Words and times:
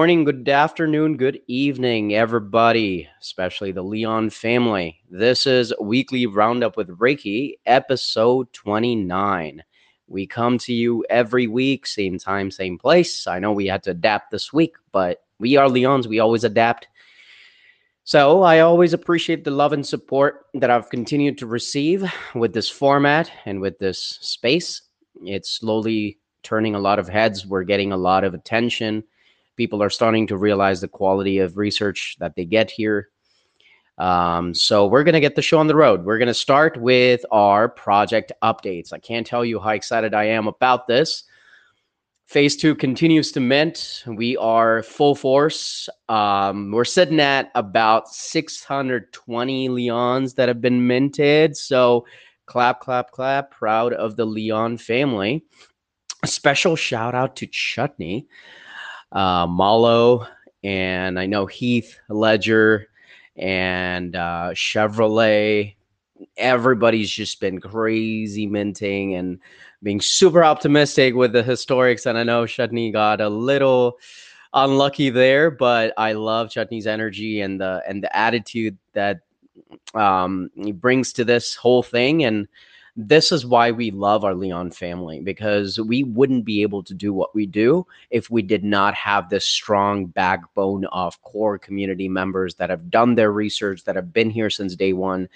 good 0.00 0.04
morning, 0.04 0.24
good 0.24 0.48
afternoon, 0.48 1.14
good 1.18 1.42
evening, 1.46 2.14
everybody, 2.14 3.06
especially 3.20 3.70
the 3.70 3.82
Leon 3.82 4.30
family. 4.30 4.98
This 5.10 5.46
is 5.46 5.74
Weekly 5.78 6.24
Roundup 6.24 6.74
with 6.78 6.88
Rekhi, 6.98 7.58
episode 7.66 8.50
29. 8.54 9.62
We 10.06 10.26
come 10.26 10.56
to 10.56 10.72
you 10.72 11.04
every 11.10 11.48
week, 11.48 11.86
same 11.86 12.18
time, 12.18 12.50
same 12.50 12.78
place. 12.78 13.26
I 13.26 13.40
know 13.40 13.52
we 13.52 13.66
had 13.66 13.82
to 13.82 13.90
adapt 13.90 14.30
this 14.30 14.54
week, 14.54 14.74
but 14.90 15.18
we 15.38 15.58
are 15.58 15.68
Leons, 15.68 16.06
we 16.06 16.18
always 16.18 16.44
adapt. 16.44 16.88
So 18.04 18.40
I 18.40 18.60
always 18.60 18.94
appreciate 18.94 19.44
the 19.44 19.50
love 19.50 19.74
and 19.74 19.86
support 19.86 20.46
that 20.54 20.70
I've 20.70 20.88
continued 20.88 21.36
to 21.36 21.46
receive 21.46 22.10
with 22.34 22.54
this 22.54 22.70
format 22.70 23.30
and 23.44 23.60
with 23.60 23.78
this 23.78 24.18
space. 24.22 24.80
It's 25.26 25.50
slowly 25.50 26.18
turning 26.42 26.74
a 26.74 26.80
lot 26.80 26.98
of 26.98 27.06
heads. 27.06 27.46
We're 27.46 27.64
getting 27.64 27.92
a 27.92 27.98
lot 27.98 28.24
of 28.24 28.32
attention. 28.32 29.04
People 29.56 29.82
are 29.82 29.90
starting 29.90 30.26
to 30.28 30.36
realize 30.36 30.80
the 30.80 30.88
quality 30.88 31.38
of 31.38 31.56
research 31.56 32.16
that 32.20 32.34
they 32.34 32.44
get 32.44 32.70
here. 32.70 33.08
Um, 33.98 34.54
so 34.54 34.86
we're 34.86 35.04
going 35.04 35.14
to 35.14 35.20
get 35.20 35.36
the 35.36 35.42
show 35.42 35.58
on 35.58 35.66
the 35.66 35.76
road. 35.76 36.04
We're 36.04 36.16
going 36.16 36.28
to 36.28 36.34
start 36.34 36.80
with 36.80 37.24
our 37.30 37.68
project 37.68 38.32
updates. 38.42 38.92
I 38.94 38.98
can't 38.98 39.26
tell 39.26 39.44
you 39.44 39.60
how 39.60 39.70
excited 39.70 40.14
I 40.14 40.24
am 40.24 40.48
about 40.48 40.86
this. 40.86 41.24
Phase 42.30 42.56
two 42.56 42.76
continues 42.76 43.32
to 43.32 43.40
mint. 43.40 44.04
We 44.06 44.36
are 44.36 44.84
full 44.84 45.16
force. 45.16 45.88
Um, 46.08 46.70
we're 46.70 46.84
sitting 46.84 47.18
at 47.18 47.50
about 47.56 48.08
620 48.08 49.68
Leons 49.68 50.36
that 50.36 50.48
have 50.48 50.60
been 50.60 50.86
minted. 50.86 51.56
So 51.56 52.06
clap, 52.46 52.78
clap, 52.80 53.10
clap. 53.10 53.50
Proud 53.50 53.92
of 53.94 54.14
the 54.14 54.24
Leon 54.24 54.78
family. 54.78 55.44
A 56.22 56.28
special 56.28 56.76
shout 56.76 57.16
out 57.16 57.34
to 57.36 57.48
Chutney, 57.48 58.28
uh, 59.12 59.46
Malo, 59.46 60.26
and 60.62 61.18
I 61.18 61.26
know 61.26 61.46
Heath 61.46 61.98
Ledger 62.08 62.88
and 63.36 64.14
uh, 64.14 64.50
Chevrolet. 64.52 65.74
Everybody's 66.36 67.10
just 67.10 67.40
been 67.40 67.60
crazy 67.60 68.46
minting 68.46 69.14
and 69.14 69.38
being 69.82 70.00
super 70.00 70.44
optimistic 70.44 71.14
with 71.14 71.32
the 71.32 71.42
historics. 71.42 72.06
And 72.06 72.18
I 72.18 72.22
know 72.22 72.46
Chutney 72.46 72.92
got 72.92 73.20
a 73.20 73.28
little 73.28 73.98
unlucky 74.52 75.10
there, 75.10 75.50
but 75.50 75.94
I 75.96 76.12
love 76.12 76.50
Chutney's 76.50 76.86
energy 76.86 77.40
and 77.40 77.60
the 77.60 77.82
and 77.88 78.02
the 78.02 78.14
attitude 78.14 78.76
that 78.92 79.20
um, 79.94 80.50
he 80.54 80.72
brings 80.72 81.12
to 81.14 81.24
this 81.24 81.54
whole 81.54 81.82
thing. 81.82 82.24
And 82.24 82.48
this 83.08 83.32
is 83.32 83.46
why 83.46 83.70
we 83.70 83.90
love 83.90 84.24
our 84.24 84.34
Leon 84.34 84.70
family 84.72 85.20
because 85.20 85.80
we 85.80 86.04
wouldn't 86.04 86.44
be 86.44 86.60
able 86.60 86.82
to 86.82 86.92
do 86.92 87.14
what 87.14 87.34
we 87.34 87.46
do 87.46 87.86
if 88.10 88.28
we 88.28 88.42
did 88.42 88.62
not 88.62 88.94
have 88.94 89.30
this 89.30 89.46
strong 89.46 90.06
backbone 90.06 90.84
of 90.86 91.20
core 91.22 91.58
community 91.58 92.08
members 92.08 92.56
that 92.56 92.68
have 92.68 92.90
done 92.90 93.14
their 93.14 93.32
research, 93.32 93.84
that 93.84 93.96
have 93.96 94.12
been 94.12 94.28
here 94.28 94.50
since 94.50 94.76
day 94.76 94.92
one, 94.92 95.28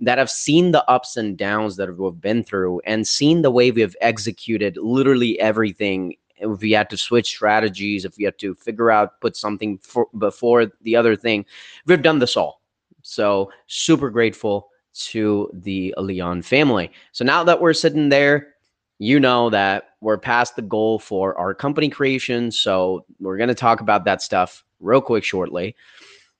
that 0.00 0.18
have 0.18 0.30
seen 0.30 0.72
the 0.72 0.84
ups 0.90 1.16
and 1.16 1.38
downs 1.38 1.76
that 1.76 1.96
we've 1.96 2.20
been 2.20 2.42
through, 2.42 2.80
and 2.84 3.06
seen 3.06 3.42
the 3.42 3.50
way 3.50 3.70
we've 3.70 3.96
executed 4.00 4.76
literally 4.76 5.38
everything. 5.38 6.16
If 6.38 6.60
we 6.60 6.72
had 6.72 6.90
to 6.90 6.96
switch 6.96 7.28
strategies, 7.28 8.04
if 8.04 8.16
we 8.16 8.24
had 8.24 8.38
to 8.38 8.56
figure 8.56 8.90
out, 8.90 9.20
put 9.20 9.36
something 9.36 9.78
for, 9.78 10.08
before 10.18 10.72
the 10.82 10.96
other 10.96 11.14
thing, 11.14 11.46
we've 11.86 12.02
done 12.02 12.18
this 12.18 12.36
all. 12.36 12.60
So, 13.02 13.50
super 13.66 14.10
grateful 14.10 14.71
to 14.94 15.50
the 15.52 15.94
Leon 15.98 16.42
family. 16.42 16.90
So 17.12 17.24
now 17.24 17.44
that 17.44 17.60
we're 17.60 17.72
sitting 17.72 18.08
there, 18.08 18.54
you 18.98 19.18
know 19.18 19.50
that 19.50 19.90
we're 20.00 20.18
past 20.18 20.54
the 20.56 20.62
goal 20.62 20.98
for 20.98 21.36
our 21.38 21.54
company 21.54 21.88
creation. 21.88 22.50
So 22.50 23.04
we're 23.18 23.36
going 23.36 23.48
to 23.48 23.54
talk 23.54 23.80
about 23.80 24.04
that 24.04 24.22
stuff 24.22 24.64
real 24.80 25.00
quick 25.00 25.24
shortly. 25.24 25.74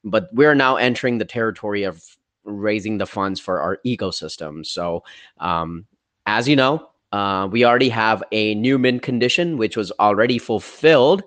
But 0.05 0.29
we're 0.33 0.55
now 0.55 0.77
entering 0.77 1.19
the 1.19 1.25
territory 1.25 1.85
of 1.85 2.05
raising 2.45 2.99
the 2.99 3.07
funds 3.07 3.41
for 3.41 3.61
our 3.61 3.79
ecosystem. 3.87 4.67
So, 4.67 5.05
um, 5.39 5.87
as 6.27 6.49
you 6.49 6.57
know, 6.57 6.89
uh, 7.13 7.49
we 7.51 7.65
already 7.65 7.89
have 7.89 8.23
a 8.33 8.55
new 8.55 8.79
mint 8.79 9.03
condition, 9.03 9.59
which 9.59 9.77
was 9.77 9.93
already 10.01 10.39
fulfilled. 10.39 11.23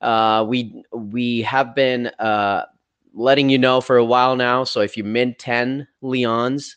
Uh, 0.00 0.44
we 0.48 0.82
we 0.92 1.42
have 1.42 1.74
been 1.74 2.08
uh, 2.18 2.64
letting 3.18 3.50
you 3.50 3.58
know 3.58 3.80
for 3.80 3.96
a 3.96 4.04
while 4.04 4.36
now. 4.36 4.62
So 4.62 4.80
if 4.80 4.96
you 4.96 5.02
mint 5.02 5.38
10 5.40 5.86
Leons, 6.02 6.76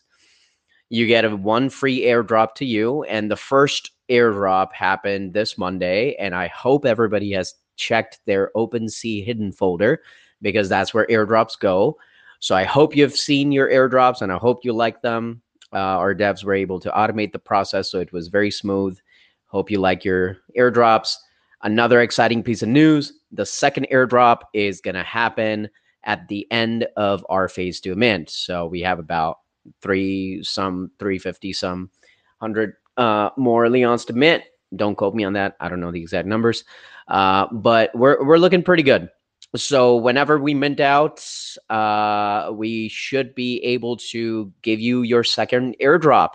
you 0.90 1.06
get 1.06 1.24
a 1.24 1.36
one 1.36 1.70
free 1.70 2.02
airdrop 2.02 2.54
to 2.56 2.66
you. 2.66 3.04
And 3.04 3.30
the 3.30 3.36
first 3.36 3.92
airdrop 4.10 4.72
happened 4.72 5.32
this 5.32 5.56
Monday. 5.56 6.16
And 6.16 6.34
I 6.34 6.48
hope 6.48 6.84
everybody 6.84 7.30
has 7.32 7.54
checked 7.76 8.18
their 8.26 8.50
OpenSea 8.56 9.24
hidden 9.24 9.52
folder 9.52 10.02
because 10.42 10.68
that's 10.68 10.92
where 10.92 11.06
airdrops 11.06 11.58
go. 11.58 11.96
So 12.40 12.56
I 12.56 12.64
hope 12.64 12.96
you've 12.96 13.16
seen 13.16 13.52
your 13.52 13.70
airdrops 13.70 14.20
and 14.20 14.32
I 14.32 14.36
hope 14.36 14.64
you 14.64 14.72
like 14.72 15.00
them. 15.00 15.42
Uh, 15.72 15.78
our 15.78 16.14
devs 16.14 16.42
were 16.42 16.54
able 16.54 16.80
to 16.80 16.90
automate 16.90 17.32
the 17.32 17.38
process, 17.38 17.90
so 17.90 18.00
it 18.00 18.12
was 18.12 18.28
very 18.28 18.50
smooth. 18.50 18.98
Hope 19.46 19.70
you 19.70 19.78
like 19.78 20.04
your 20.04 20.38
airdrops. 20.58 21.14
Another 21.62 22.02
exciting 22.02 22.42
piece 22.42 22.62
of 22.62 22.68
news 22.68 23.12
the 23.30 23.46
second 23.46 23.86
airdrop 23.90 24.40
is 24.52 24.80
going 24.80 24.96
to 24.96 25.04
happen 25.04 25.70
at 26.04 26.28
the 26.28 26.46
end 26.50 26.86
of 26.96 27.24
our 27.28 27.48
phase 27.48 27.80
two 27.80 27.94
mint. 27.94 28.30
So 28.30 28.66
we 28.66 28.80
have 28.80 28.98
about 28.98 29.38
three, 29.80 30.42
some 30.42 30.90
350, 30.98 31.52
some 31.52 31.90
100 32.38 32.74
uh, 32.96 33.30
more 33.36 33.66
Leons 33.68 34.04
to 34.06 34.12
mint. 34.12 34.44
Don't 34.74 34.96
quote 34.96 35.14
me 35.14 35.24
on 35.24 35.34
that. 35.34 35.56
I 35.60 35.68
don't 35.68 35.80
know 35.80 35.92
the 35.92 36.00
exact 36.00 36.26
numbers, 36.26 36.64
uh, 37.08 37.46
but 37.52 37.90
we're 37.94 38.24
we're 38.24 38.38
looking 38.38 38.62
pretty 38.62 38.82
good. 38.82 39.08
So 39.54 39.96
whenever 39.96 40.38
we 40.38 40.54
mint 40.54 40.80
out, 40.80 41.24
uh, 41.68 42.50
we 42.54 42.88
should 42.88 43.34
be 43.34 43.62
able 43.64 43.98
to 43.98 44.50
give 44.62 44.80
you 44.80 45.02
your 45.02 45.24
second 45.24 45.76
airdrop. 45.80 46.30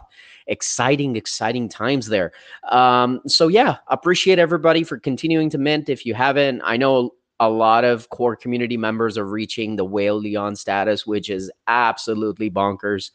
Exciting, 0.45 1.15
exciting 1.15 1.67
times 1.67 2.07
there. 2.07 2.31
Um, 2.69 3.21
so 3.25 3.47
yeah, 3.47 3.77
appreciate 3.87 4.37
everybody 4.37 4.83
for 4.83 4.99
continuing 4.99 5.49
to 5.49 5.57
mint. 5.57 5.89
If 5.89 6.05
you 6.05 6.13
haven't, 6.13 6.61
I 6.63 6.77
know 6.77 7.15
a 7.39 7.49
lot 7.49 7.83
of 7.83 8.09
core 8.09 8.35
community 8.35 8.77
members 8.77 9.17
are 9.17 9.27
reaching 9.27 9.75
the 9.75 9.85
whale 9.85 10.17
Leon 10.17 10.55
status, 10.55 11.05
which 11.05 11.29
is 11.29 11.51
absolutely 11.67 12.49
bonkers. 12.49 13.11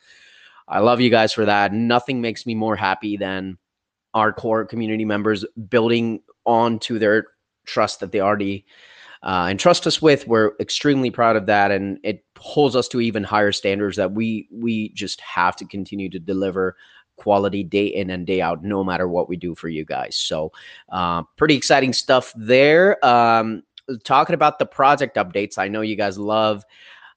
I 0.69 0.79
love 0.79 1.01
you 1.01 1.11
guys 1.11 1.33
for 1.33 1.45
that. 1.45 1.73
Nothing 1.73 2.21
makes 2.21 2.47
me 2.47 2.55
more 2.55 2.77
happy 2.77 3.17
than 3.17 3.59
our 4.15 4.33
core 4.33 4.65
community 4.65 5.05
members 5.05 5.45
building 5.69 6.21
on 6.45 6.79
to 6.81 6.99
their 6.99 7.27
trust 7.67 8.01
that 8.01 8.13
they 8.13 8.21
already 8.21 8.65
uh, 9.23 9.49
entrust 9.51 9.87
us 9.87 10.03
with. 10.03 10.27
We're 10.27 10.53
extremely 10.61 11.11
proud 11.11 11.37
of 11.37 11.47
that, 11.47 11.71
and 11.71 11.99
it 12.03 12.25
holds 12.39 12.75
us 12.77 12.89
to 12.89 13.01
even 13.01 13.23
higher 13.23 13.53
standards 13.53 13.97
that 13.97 14.13
we 14.13 14.49
we 14.53 14.91
just 14.91 15.21
have 15.21 15.57
to 15.57 15.65
continue 15.65 16.09
to 16.11 16.19
deliver 16.19 16.77
quality 17.17 17.63
day 17.63 17.87
in 17.87 18.11
and 18.11 18.27
day 18.27 18.41
out, 18.41 18.65
no 18.65 18.83
matter 18.83 19.07
what 19.07 19.29
we 19.29 19.37
do 19.37 19.55
for 19.55 19.69
you 19.69 19.85
guys. 19.85 20.17
So, 20.17 20.51
uh, 20.91 21.23
pretty 21.37 21.55
exciting 21.55 21.93
stuff 21.93 22.33
there. 22.37 23.05
Um, 23.05 23.63
talking 24.05 24.35
about 24.35 24.59
the 24.59 24.67
project 24.67 25.17
updates 25.17 25.59
I 25.59 25.69
know 25.69 25.81
you 25.81 25.97
guys 25.97 26.19
love, 26.19 26.65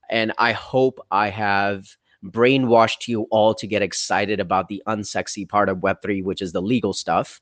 and 0.10 0.34
I 0.38 0.52
hope 0.52 1.00
I 1.12 1.30
have 1.30 1.88
brainwashed 2.24 3.08
you 3.08 3.24
all 3.30 3.54
to 3.54 3.68
get 3.68 3.82
excited 3.82 4.40
about 4.40 4.68
the 4.68 4.82
unsexy 4.88 5.48
part 5.48 5.70
of 5.70 5.78
Web3, 5.78 6.24
which 6.24 6.42
is 6.42 6.52
the 6.52 6.62
legal 6.62 6.94
stuff. 6.94 7.42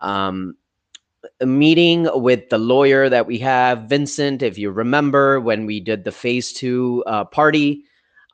Um, 0.00 0.56
a 1.40 1.46
meeting 1.46 2.08
with 2.14 2.48
the 2.50 2.58
lawyer 2.58 3.08
that 3.08 3.26
we 3.26 3.38
have, 3.38 3.82
Vincent. 3.82 4.42
If 4.42 4.58
you 4.58 4.70
remember 4.70 5.40
when 5.40 5.66
we 5.66 5.80
did 5.80 6.04
the 6.04 6.12
phase 6.12 6.52
two 6.52 7.02
uh, 7.06 7.24
party, 7.24 7.84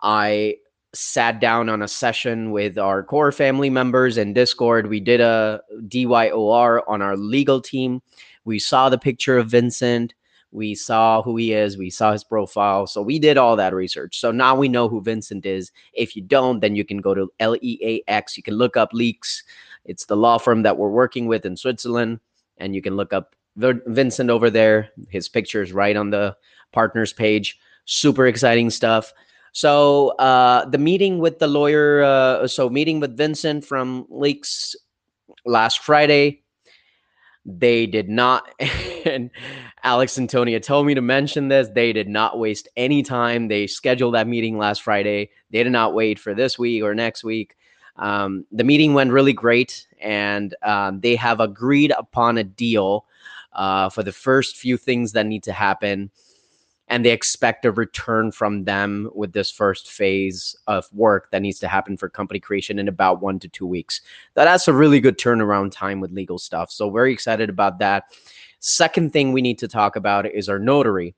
I 0.03 0.57
sat 0.95 1.41
down 1.41 1.69
on 1.69 1.83
a 1.83 1.89
session 1.89 2.51
with 2.51 2.77
our 2.77 3.03
core 3.03 3.33
family 3.33 3.71
members 3.71 4.19
in 4.19 4.35
Discord. 4.35 4.89
We 4.89 5.01
did 5.01 5.21
a 5.21 5.63
DYOR 5.89 6.83
on 6.87 7.01
our 7.01 7.17
legal 7.17 7.61
team. 7.61 8.03
We 8.45 8.59
saw 8.59 8.89
the 8.89 8.99
picture 8.99 9.39
of 9.39 9.49
Vincent. 9.49 10.15
We 10.53 10.75
saw 10.75 11.23
who 11.23 11.37
he 11.37 11.55
is. 11.55 11.79
We 11.79 11.89
saw 11.89 12.13
his 12.13 12.23
profile. 12.23 12.87
So 12.87 13.01
we 13.01 13.19
did 13.19 13.39
all 13.39 13.57
that 13.57 13.75
research. 13.75 14.21
So 14.21 14.31
now 14.31 14.55
we 14.55 14.69
know 14.69 14.87
who 14.87 15.01
Vincent 15.01 15.47
is. 15.47 15.73
If 15.95 16.15
you 16.15 16.23
don't, 16.23 16.61
then 16.61 16.77
you 16.77 16.85
can 16.85 16.99
go 16.99 17.15
to 17.15 17.33
LEAX. 17.41 18.37
You 18.37 18.43
can 18.43 18.55
look 18.55 18.77
up 18.77 18.93
Leaks. 18.93 19.43
It's 19.87 20.05
the 20.05 20.17
law 20.17 20.37
firm 20.37 20.63
that 20.63 20.77
we're 20.77 20.91
working 20.91 21.27
with 21.27 21.47
in 21.47 21.57
Switzerland. 21.57 22.21
And 22.59 22.75
you 22.75 22.83
can 22.83 22.97
look 22.97 23.15
up 23.15 23.35
Vincent 23.57 24.29
over 24.29 24.51
there. 24.51 24.91
His 25.09 25.29
picture 25.29 25.63
is 25.63 25.73
right 25.73 25.97
on 25.97 26.11
the 26.11 26.37
partners 26.71 27.15
page. 27.15 27.59
Super 27.87 28.27
exciting 28.27 28.69
stuff. 28.69 29.13
So 29.53 30.11
uh, 30.19 30.67
the 30.67 30.79
meeting 30.79 31.19
with 31.19 31.39
the 31.39 31.49
lawyer, 31.49 32.03
uh, 32.03 32.47
so 32.47 32.69
meeting 32.69 33.01
with 33.01 33.17
Vincent 33.17 33.65
from 33.65 34.07
Leaks 34.11 34.77
last 35.47 35.81
Friday 35.81 36.43
they 37.45 37.87
did 37.87 38.09
not, 38.09 38.49
and 39.05 39.31
Alex 39.85 40.17
and 40.17 40.29
Tonya 40.29 40.63
told 40.63 40.87
me 40.87 40.95
to 40.95 41.01
mention 41.01 41.49
this. 41.49 41.69
They 41.69 41.93
did 41.93 42.09
not 42.09 42.39
waste 42.39 42.69
any 42.77 43.03
time. 43.03 43.49
They 43.49 43.67
scheduled 43.67 44.15
that 44.15 44.29
meeting 44.29 44.57
last 44.57 44.83
Friday. 44.83 45.31
They 45.51 45.65
did 45.65 45.73
not 45.73 45.95
wait 45.95 46.21
for 46.21 46.35
this 46.35 46.59
week 46.59 46.83
or 46.85 46.95
next 46.95 47.25
week. 47.25 47.57
Um, 47.97 48.47
the 48.53 48.65
meeting 48.65 48.95
went 48.95 49.13
really 49.13 49.33
great, 49.33 49.87
and 50.01 50.55
um, 50.63 51.01
they 51.01 51.17
have 51.17 51.41
agreed 51.41 51.93
upon 51.99 52.39
a 52.39 52.45
deal 52.45 53.07
uh, 53.53 53.89
for 53.91 54.03
the 54.03 54.13
first 54.13 54.57
few 54.57 54.77
things 54.77 55.13
that 55.13 55.27
need 55.27 55.43
to 55.45 55.53
happen. 55.53 56.11
And 56.89 57.05
they 57.05 57.11
expect 57.11 57.65
a 57.65 57.73
return 57.73 58.33
from 58.33 58.65
them 58.65 59.11
with 59.15 59.33
this 59.33 59.51
first 59.51 59.91
phase 59.91 60.55
of 60.67 60.87
work 60.93 61.31
that 61.31 61.41
needs 61.41 61.59
to 61.61 61.69
happen 61.69 61.97
for 61.97 62.09
company 62.09 62.39
creation 62.39 62.79
in 62.79 62.87
about 62.87 63.23
one 63.23 63.39
to 63.41 63.49
two 63.49 63.67
weeks. 63.67 64.01
that's 64.35 64.69
a 64.69 64.73
really 64.73 65.01
good 65.01 65.19
turnaround 65.19 65.73
time 65.73 66.01
with 66.01 66.13
legal 66.13 66.39
stuff. 66.39 66.71
So, 66.71 66.91
very 66.91 67.13
excited 67.13 67.49
about 67.49 67.79
that. 67.79 68.05
Second 68.63 69.13
thing 69.13 69.33
we 69.33 69.43
need 69.43 69.59
to 69.59 69.69
talk 69.69 69.97
about 69.97 70.27
is 70.27 70.49
our 70.49 70.59
notary, 70.59 71.15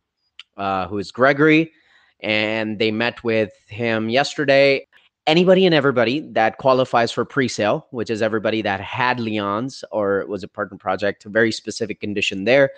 uh, 0.57 0.89
who 0.89 0.99
is 0.99 1.13
Gregory. 1.13 1.73
And 2.21 2.79
they 2.79 2.91
met 2.91 3.23
with 3.23 3.53
him 3.69 4.09
yesterday 4.09 4.87
anybody 5.27 5.65
and 5.65 5.75
everybody 5.75 6.21
that 6.33 6.59
qualifies 6.59 7.11
for 7.11 7.25
pre-sale, 7.25 7.87
which 7.91 8.11
is 8.11 8.23
everybody 8.23 8.63
that 8.63 8.81
had 8.81 9.21
Leon's 9.21 9.85
or 9.91 10.25
was 10.27 10.43
a 10.43 10.49
partner 10.49 10.77
project, 10.77 11.25
a 11.25 11.29
very 11.29 11.53
specific 11.53 12.01
condition 12.01 12.45
there. 12.45 12.71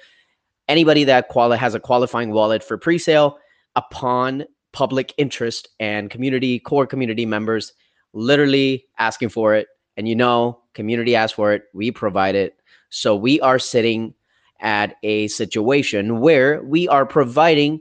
Anybody 0.68 1.04
that 1.04 1.28
quali- 1.28 1.58
has 1.58 1.74
a 1.74 1.80
qualifying 1.80 2.30
wallet 2.30 2.62
for 2.62 2.76
pre-sale 2.78 3.38
upon 3.74 4.44
public 4.72 5.14
interest 5.16 5.68
and 5.80 6.10
community 6.10 6.58
core 6.58 6.86
community 6.86 7.24
members 7.24 7.72
literally 8.12 8.84
asking 8.98 9.28
for 9.28 9.54
it 9.54 9.68
and 9.96 10.06
you 10.06 10.14
know 10.14 10.60
community 10.74 11.16
asks 11.16 11.34
for 11.34 11.52
it 11.52 11.64
we 11.72 11.90
provide 11.90 12.34
it 12.34 12.60
so 12.90 13.16
we 13.16 13.40
are 13.40 13.58
sitting 13.58 14.12
at 14.60 14.96
a 15.02 15.28
situation 15.28 16.20
where 16.20 16.62
we 16.62 16.88
are 16.88 17.06
providing 17.06 17.80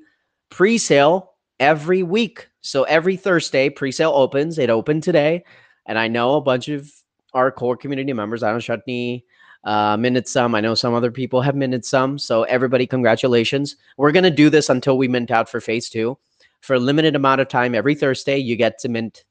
pre-sale 0.50 1.32
every 1.60 2.04
week 2.04 2.50
so 2.66 2.82
every 2.86 3.16
Thursday, 3.16 3.70
pre-sale 3.70 4.12
opens. 4.16 4.58
It 4.58 4.72
opened 4.72 5.04
today, 5.04 5.44
and 5.86 6.00
I 6.00 6.08
know 6.08 6.34
a 6.34 6.42
bunch 6.42 6.68
of 6.68 6.92
our 7.36 7.52
core 7.52 7.78
community 7.78 8.12
members. 8.12 8.42
I 8.42 8.52
know 8.52 8.60
Chutney 8.60 9.24
uh, 9.66 9.98
minted 9.98 10.28
some. 10.28 10.56
I 10.56 10.62
know 10.62 10.74
some 10.74 10.96
other 10.96 11.12
people 11.12 11.42
have 11.42 11.56
minted 11.56 11.86
some. 11.86 12.18
So 12.18 12.42
everybody, 12.44 12.88
congratulations. 12.88 13.76
We're 13.98 14.12
gonna 14.12 14.32
do 14.32 14.50
this 14.50 14.68
until 14.68 14.98
we 14.98 15.08
mint 15.08 15.30
out 15.30 15.48
for 15.48 15.62
phase 15.62 15.90
two. 15.90 16.18
For 16.62 16.74
a 16.74 16.80
limited 16.80 17.16
amount 17.16 17.40
of 17.40 17.50
time, 17.50 17.76
every 17.76 17.94
Thursday, 17.94 18.40
you 18.40 18.56
get 18.56 18.80
to 18.80 18.90
mint 18.90 19.26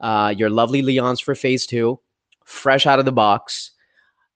uh, 0.00 0.32
your 0.34 0.48
lovely 0.48 0.80
Leons 0.80 1.20
for 1.20 1.34
phase 1.34 1.66
two, 1.66 2.00
fresh 2.46 2.86
out 2.86 2.98
of 2.98 3.04
the 3.04 3.12
box, 3.12 3.72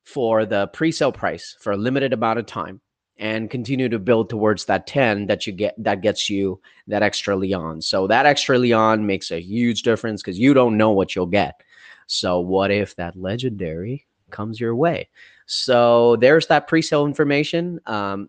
for 0.04 0.44
the 0.44 0.66
pre-sale 0.68 1.12
price 1.12 1.56
for 1.60 1.72
a 1.72 1.76
limited 1.76 2.12
amount 2.12 2.38
of 2.38 2.46
time 2.46 2.80
and 3.16 3.50
continue 3.50 3.88
to 3.88 3.98
build 3.98 4.28
towards 4.28 4.64
that 4.64 4.86
10 4.86 5.26
that 5.26 5.46
you 5.46 5.52
get 5.52 5.74
that 5.78 6.00
gets 6.00 6.28
you 6.28 6.60
that 6.86 7.02
extra 7.02 7.36
leon. 7.36 7.80
So 7.80 8.06
that 8.08 8.26
extra 8.26 8.58
leon 8.58 9.06
makes 9.06 9.30
a 9.30 9.40
huge 9.40 9.82
difference 9.82 10.22
because 10.22 10.38
you 10.38 10.52
don't 10.52 10.76
know 10.76 10.90
what 10.90 11.14
you'll 11.14 11.26
get. 11.26 11.60
So 12.06 12.40
what 12.40 12.70
if 12.70 12.96
that 12.96 13.16
legendary 13.16 14.06
comes 14.30 14.60
your 14.60 14.74
way? 14.74 15.08
So 15.46 16.16
there's 16.16 16.48
that 16.48 16.66
pre-sale 16.66 17.06
information. 17.06 17.80
Um, 17.86 18.28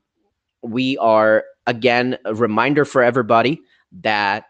we 0.61 0.97
are 0.97 1.45
again 1.67 2.17
a 2.25 2.35
reminder 2.35 2.85
for 2.85 3.01
everybody 3.01 3.61
that 4.01 4.45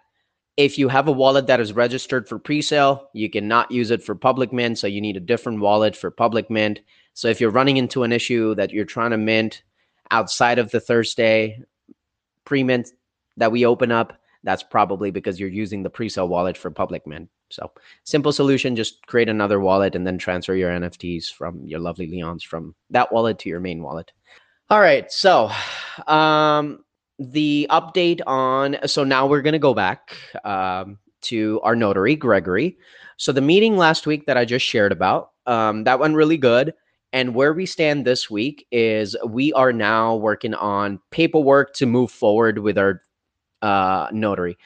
if 0.57 0.77
you 0.77 0.87
have 0.87 1.07
a 1.07 1.11
wallet 1.11 1.47
that 1.47 1.59
is 1.59 1.73
registered 1.73 2.27
for 2.27 2.39
pre-sale 2.39 3.09
you 3.13 3.29
cannot 3.29 3.71
use 3.71 3.91
it 3.91 4.01
for 4.03 4.15
public 4.15 4.53
mint 4.53 4.77
so 4.77 4.87
you 4.87 5.01
need 5.01 5.17
a 5.17 5.21
different 5.21 5.59
wallet 5.59 5.95
for 5.95 6.09
public 6.09 6.49
mint 6.49 6.79
so 7.15 7.29
if 7.29 7.39
you're 7.39 7.49
running 7.49 7.77
into 7.77 8.03
an 8.03 8.11
issue 8.11 8.53
that 8.55 8.71
you're 8.71 8.85
trying 8.85 9.11
to 9.11 9.17
mint 9.17 9.63
outside 10.11 10.59
of 10.59 10.69
the 10.71 10.81
Thursday 10.81 11.63
pre-mint 12.43 12.91
that 13.37 13.51
we 13.51 13.65
open 13.65 13.89
up, 13.89 14.19
that's 14.43 14.61
probably 14.61 15.11
because 15.11 15.39
you're 15.39 15.49
using 15.49 15.81
the 15.81 15.89
pre-sale 15.89 16.27
wallet 16.27 16.57
for 16.57 16.69
public 16.69 17.07
mint. 17.07 17.29
So 17.49 17.71
simple 18.03 18.33
solution, 18.33 18.75
just 18.75 19.07
create 19.07 19.29
another 19.29 19.61
wallet 19.61 19.95
and 19.95 20.05
then 20.05 20.17
transfer 20.17 20.55
your 20.55 20.69
NFTs 20.71 21.31
from 21.31 21.65
your 21.65 21.79
lovely 21.79 22.05
Leons 22.05 22.43
from 22.43 22.75
that 22.89 23.11
wallet 23.13 23.39
to 23.39 23.49
your 23.49 23.61
main 23.61 23.81
wallet. 23.81 24.11
All 24.69 24.81
right. 24.81 25.09
So 25.09 25.49
um, 26.07 26.83
the 27.17 27.65
update 27.69 28.19
on, 28.27 28.75
so 28.85 29.05
now 29.05 29.25
we're 29.25 29.41
going 29.41 29.53
to 29.53 29.59
go 29.59 29.73
back 29.73 30.17
um, 30.43 30.97
to 31.21 31.61
our 31.63 31.77
notary, 31.77 32.17
Gregory. 32.17 32.77
So 33.15 33.31
the 33.31 33.41
meeting 33.41 33.77
last 33.77 34.05
week 34.05 34.25
that 34.25 34.35
I 34.35 34.43
just 34.43 34.65
shared 34.65 34.91
about, 34.91 35.31
um, 35.45 35.85
that 35.85 35.99
went 35.99 36.15
really 36.15 36.37
good. 36.37 36.73
And 37.15 37.33
where 37.33 37.53
we 37.53 37.65
stand 37.65 38.03
this 38.03 38.29
week 38.29 38.67
is 38.71 39.15
we 39.25 39.53
are 39.53 39.71
now 39.71 40.17
working 40.17 40.53
on 40.53 40.99
paperwork 41.11 41.73
to 41.75 41.85
move 41.85 42.11
forward 42.11 42.59
with 42.59 42.77
our 42.77 43.03
uh, 43.61 44.09
notary. 44.11 44.57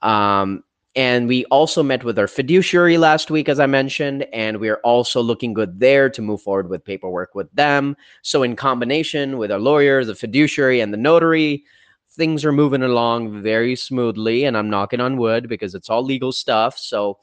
Um, 0.00 0.62
and 0.94 1.26
we 1.26 1.44
also 1.46 1.82
met 1.82 2.04
with 2.04 2.16
our 2.16 2.28
fiduciary 2.28 2.96
last 2.96 3.28
week, 3.28 3.48
as 3.48 3.58
I 3.58 3.66
mentioned, 3.66 4.24
and 4.32 4.60
we 4.60 4.68
are 4.68 4.78
also 4.84 5.20
looking 5.20 5.52
good 5.52 5.80
there 5.80 6.08
to 6.10 6.22
move 6.22 6.42
forward 6.42 6.68
with 6.70 6.84
paperwork 6.84 7.34
with 7.34 7.52
them. 7.56 7.96
So, 8.22 8.44
in 8.44 8.54
combination 8.54 9.36
with 9.36 9.50
our 9.50 9.58
lawyer, 9.58 10.04
the 10.04 10.14
fiduciary, 10.14 10.78
and 10.78 10.92
the 10.92 10.96
notary, 10.96 11.64
things 12.12 12.44
are 12.44 12.52
moving 12.52 12.84
along 12.84 13.42
very 13.42 13.74
smoothly. 13.74 14.44
And 14.44 14.56
I'm 14.56 14.70
knocking 14.70 15.00
on 15.00 15.16
wood 15.16 15.48
because 15.48 15.74
it's 15.74 15.90
all 15.90 16.04
legal 16.04 16.30
stuff. 16.30 16.78
So, 16.78 17.18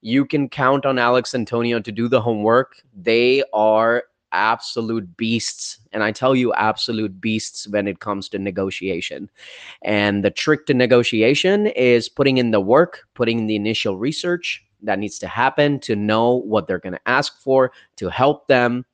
you 0.00 0.24
can 0.24 0.48
count 0.48 0.86
on 0.86 0.98
Alex 0.98 1.34
Antonio 1.34 1.80
to 1.80 1.92
do 1.92 2.08
the 2.08 2.20
homework. 2.20 2.82
They 2.94 3.42
are 3.52 4.04
absolute 4.32 5.16
beasts. 5.16 5.78
And 5.92 6.02
I 6.02 6.12
tell 6.12 6.36
you, 6.36 6.52
absolute 6.54 7.20
beasts 7.20 7.66
when 7.68 7.88
it 7.88 8.00
comes 8.00 8.28
to 8.30 8.38
negotiation. 8.38 9.30
And 9.82 10.24
the 10.24 10.30
trick 10.30 10.66
to 10.66 10.74
negotiation 10.74 11.68
is 11.68 12.08
putting 12.08 12.38
in 12.38 12.50
the 12.50 12.60
work, 12.60 13.00
putting 13.14 13.38
in 13.40 13.46
the 13.46 13.56
initial 13.56 13.96
research 13.96 14.64
that 14.82 14.98
needs 14.98 15.18
to 15.18 15.26
happen 15.26 15.80
to 15.80 15.96
know 15.96 16.34
what 16.34 16.66
they're 16.66 16.78
going 16.78 16.92
to 16.92 17.08
ask 17.08 17.40
for 17.40 17.72
to 17.96 18.08
help 18.08 18.46
them 18.46 18.84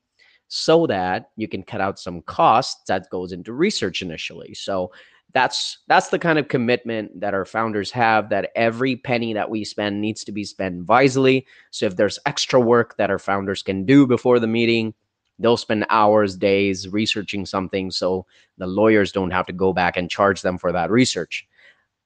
so 0.48 0.86
that 0.86 1.30
you 1.36 1.48
can 1.48 1.62
cut 1.62 1.80
out 1.80 1.98
some 1.98 2.22
costs 2.22 2.82
that 2.86 3.10
goes 3.10 3.32
into 3.32 3.52
research 3.52 4.02
initially. 4.02 4.54
So 4.54 4.92
that's 5.34 5.78
that's 5.88 6.08
the 6.08 6.18
kind 6.18 6.38
of 6.38 6.48
commitment 6.48 7.20
that 7.20 7.34
our 7.34 7.44
founders 7.44 7.90
have 7.90 8.30
that 8.30 8.50
every 8.54 8.96
penny 8.96 9.34
that 9.34 9.50
we 9.50 9.64
spend 9.64 10.00
needs 10.00 10.24
to 10.24 10.32
be 10.32 10.44
spent 10.44 10.86
wisely. 10.86 11.46
So 11.70 11.86
if 11.86 11.96
there's 11.96 12.18
extra 12.24 12.60
work 12.60 12.96
that 12.96 13.10
our 13.10 13.18
founders 13.18 13.62
can 13.62 13.84
do 13.84 14.06
before 14.06 14.38
the 14.38 14.46
meeting 14.46 14.94
they'll 15.38 15.56
spend 15.56 15.86
hours 15.90 16.36
days 16.36 16.88
researching 16.88 17.46
something 17.46 17.90
so 17.90 18.26
the 18.58 18.66
lawyers 18.66 19.12
don't 19.12 19.32
have 19.32 19.46
to 19.46 19.52
go 19.52 19.72
back 19.72 19.96
and 19.96 20.10
charge 20.10 20.42
them 20.42 20.58
for 20.58 20.72
that 20.72 20.90
research. 20.90 21.46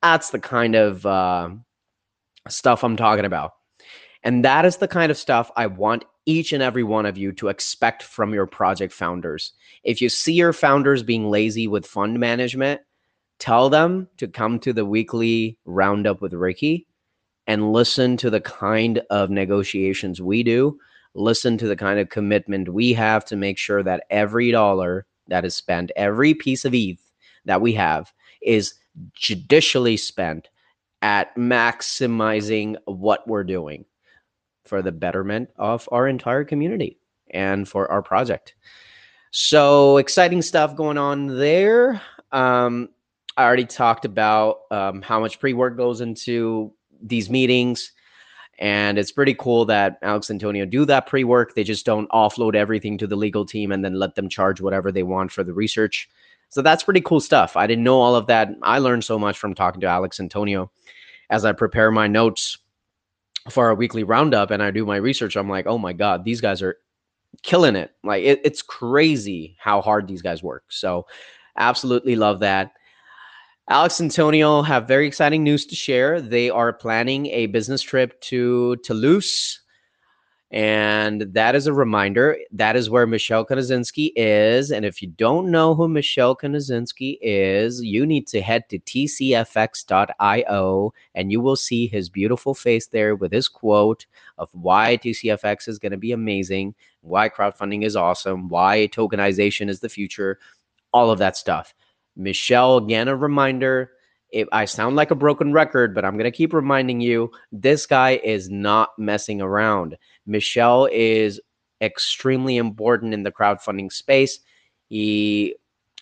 That's 0.02 0.30
the 0.30 0.38
kind 0.38 0.74
of 0.74 1.04
uh, 1.04 1.50
stuff 2.48 2.84
i'm 2.84 2.96
talking 2.96 3.24
about. 3.24 3.52
And 4.24 4.44
that 4.44 4.64
is 4.64 4.78
the 4.78 4.88
kind 4.88 5.10
of 5.10 5.18
stuff 5.18 5.50
i 5.56 5.66
want 5.66 6.04
each 6.26 6.52
and 6.52 6.62
every 6.62 6.82
one 6.82 7.06
of 7.06 7.16
you 7.16 7.32
to 7.32 7.48
expect 7.48 8.02
from 8.02 8.34
your 8.34 8.46
project 8.46 8.92
founders. 8.92 9.52
If 9.82 10.02
you 10.02 10.08
see 10.08 10.34
your 10.34 10.52
founders 10.52 11.02
being 11.02 11.30
lazy 11.30 11.66
with 11.66 11.86
fund 11.86 12.18
management 12.18 12.82
tell 13.38 13.68
them 13.68 14.08
to 14.16 14.26
come 14.28 14.58
to 14.60 14.72
the 14.72 14.84
weekly 14.84 15.58
roundup 15.64 16.20
with 16.20 16.32
Rekhi 16.32 16.86
and 17.46 17.72
listen 17.72 18.16
to 18.18 18.30
the 18.30 18.40
kind 18.40 19.00
of 19.10 19.30
negotiations 19.30 20.20
we 20.20 20.42
do, 20.42 20.78
listen 21.14 21.56
to 21.58 21.66
the 21.66 21.76
kind 21.76 21.98
of 21.98 22.10
commitment 22.10 22.72
we 22.72 22.92
have 22.92 23.24
to 23.26 23.36
make 23.36 23.58
sure 23.58 23.82
that 23.82 24.04
every 24.10 24.50
dollar 24.50 25.06
that 25.28 25.44
is 25.44 25.54
spent, 25.54 25.90
every 25.96 26.34
piece 26.34 26.64
of 26.64 26.74
ETH 26.74 27.00
that 27.44 27.60
we 27.60 27.72
have 27.72 28.12
is 28.42 28.74
judicially 29.14 29.96
spent 29.96 30.48
at 31.02 31.34
maximizing 31.36 32.76
what 32.86 33.26
we're 33.28 33.44
doing 33.44 33.84
for 34.64 34.82
the 34.82 34.92
betterment 34.92 35.48
of 35.56 35.88
our 35.92 36.08
entire 36.08 36.44
community 36.44 36.98
and 37.30 37.68
for 37.68 37.90
our 37.90 38.02
project. 38.02 38.54
So 39.30 39.98
exciting 39.98 40.42
stuff 40.42 40.74
going 40.76 40.98
on 40.98 41.38
there. 41.38 42.00
Um, 42.32 42.88
I 43.38 43.44
already 43.44 43.64
talked 43.64 44.04
about 44.04 44.62
um, 44.72 45.00
how 45.00 45.20
much 45.20 45.38
pre 45.38 45.54
work 45.54 45.76
goes 45.76 46.00
into 46.00 46.72
these 47.00 47.30
meetings. 47.30 47.92
And 48.58 48.98
it's 48.98 49.12
pretty 49.12 49.34
cool 49.34 49.64
that 49.66 50.00
Alex 50.02 50.28
Antonio 50.28 50.66
do 50.66 50.84
that 50.86 51.06
pre 51.06 51.22
work. 51.22 51.54
They 51.54 51.62
just 51.62 51.86
don't 51.86 52.10
offload 52.10 52.56
everything 52.56 52.98
to 52.98 53.06
the 53.06 53.14
legal 53.14 53.46
team 53.46 53.70
and 53.70 53.84
then 53.84 53.94
let 53.94 54.16
them 54.16 54.28
charge 54.28 54.60
whatever 54.60 54.90
they 54.90 55.04
want 55.04 55.30
for 55.30 55.44
the 55.44 55.52
research. 55.52 56.10
So 56.48 56.62
that's 56.62 56.82
pretty 56.82 57.00
cool 57.00 57.20
stuff. 57.20 57.56
I 57.56 57.68
didn't 57.68 57.84
know 57.84 58.00
all 58.00 58.16
of 58.16 58.26
that. 58.26 58.48
I 58.62 58.80
learned 58.80 59.04
so 59.04 59.20
much 59.20 59.38
from 59.38 59.54
talking 59.54 59.80
to 59.82 59.86
Alex 59.86 60.18
Antonio 60.18 60.68
as 61.30 61.44
I 61.44 61.52
prepare 61.52 61.92
my 61.92 62.08
notes 62.08 62.58
for 63.50 63.66
our 63.66 63.74
weekly 63.76 64.02
roundup 64.02 64.50
and 64.50 64.62
I 64.64 64.72
do 64.72 64.84
my 64.84 64.96
research. 64.96 65.36
I'm 65.36 65.48
like, 65.48 65.68
oh 65.68 65.78
my 65.78 65.92
God, 65.92 66.24
these 66.24 66.40
guys 66.40 66.60
are 66.60 66.78
killing 67.44 67.76
it. 67.76 67.92
Like, 68.02 68.24
it, 68.24 68.40
it's 68.42 68.62
crazy 68.62 69.56
how 69.60 69.80
hard 69.80 70.08
these 70.08 70.22
guys 70.22 70.42
work. 70.42 70.64
So, 70.70 71.06
absolutely 71.56 72.16
love 72.16 72.40
that. 72.40 72.72
Alex 73.70 74.00
Antonio 74.00 74.62
have 74.62 74.88
very 74.88 75.06
exciting 75.06 75.44
news 75.44 75.66
to 75.66 75.76
share. 75.76 76.22
They 76.22 76.48
are 76.48 76.72
planning 76.72 77.26
a 77.26 77.46
business 77.46 77.82
trip 77.82 78.18
to 78.22 78.76
Toulouse 78.76 79.60
And 80.50 81.22
that 81.34 81.54
is 81.54 81.66
a 81.66 81.74
reminder. 81.74 82.38
That 82.50 82.76
is 82.76 82.88
where 82.88 83.06
Michelle 83.06 83.44
Konosinski 83.44 84.12
is. 84.16 84.70
And 84.70 84.86
if 84.86 85.02
you 85.02 85.08
don't 85.08 85.50
know 85.50 85.74
who 85.74 85.86
Michelle 85.88 86.34
Konosinski 86.34 87.18
is, 87.20 87.82
you 87.82 88.06
need 88.06 88.26
to 88.28 88.40
head 88.40 88.66
to 88.70 88.78
tcfx.io 88.78 89.34
and 91.14 91.30
you 91.30 91.40
will 91.42 91.56
see 91.56 91.86
his 91.86 92.08
beautiful 92.08 92.54
face 92.54 92.86
there 92.86 93.16
with 93.16 93.32
his 93.32 93.48
quote 93.48 94.06
of 94.38 94.48
why 94.52 94.96
TCFX 94.96 95.68
is 95.68 95.78
going 95.78 95.92
to 95.92 95.98
be 95.98 96.12
amazing, 96.12 96.74
why 97.02 97.28
crowdfunding 97.28 97.84
is 97.84 97.96
awesome, 97.96 98.48
why 98.48 98.88
tokenization 98.88 99.68
is 99.68 99.80
the 99.80 99.90
future, 99.90 100.38
all 100.94 101.10
of 101.10 101.18
that 101.18 101.36
stuff. 101.36 101.74
Michelle, 102.18 102.76
again, 102.76 103.08
a 103.08 103.16
reminder 103.16 103.92
if 104.30 104.46
I 104.52 104.66
sound 104.66 104.96
like 104.96 105.10
a 105.10 105.14
broken 105.14 105.52
record, 105.52 105.94
but 105.94 106.04
I'm 106.04 106.14
going 106.14 106.30
to 106.30 106.36
keep 106.36 106.52
reminding 106.52 107.00
you 107.00 107.30
this 107.50 107.86
guy 107.86 108.20
is 108.22 108.50
not 108.50 108.90
messing 108.98 109.40
around. 109.40 109.96
Michelle 110.26 110.88
is 110.92 111.40
extremely 111.80 112.56
important 112.56 113.14
in 113.14 113.22
the 113.22 113.32
crowdfunding 113.32 113.90
space. 113.90 114.40
He 114.88 115.54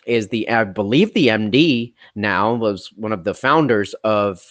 is 0.05 0.27
the, 0.29 0.49
I 0.49 0.63
believe, 0.63 1.13
the 1.13 1.27
MD 1.27 1.93
now, 2.15 2.53
was 2.53 2.91
one 2.95 3.13
of 3.13 3.23
the 3.23 3.33
founders 3.33 3.93
of 4.03 4.41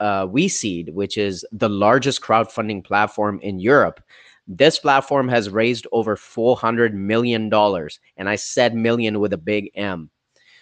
uh, 0.00 0.26
WiSEED, 0.26 0.92
which 0.94 1.18
is 1.18 1.44
the 1.52 1.68
largest 1.68 2.22
crowdfunding 2.22 2.82
platform 2.84 3.38
in 3.42 3.60
Europe. 3.60 4.02
This 4.46 4.78
platform 4.78 5.28
has 5.28 5.50
raised 5.50 5.86
over 5.92 6.16
$400 6.16 6.94
million. 6.94 7.52
And 8.16 8.28
I 8.28 8.36
said 8.36 8.74
million 8.74 9.20
with 9.20 9.32
a 9.32 9.38
big 9.38 9.70
M. 9.74 10.10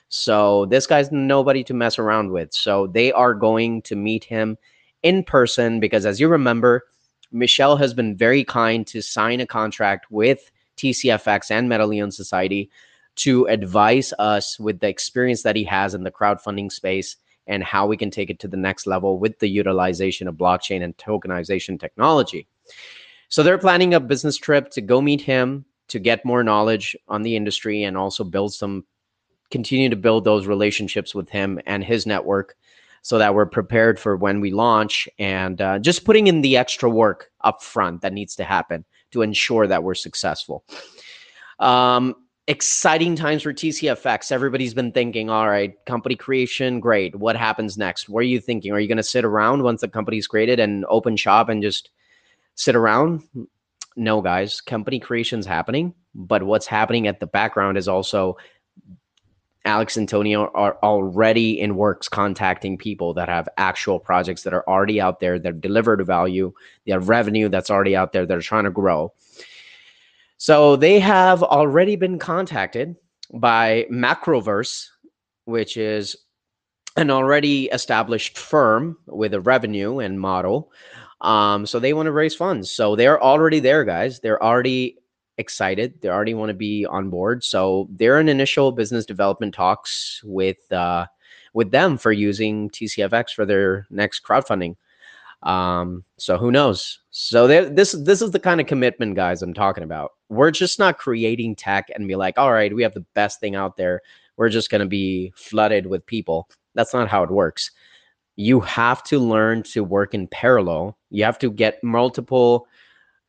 So 0.08 0.66
this 0.66 0.86
guy's 0.86 1.12
nobody 1.12 1.62
to 1.64 1.74
mess 1.74 1.98
around 1.98 2.30
with. 2.30 2.52
So 2.52 2.86
they 2.86 3.12
are 3.12 3.34
going 3.34 3.82
to 3.82 3.96
meet 3.96 4.24
him 4.24 4.56
in 5.02 5.22
person 5.22 5.80
because, 5.80 6.06
as 6.06 6.20
you 6.20 6.28
remember, 6.28 6.86
Michelle 7.30 7.76
has 7.76 7.92
been 7.92 8.16
very 8.16 8.44
kind 8.44 8.86
to 8.86 9.02
sign 9.02 9.40
a 9.40 9.46
contract 9.46 10.10
with 10.10 10.50
TCFX 10.76 11.50
and 11.50 11.70
Metaleon 11.70 12.12
Society 12.12 12.70
to 13.16 13.46
advise 13.46 14.14
us 14.18 14.58
with 14.58 14.80
the 14.80 14.88
experience 14.88 15.42
that 15.42 15.56
he 15.56 15.64
has 15.64 15.94
in 15.94 16.04
the 16.04 16.10
crowdfunding 16.10 16.70
space 16.70 17.16
and 17.46 17.64
how 17.64 17.86
we 17.86 17.96
can 17.96 18.10
take 18.10 18.30
it 18.30 18.38
to 18.38 18.48
the 18.48 18.56
next 18.56 18.86
level 18.86 19.18
with 19.18 19.38
the 19.40 19.48
utilization 19.48 20.28
of 20.28 20.36
blockchain 20.36 20.82
and 20.82 20.96
tokenization 20.98 21.80
technology. 21.80 22.46
So 23.28 23.42
they're 23.42 23.58
planning 23.58 23.92
a 23.92 24.00
business 24.00 24.36
trip 24.36 24.70
to 24.70 24.80
go 24.80 25.00
meet 25.00 25.20
him 25.20 25.64
to 25.88 25.98
get 25.98 26.24
more 26.24 26.44
knowledge 26.44 26.96
on 27.08 27.22
the 27.22 27.34
industry 27.34 27.82
and 27.82 27.96
also 27.96 28.22
build 28.22 28.54
some 28.54 28.84
continue 29.50 29.88
to 29.88 29.96
build 29.96 30.24
those 30.24 30.46
relationships 30.46 31.14
with 31.14 31.28
him 31.28 31.60
and 31.66 31.82
his 31.82 32.06
network 32.06 32.56
so 33.02 33.18
that 33.18 33.34
we're 33.34 33.46
prepared 33.46 33.98
for 33.98 34.16
when 34.16 34.40
we 34.40 34.50
launch 34.50 35.08
and 35.18 35.60
uh, 35.60 35.78
just 35.78 36.04
putting 36.04 36.26
in 36.26 36.42
the 36.42 36.56
extra 36.56 36.90
work 36.90 37.30
up 37.42 37.62
front 37.62 38.02
that 38.02 38.12
needs 38.12 38.34
to 38.36 38.44
happen 38.44 38.84
to 39.10 39.22
ensure 39.22 39.66
that 39.66 39.82
we're 39.82 39.94
successful. 39.94 40.64
Um, 41.58 42.14
exciting 42.48 43.14
times 43.14 43.42
for 43.42 43.52
TCFX. 43.52 44.32
Everybody's 44.32 44.74
been 44.74 44.92
thinking, 44.92 45.30
all 45.30 45.48
right, 45.48 45.74
company 45.84 46.16
creation, 46.16 46.80
great. 46.80 47.14
What 47.14 47.36
happens 47.36 47.76
next? 47.76 48.08
What 48.08 48.20
are 48.20 48.26
you 48.26 48.40
thinking? 48.40 48.72
Are 48.72 48.80
you 48.80 48.88
going 48.88 48.96
to 48.96 49.02
sit 49.02 49.24
around 49.24 49.62
once 49.62 49.82
the 49.82 49.88
company's 49.88 50.26
created 50.26 50.58
and 50.58 50.84
open 50.88 51.16
shop 51.16 51.48
and 51.48 51.62
just 51.62 51.90
sit 52.54 52.74
around? 52.74 53.22
No, 53.96 54.22
guys, 54.22 54.60
company 54.60 54.98
creation's 54.98 55.44
happening, 55.44 55.94
but 56.14 56.42
what's 56.42 56.66
happening 56.66 57.06
at 57.06 57.20
the 57.20 57.26
background 57.26 57.76
is 57.76 57.88
also 57.88 58.36
Alex 59.68 59.98
and 59.98 60.04
Antonio 60.04 60.50
are 60.54 60.78
already 60.82 61.60
in 61.60 61.76
works 61.76 62.08
contacting 62.08 62.78
people 62.78 63.12
that 63.14 63.28
have 63.28 63.48
actual 63.58 64.00
projects 64.00 64.42
that 64.42 64.54
are 64.54 64.66
already 64.66 64.98
out 64.98 65.20
there 65.20 65.38
that 65.38 65.60
deliver 65.60 65.94
the 65.94 66.04
value, 66.04 66.52
they 66.86 66.92
have 66.92 67.10
revenue 67.10 67.50
that's 67.50 67.70
already 67.70 67.94
out 67.94 68.12
there 68.12 68.24
that 68.24 68.36
are 68.36 68.40
trying 68.40 68.64
to 68.64 68.70
grow. 68.70 69.12
So 70.38 70.76
they 70.76 70.98
have 71.00 71.42
already 71.42 71.96
been 71.96 72.18
contacted 72.18 72.96
by 73.34 73.86
Macroverse, 73.92 74.86
which 75.44 75.76
is 75.76 76.16
an 76.96 77.10
already 77.10 77.66
established 77.66 78.38
firm 78.38 78.96
with 79.06 79.34
a 79.34 79.40
revenue 79.40 79.98
and 79.98 80.18
model. 80.18 80.72
Um, 81.20 81.66
so 81.66 81.78
they 81.78 81.92
want 81.92 82.06
to 82.06 82.12
raise 82.12 82.34
funds. 82.34 82.70
So 82.70 82.96
they're 82.96 83.22
already 83.22 83.60
there, 83.60 83.84
guys. 83.84 84.20
They're 84.20 84.42
already 84.42 84.96
excited. 85.38 86.00
They 86.00 86.08
already 86.08 86.34
want 86.34 86.50
to 86.50 86.54
be 86.54 86.84
on 86.86 87.10
board. 87.10 87.42
So 87.44 87.88
they're 87.92 88.20
in 88.20 88.28
initial 88.28 88.72
business 88.72 89.06
development 89.06 89.54
talks 89.54 90.20
with 90.24 90.70
uh, 90.72 91.06
with 91.54 91.70
them 91.70 91.96
for 91.96 92.12
using 92.12 92.68
TCFX 92.70 93.30
for 93.30 93.46
their 93.46 93.86
next 93.90 94.24
crowdfunding. 94.24 94.76
Um, 95.42 96.04
so 96.16 96.36
who 96.36 96.50
knows? 96.50 97.00
So 97.10 97.46
this 97.46 97.92
this 97.92 98.22
is 98.22 98.32
the 98.32 98.40
kind 98.40 98.60
of 98.60 98.66
commitment, 98.66 99.14
guys, 99.14 99.42
I'm 99.42 99.54
talking 99.54 99.84
about. 99.84 100.12
We're 100.28 100.50
just 100.50 100.78
not 100.78 100.98
creating 100.98 101.56
tech 101.56 101.88
and 101.94 102.08
be 102.08 102.16
like, 102.16 102.36
all 102.38 102.52
right, 102.52 102.74
we 102.74 102.82
have 102.82 102.94
the 102.94 103.06
best 103.14 103.40
thing 103.40 103.54
out 103.54 103.76
there. 103.76 104.02
We're 104.36 104.48
just 104.48 104.70
going 104.70 104.80
to 104.80 104.86
be 104.86 105.32
flooded 105.36 105.86
with 105.86 106.06
people. 106.06 106.48
That's 106.74 106.94
not 106.94 107.08
how 107.08 107.22
it 107.22 107.30
works. 107.30 107.70
You 108.36 108.60
have 108.60 109.02
to 109.04 109.18
learn 109.18 109.64
to 109.64 109.82
work 109.82 110.14
in 110.14 110.28
parallel. 110.28 110.96
You 111.10 111.24
have 111.24 111.38
to 111.40 111.50
get 111.50 111.82
multiple 111.82 112.68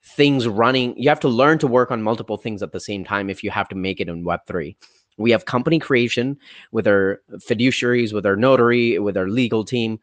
things 0.03 0.47
running. 0.47 0.97
You 0.97 1.09
have 1.09 1.19
to 1.21 1.27
learn 1.27 1.59
to 1.59 1.67
work 1.67 1.91
on 1.91 2.01
multiple 2.01 2.37
things 2.37 2.63
at 2.63 2.71
the 2.71 2.79
same 2.79 3.03
time 3.03 3.29
if 3.29 3.43
you 3.43 3.51
have 3.51 3.69
to 3.69 3.75
make 3.75 3.99
it 3.99 4.09
in 4.09 4.23
Web3. 4.23 4.75
We 5.17 5.31
have 5.31 5.45
company 5.45 5.79
creation 5.79 6.37
with 6.71 6.87
our 6.87 7.21
fiduciaries, 7.37 8.13
with 8.13 8.25
our 8.25 8.37
notary, 8.37 8.97
with 8.99 9.17
our 9.17 9.27
legal 9.27 9.65
team. 9.65 9.99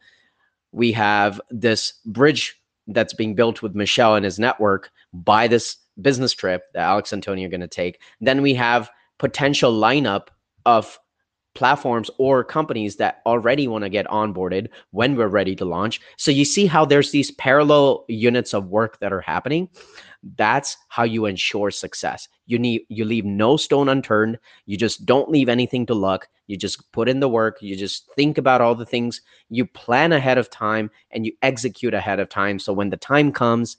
We 0.73 0.93
have 0.93 1.41
this 1.51 1.95
bridge 2.05 2.61
that's 2.87 3.15
being 3.15 3.35
built 3.35 3.63
with 3.63 3.75
Michelle 3.75 4.15
and 4.15 4.25
his 4.25 4.39
network 4.39 4.91
by 5.13 5.49
this 5.49 5.77
business 6.01 6.33
trip 6.33 6.65
that 6.75 6.83
Alex 6.83 7.13
and 7.13 7.23
Tony 7.23 7.45
are 7.47 7.49
going 7.49 7.61
to 7.63 7.69
take. 7.69 8.01
Then 8.21 8.43
we 8.43 8.55
have 8.55 8.91
potential 9.19 9.73
lineup 9.73 10.29
of 10.67 10.99
platforms 11.57 12.11
or 12.19 12.45
companies 12.45 12.97
that 12.97 13.23
already 13.27 13.67
want 13.67 13.83
to 13.83 13.89
get 13.89 14.07
onboarded 14.07 14.69
when 14.93 15.17
we're 15.17 15.27
ready 15.27 15.57
to 15.57 15.65
launch. 15.65 16.01
So 16.17 16.31
you 16.31 16.45
see 16.45 16.67
how 16.67 16.85
there's 16.85 17.11
these 17.11 17.33
parallel 17.33 18.05
units 18.09 18.55
of 18.55 18.69
work 18.69 19.01
that 19.01 19.13
are 19.13 19.21
happening. 19.21 19.69
That's 20.37 20.77
how 20.89 21.05
you 21.05 21.27
ensure 21.27 21.71
success. 21.71 22.29
You 22.47 22.59
need 22.59 22.83
you 22.89 23.05
leave 23.05 23.25
no 23.25 23.57
stone 23.57 23.89
unturned. 23.89 24.39
You 24.67 24.77
just 24.77 25.07
don't 25.07 25.31
leave 25.31 25.49
anything 25.49 25.87
to 25.87 25.95
luck. 25.95 26.29
You 26.47 26.57
just 26.57 26.91
put 26.93 27.09
in 27.09 27.21
the 27.21 27.29
work. 27.29 27.59
You 27.61 27.77
just 27.77 28.13
think 28.15 28.39
about 28.39 28.61
all 28.61 28.75
the 28.75 28.87
things. 28.87 29.21
You 29.49 29.67
plan 29.67 30.13
ahead 30.13 30.39
of 30.39 30.51
time 30.51 30.91
and 31.11 31.27
you 31.27 31.33
execute 31.43 31.95
ahead 31.95 32.21
of 32.21 32.29
time. 32.29 32.59
So 32.59 32.73
when 32.73 32.91
the 32.91 32.97
time 32.97 33.33
comes, 33.33 33.77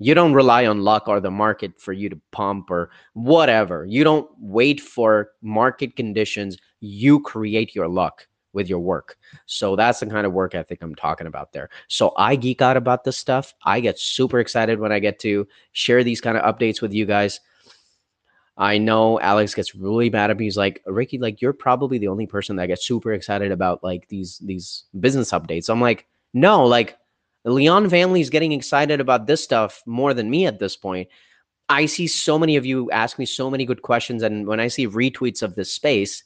you 0.00 0.14
don't 0.14 0.32
rely 0.32 0.64
on 0.66 0.82
luck 0.82 1.06
or 1.08 1.20
the 1.20 1.30
market 1.30 1.78
for 1.78 1.92
you 1.92 2.08
to 2.08 2.18
pump 2.32 2.70
or 2.70 2.90
whatever. 3.12 3.84
You 3.84 4.02
don't 4.02 4.28
wait 4.38 4.80
for 4.80 5.30
market 5.42 5.94
conditions. 5.94 6.56
You 6.80 7.20
create 7.20 7.74
your 7.74 7.86
luck 7.86 8.26
with 8.54 8.68
your 8.68 8.80
work. 8.80 9.18
So 9.44 9.76
that's 9.76 10.00
the 10.00 10.06
kind 10.06 10.26
of 10.26 10.32
work 10.32 10.54
ethic 10.54 10.78
I'm 10.80 10.94
talking 10.94 11.26
about 11.26 11.52
there. 11.52 11.68
So 11.88 12.14
I 12.16 12.34
geek 12.34 12.62
out 12.62 12.78
about 12.78 13.04
this 13.04 13.18
stuff. 13.18 13.54
I 13.64 13.78
get 13.80 13.98
super 13.98 14.40
excited 14.40 14.80
when 14.80 14.90
I 14.90 14.98
get 15.00 15.18
to 15.20 15.46
share 15.72 16.02
these 16.02 16.20
kind 16.22 16.36
of 16.36 16.42
updates 16.42 16.80
with 16.80 16.94
you 16.94 17.04
guys. 17.04 17.38
I 18.56 18.78
know 18.78 19.20
Alex 19.20 19.54
gets 19.54 19.74
really 19.74 20.08
mad 20.08 20.30
at 20.30 20.38
me. 20.38 20.44
He's 20.44 20.56
like, 20.56 20.82
Rekhi, 20.86 21.20
like 21.20 21.42
you're 21.42 21.52
probably 21.52 21.98
the 21.98 22.08
only 22.08 22.26
person 22.26 22.56
that 22.56 22.66
gets 22.66 22.86
super 22.86 23.12
excited 23.12 23.52
about 23.52 23.84
like 23.84 24.08
these 24.08 24.38
these 24.38 24.84
business 24.98 25.30
updates. 25.30 25.68
I'm 25.70 25.80
like, 25.80 26.06
no, 26.32 26.64
like 26.64 26.96
Leon 27.44 27.88
family 27.88 28.20
is 28.20 28.30
getting 28.30 28.52
excited 28.52 29.00
about 29.00 29.26
this 29.26 29.42
stuff 29.42 29.82
more 29.86 30.12
than 30.12 30.30
me 30.30 30.46
at 30.46 30.58
this 30.58 30.76
point. 30.76 31.08
I 31.68 31.86
see 31.86 32.06
so 32.06 32.38
many 32.38 32.56
of 32.56 32.66
you 32.66 32.90
ask 32.90 33.18
me 33.18 33.24
so 33.24 33.50
many 33.50 33.64
good 33.64 33.82
questions. 33.82 34.22
And 34.22 34.46
when 34.46 34.60
I 34.60 34.68
see 34.68 34.88
retweets 34.88 35.42
of 35.42 35.54
this 35.54 35.72
space, 35.72 36.22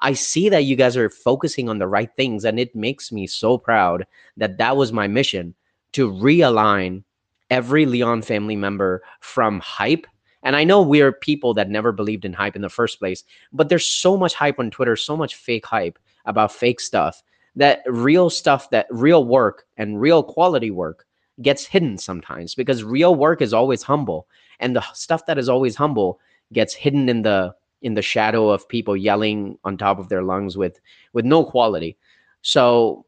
I 0.00 0.14
see 0.14 0.48
that 0.48 0.64
you 0.64 0.74
guys 0.74 0.96
are 0.96 1.10
focusing 1.10 1.68
on 1.68 1.78
the 1.78 1.86
right 1.86 2.10
things. 2.16 2.44
And 2.44 2.58
it 2.58 2.74
makes 2.74 3.12
me 3.12 3.26
so 3.26 3.58
proud 3.58 4.06
that 4.36 4.58
that 4.58 4.76
was 4.76 4.92
my 4.92 5.06
mission 5.06 5.54
to 5.92 6.10
realign 6.10 7.04
every 7.50 7.86
Leon 7.86 8.22
family 8.22 8.56
member 8.56 9.02
from 9.20 9.60
hype. 9.60 10.06
And 10.42 10.56
I 10.56 10.64
know 10.64 10.82
we're 10.82 11.12
people 11.12 11.54
that 11.54 11.70
never 11.70 11.92
believed 11.92 12.24
in 12.24 12.32
hype 12.32 12.56
in 12.56 12.62
the 12.62 12.68
first 12.68 12.98
place, 12.98 13.22
but 13.52 13.68
there's 13.68 13.86
so 13.86 14.16
much 14.16 14.34
hype 14.34 14.58
on 14.58 14.70
Twitter, 14.70 14.96
so 14.96 15.16
much 15.16 15.36
fake 15.36 15.66
hype 15.66 15.98
about 16.24 16.52
fake 16.52 16.80
stuff 16.80 17.22
that 17.56 17.82
real 17.86 18.30
stuff, 18.30 18.70
that 18.70 18.86
real 18.90 19.24
work 19.24 19.64
and 19.76 20.00
real 20.00 20.22
quality 20.22 20.70
work 20.70 21.06
gets 21.42 21.64
hidden 21.64 21.98
sometimes 21.98 22.54
because 22.54 22.84
real 22.84 23.14
work 23.14 23.42
is 23.42 23.52
always 23.52 23.82
humble. 23.82 24.26
And 24.60 24.76
the 24.76 24.84
stuff 24.92 25.26
that 25.26 25.38
is 25.38 25.48
always 25.48 25.76
humble 25.76 26.20
gets 26.52 26.74
hidden 26.74 27.08
in 27.08 27.22
the 27.22 27.54
in 27.82 27.94
the 27.94 28.02
shadow 28.02 28.48
of 28.48 28.68
people 28.68 28.96
yelling 28.96 29.58
on 29.64 29.76
top 29.76 29.98
of 29.98 30.08
their 30.08 30.22
lungs 30.22 30.56
with 30.56 30.80
with 31.12 31.24
no 31.24 31.44
quality. 31.44 31.96
So 32.42 33.04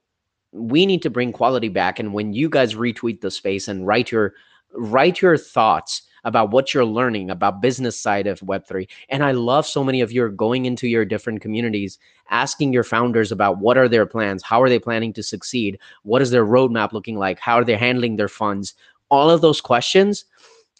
we 0.52 0.86
need 0.86 1.02
to 1.02 1.10
bring 1.10 1.32
quality 1.32 1.68
back. 1.68 1.98
And 1.98 2.12
when 2.12 2.32
you 2.32 2.48
guys 2.48 2.74
retweet 2.74 3.20
the 3.20 3.30
space 3.30 3.68
and 3.68 3.86
write 3.86 4.10
your 4.10 4.34
write 4.74 5.22
your 5.22 5.36
thoughts 5.36 6.02
about 6.24 6.50
what 6.50 6.72
you're 6.72 6.84
learning 6.84 7.30
about 7.30 7.62
business 7.62 7.98
side 7.98 8.26
of 8.26 8.40
web3 8.40 8.88
and 9.08 9.24
i 9.24 9.32
love 9.32 9.66
so 9.66 9.82
many 9.84 10.00
of 10.00 10.12
you 10.12 10.22
are 10.22 10.28
going 10.28 10.64
into 10.64 10.88
your 10.88 11.04
different 11.04 11.40
communities 11.40 11.98
asking 12.30 12.72
your 12.72 12.84
founders 12.84 13.32
about 13.32 13.58
what 13.58 13.78
are 13.78 13.88
their 13.88 14.06
plans 14.06 14.42
how 14.42 14.62
are 14.62 14.68
they 14.68 14.78
planning 14.78 15.12
to 15.12 15.22
succeed 15.22 15.78
what 16.02 16.22
is 16.22 16.30
their 16.30 16.46
roadmap 16.46 16.92
looking 16.92 17.16
like 17.16 17.38
how 17.38 17.56
are 17.56 17.64
they 17.64 17.76
handling 17.76 18.16
their 18.16 18.28
funds 18.28 18.74
all 19.10 19.30
of 19.30 19.40
those 19.40 19.60
questions 19.60 20.24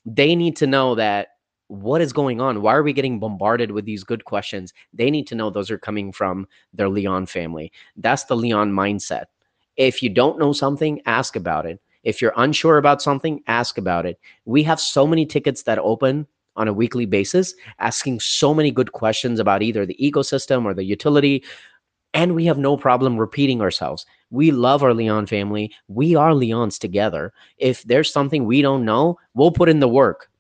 they 0.07 0.35
need 0.35 0.57
to 0.57 0.67
know 0.67 0.95
that 0.95 1.29
what 1.69 2.01
is 2.01 2.13
going 2.13 2.41
on? 2.41 2.63
Why 2.63 2.75
are 2.75 2.83
we 2.83 2.93
getting 2.93 3.21
bombarded 3.21 3.71
with 3.71 3.85
these 3.85 4.03
good 4.03 4.25
questions? 4.25 4.73
They 4.93 5.11
need 5.11 5.27
to 5.29 5.35
know 5.35 5.51
those 5.51 5.71
are 5.71 5.79
coming 5.79 6.13
from 6.13 6.49
their 6.73 6.89
Leon 6.89 7.27
family. 7.27 7.71
That's 7.97 8.25
the 8.25 8.37
Leon 8.37 8.73
mindset. 8.73 9.27
If 9.77 10.03
you 10.03 10.09
don't 10.09 10.39
know 10.39 10.53
something, 10.53 11.01
ask 11.07 11.37
about 11.37 11.67
it. 11.67 11.81
If 12.09 12.23
you're 12.23 12.33
unsure 12.39 12.79
about 12.79 13.03
something, 13.03 13.43
ask 13.49 13.77
about 13.77 14.07
it. 14.07 14.19
We 14.47 14.63
have 14.63 14.81
so 14.81 15.07
many 15.07 15.27
tickets 15.27 15.65
that 15.65 15.79
open 15.79 16.27
on 16.57 16.67
a 16.67 16.73
weekly 16.73 17.05
basis, 17.05 17.55
asking 17.81 18.21
so 18.21 18.55
many 18.55 18.71
good 18.71 18.93
questions 18.93 19.39
about 19.39 19.63
either 19.63 19.85
the 19.85 19.99
ecosystem 20.01 20.65
or 20.65 20.73
the 20.73 20.85
utility. 20.85 21.45
And 22.15 22.35
we 22.35 22.47
have 22.47 22.57
no 22.57 22.79
problem 22.79 23.19
repeating 23.19 23.61
ourselves. 23.61 24.07
We 24.31 24.53
love 24.53 24.83
our 24.83 24.95
Leon 24.95 25.27
family. 25.27 25.71
We 25.89 26.17
are 26.17 26.33
Leons 26.33 26.79
together. 26.79 27.35
If 27.59 27.83
there's 27.83 28.11
something 28.11 28.47
we 28.47 28.63
don't 28.63 28.87
know, 28.87 29.19
we'll 29.35 29.53
put 29.53 29.69
in 29.69 29.81
the 29.81 29.87
work 29.87 30.31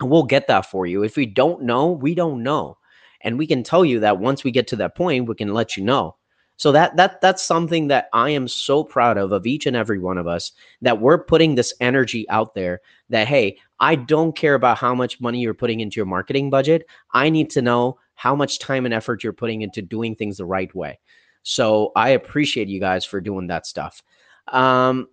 and 0.00 0.08
we'll 0.08 0.22
get 0.22 0.46
that 0.46 0.64
for 0.64 0.86
you. 0.86 1.02
If 1.02 1.14
we 1.14 1.26
don't 1.26 1.60
know, 1.60 1.90
we 1.90 2.14
don't 2.14 2.42
know. 2.42 2.78
And 3.20 3.36
we 3.36 3.46
can 3.46 3.62
tell 3.62 3.84
you 3.84 4.00
that 4.00 4.18
once 4.18 4.44
we 4.44 4.50
get 4.50 4.66
to 4.68 4.76
that 4.76 4.96
point, 4.96 5.28
we 5.28 5.34
can 5.34 5.52
let 5.52 5.76
you 5.76 5.84
know. 5.84 6.16
So 6.56 6.72
that 6.72 6.96
that 6.96 7.20
that's 7.20 7.42
something 7.42 7.88
that 7.88 8.08
I 8.12 8.30
am 8.30 8.48
so 8.48 8.82
proud 8.82 9.18
of 9.18 9.32
of 9.32 9.46
each 9.46 9.66
and 9.66 9.76
every 9.76 9.98
one 9.98 10.18
of 10.18 10.26
us 10.26 10.52
that 10.80 11.00
we're 11.00 11.22
putting 11.22 11.54
this 11.54 11.74
energy 11.80 12.28
out 12.30 12.54
there 12.54 12.80
that 13.10 13.28
hey, 13.28 13.58
I 13.80 13.94
don't 13.94 14.34
care 14.34 14.54
about 14.54 14.78
how 14.78 14.94
much 14.94 15.20
money 15.20 15.40
you're 15.40 15.54
putting 15.54 15.80
into 15.80 15.96
your 15.96 16.06
marketing 16.06 16.48
budget. 16.50 16.86
I 17.12 17.28
need 17.28 17.50
to 17.50 17.62
know 17.62 17.98
how 18.14 18.34
much 18.34 18.58
time 18.58 18.86
and 18.86 18.94
effort 18.94 19.22
you're 19.22 19.32
putting 19.34 19.62
into 19.62 19.82
doing 19.82 20.14
things 20.14 20.38
the 20.38 20.46
right 20.46 20.74
way. 20.74 20.98
So 21.42 21.92
I 21.94 22.10
appreciate 22.10 22.68
you 22.68 22.80
guys 22.80 23.04
for 23.04 23.20
doing 23.20 23.46
that 23.48 23.66
stuff. 23.66 24.02
Um 24.48 25.08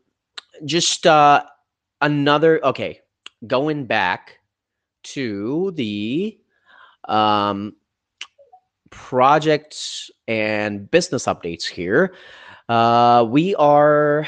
just 0.66 1.06
uh 1.06 1.44
another 2.02 2.64
okay, 2.64 3.02
going 3.48 3.86
back 3.86 4.40
to 5.04 5.72
the 5.76 6.40
um, 7.08 7.76
projects 8.94 10.12
and 10.28 10.90
business 10.92 11.26
updates 11.26 11.64
here. 11.64 12.14
Uh, 12.70 13.26
we 13.28 13.56
are, 13.56 14.28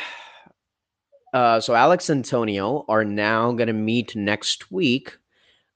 uh, 1.34 1.60
so 1.62 1.76
Alex 1.76 2.10
and 2.10 2.26
Antonio 2.26 2.84
are 2.90 3.06
now 3.06 3.52
going 3.52 3.68
to 3.68 3.74
meet 3.74 4.16
next 4.16 4.72
week 4.72 5.18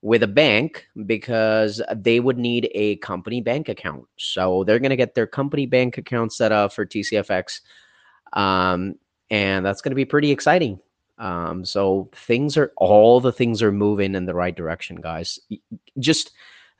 with 0.02 0.24
a 0.24 0.28
bank 0.28 0.88
because 1.06 1.82
they 1.96 2.20
would 2.20 2.40
need 2.40 2.70
a 2.74 2.96
company 2.98 3.42
bank 3.42 3.70
account. 3.70 4.06
So 4.18 4.64
they're 4.64 4.80
going 4.80 4.90
to 4.90 4.96
get 4.96 5.14
their 5.14 5.28
company 5.28 5.68
bank 5.68 5.98
account 6.00 6.34
set 6.34 6.52
up 6.52 6.74
for 6.74 6.86
TCFX. 6.86 7.62
Um, 8.34 8.96
and 9.30 9.64
that's 9.64 9.82
going 9.82 9.92
to 9.92 9.96
be 9.96 10.06
pretty 10.06 10.32
exciting. 10.32 10.80
Um, 11.20 11.64
so 11.64 12.10
things 12.16 12.58
are 12.58 12.72
all 12.78 13.20
the 13.20 13.34
things 13.34 13.62
are 13.62 13.72
moving 13.72 14.16
in 14.16 14.26
the 14.26 14.34
right 14.34 14.56
direction, 14.56 14.96
guys. 14.96 15.38
Just 16.00 16.32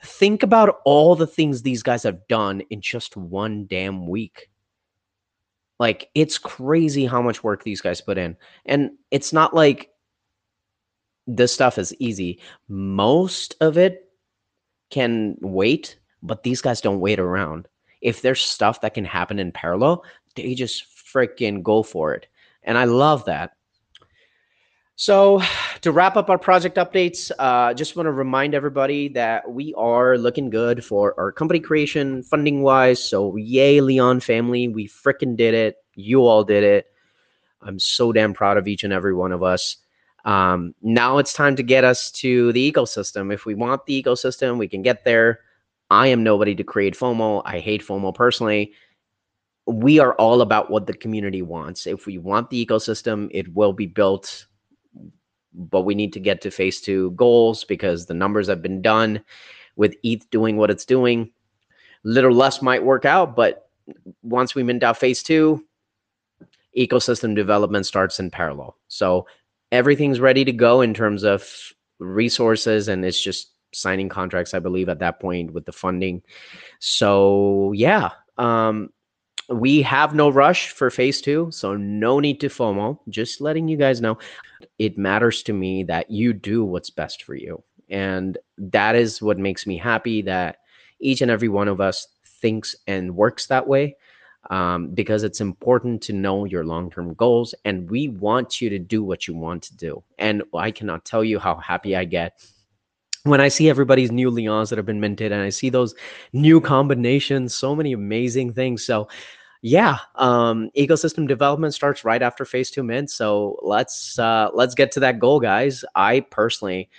think 0.04 0.44
about 0.44 0.80
all 0.86 1.16
the 1.16 1.28
things 1.28 1.62
these 1.62 1.84
guys 1.84 2.04
have 2.04 2.28
done 2.28 2.62
in 2.70 2.82
just 2.82 3.18
one 3.18 3.66
damn 3.68 4.08
week. 4.08 4.50
Like 5.80 6.10
it's 6.14 6.38
crazy 6.38 7.06
how 7.06 7.22
much 7.22 7.44
work 7.44 7.64
these 7.64 7.82
guys 7.82 8.02
put 8.02 8.18
in. 8.18 8.36
And 8.66 8.92
it's 9.12 9.32
not 9.34 9.54
like 9.54 9.90
this 11.28 11.54
stuff 11.54 11.78
is 11.78 11.96
easy. 12.00 12.40
Most 12.68 13.56
of 13.62 13.78
it 13.78 14.10
can 14.90 15.38
wait, 15.42 15.98
but 16.24 16.44
these 16.44 16.62
guys 16.62 16.82
don't 16.82 17.00
wait 17.00 17.20
around. 17.20 17.68
If 18.02 18.22
there's 18.22 18.42
stuff 18.42 18.82
that 18.82 18.94
can 18.94 19.06
happen 19.06 19.40
in 19.40 19.52
parallel, 19.52 20.04
they 20.36 20.56
just 20.56 20.86
freaking 20.96 21.62
go 21.64 21.84
for 21.84 22.14
it. 22.14 22.28
And 22.64 22.78
I 22.78 22.86
love 22.86 23.26
that. 23.26 23.56
So, 25.00 25.42
to 25.82 25.94
wrap 25.94 26.18
up 26.18 26.30
our 26.30 26.38
project 26.38 26.76
updates, 26.76 27.32
uh, 27.40 27.74
just 27.74 27.96
want 27.96 28.08
to 28.08 28.12
remind 28.12 28.54
everybody 28.54 29.08
that 29.10 29.50
we 29.50 29.74
are 29.76 30.18
looking 30.18 30.50
good 30.50 30.84
for 30.84 31.18
our 31.18 31.32
company 31.32 31.62
creation 31.62 32.22
funding 32.22 32.64
wise. 32.64 33.02
So, 33.02 33.38
yay, 33.38 33.80
Leon 33.80 34.20
family. 34.20 34.68
We 34.68 34.90
freaking 34.90 35.38
did 35.38 35.54
it. 35.54 35.78
You 35.96 36.28
all 36.28 36.44
did 36.44 36.66
it. 36.66 36.88
I'm 37.62 37.80
so 37.80 38.12
damn 38.12 38.34
proud 38.34 38.58
of 38.58 38.68
each 38.68 38.84
and 38.84 38.92
every 38.92 39.14
one 39.14 39.32
of 39.32 39.42
us. 39.42 39.78
Um, 40.26 40.76
now 40.82 41.18
it's 41.18 41.32
time 41.32 41.56
to 41.56 41.64
get 41.64 41.86
us 41.86 42.12
to 42.12 42.52
the 42.52 42.70
ecosystem. 42.70 43.34
If 43.34 43.46
we 43.46 43.56
want 43.56 43.86
the 43.86 44.04
ecosystem, 44.04 44.58
we 44.58 44.68
can 44.68 44.82
get 44.82 45.06
there. 45.06 45.40
I 45.90 46.08
am 46.08 46.24
nobody 46.24 46.56
to 46.56 46.64
create 46.66 46.98
FOMO. 46.98 47.42
I 47.46 47.60
hate 47.60 47.86
FOMO 47.86 48.14
personally. 48.14 48.74
We 49.66 50.00
are 50.00 50.14
all 50.16 50.42
about 50.42 50.70
what 50.70 50.88
the 50.88 50.94
community 50.94 51.42
wants. 51.42 51.88
If 51.88 52.06
we 52.06 52.18
want 52.18 52.50
the 52.50 52.66
ecosystem, 52.66 53.30
it 53.32 53.54
will 53.54 53.72
be 53.72 53.86
built 53.86 54.46
but 55.54 55.82
we 55.82 55.96
need 55.96 56.14
to 56.14 56.20
get 56.20 56.42
to 56.42 56.52
phase 56.52 56.82
two 56.82 57.12
goals 57.12 57.64
because 57.64 58.06
the 58.06 58.14
numbers 58.14 58.48
have 58.48 58.62
been 58.62 58.82
done 58.82 59.24
with 59.76 59.96
ETH 60.04 60.30
doing 60.30 60.58
what 60.58 60.70
it's 60.70 60.86
doing. 60.86 61.32
Little 62.04 62.34
less 62.34 62.62
might 62.62 62.84
work 62.84 63.06
out, 63.06 63.36
but 63.36 63.70
once 64.22 64.56
we 64.56 64.64
mint 64.64 64.84
out 64.84 64.98
phase 64.98 65.24
two, 65.24 65.66
ecosystem 66.78 67.36
development 67.36 67.86
starts 67.86 68.20
in 68.20 68.30
parallel. 68.30 68.78
So 68.88 69.26
everything's 69.72 70.20
ready 70.20 70.46
to 70.46 70.52
go 70.52 70.82
in 70.82 70.94
terms 70.94 71.24
of 71.24 71.48
resources, 72.00 72.88
and 72.88 73.04
it's 73.04 73.22
just 73.22 73.52
signing 73.74 74.10
contracts, 74.10 74.54
I 74.54 74.60
believe, 74.60 74.90
at 74.90 75.00
that 75.00 75.20
point 75.20 75.54
with 75.54 75.66
the 75.66 75.72
funding. 75.72 76.22
So 76.80 77.72
yeah, 77.74 78.12
um, 78.38 78.92
we 79.50 79.82
have 79.82 80.14
no 80.14 80.30
rush 80.30 80.70
for 80.70 80.90
phase 80.90 81.22
two, 81.22 81.50
so 81.52 81.76
no 81.76 82.20
need 82.20 82.40
to 82.42 82.50
FOMO. 82.50 83.00
Just 83.10 83.42
letting 83.42 83.68
you 83.68 83.78
guys 83.78 84.02
know 84.02 84.18
it 84.78 84.98
matters 84.98 85.44
to 85.44 85.54
me 85.54 85.84
that 85.84 86.10
you 86.10 86.34
do 86.34 86.64
what's 86.64 86.90
best 86.90 87.24
for 87.24 87.36
you. 87.36 87.62
And 87.90 88.38
that 88.58 88.96
is 88.96 89.22
what 89.22 89.40
makes 89.40 89.66
me 89.66 89.78
happy 89.78 90.22
that 90.24 90.58
each 91.00 91.22
and 91.22 91.32
every 91.32 91.50
one 91.50 91.68
of 91.68 91.82
us 91.82 92.08
thinks 92.24 92.76
and 92.88 93.16
works 93.16 93.48
that 93.48 93.68
way 93.68 93.96
um, 94.50 94.90
because 94.90 95.24
it's 95.24 95.42
important 95.42 96.02
to 96.04 96.14
know 96.14 96.46
your 96.46 96.64
long 96.64 96.92
term 96.92 97.14
goals. 97.16 97.56
And 97.66 97.90
we 97.90 98.10
want 98.10 98.62
you 98.62 98.70
to 98.70 98.80
do 98.80 99.04
what 99.04 99.28
you 99.28 99.34
want 99.34 99.64
to 99.64 99.76
do. 99.76 100.04
And 100.20 100.44
I 100.54 100.72
cannot 100.72 101.06
tell 101.06 101.24
you 101.24 101.40
how 101.40 101.56
happy 101.56 101.96
I 101.96 102.06
get 102.06 102.40
when 103.24 103.42
I 103.42 103.50
see 103.50 103.70
everybody's 103.70 104.12
new 104.12 104.32
Leons 104.32 104.70
that 104.70 104.78
have 104.78 104.86
been 104.86 105.02
minted 105.02 105.32
and 105.32 105.42
I 105.42 105.50
see 105.50 105.70
those 105.70 105.94
new 106.32 106.62
combinations, 106.62 107.54
so 107.54 107.76
many 107.76 107.92
amazing 107.92 108.54
things. 108.54 108.86
So 108.86 109.10
yeah, 109.62 109.98
um, 110.16 110.70
ecosystem 110.78 111.28
development 111.28 111.74
starts 111.74 112.06
right 112.06 112.22
after 112.22 112.46
phase 112.46 112.72
two 112.72 112.84
mint. 112.84 113.12
So 113.12 113.60
let's 113.62 114.18
uh, 114.18 114.50
let's 114.54 114.74
get 114.76 114.92
to 114.94 115.00
that 115.02 115.20
goal, 115.20 115.40
guys. 115.42 115.84
I 115.96 116.22
personally, 116.22 116.90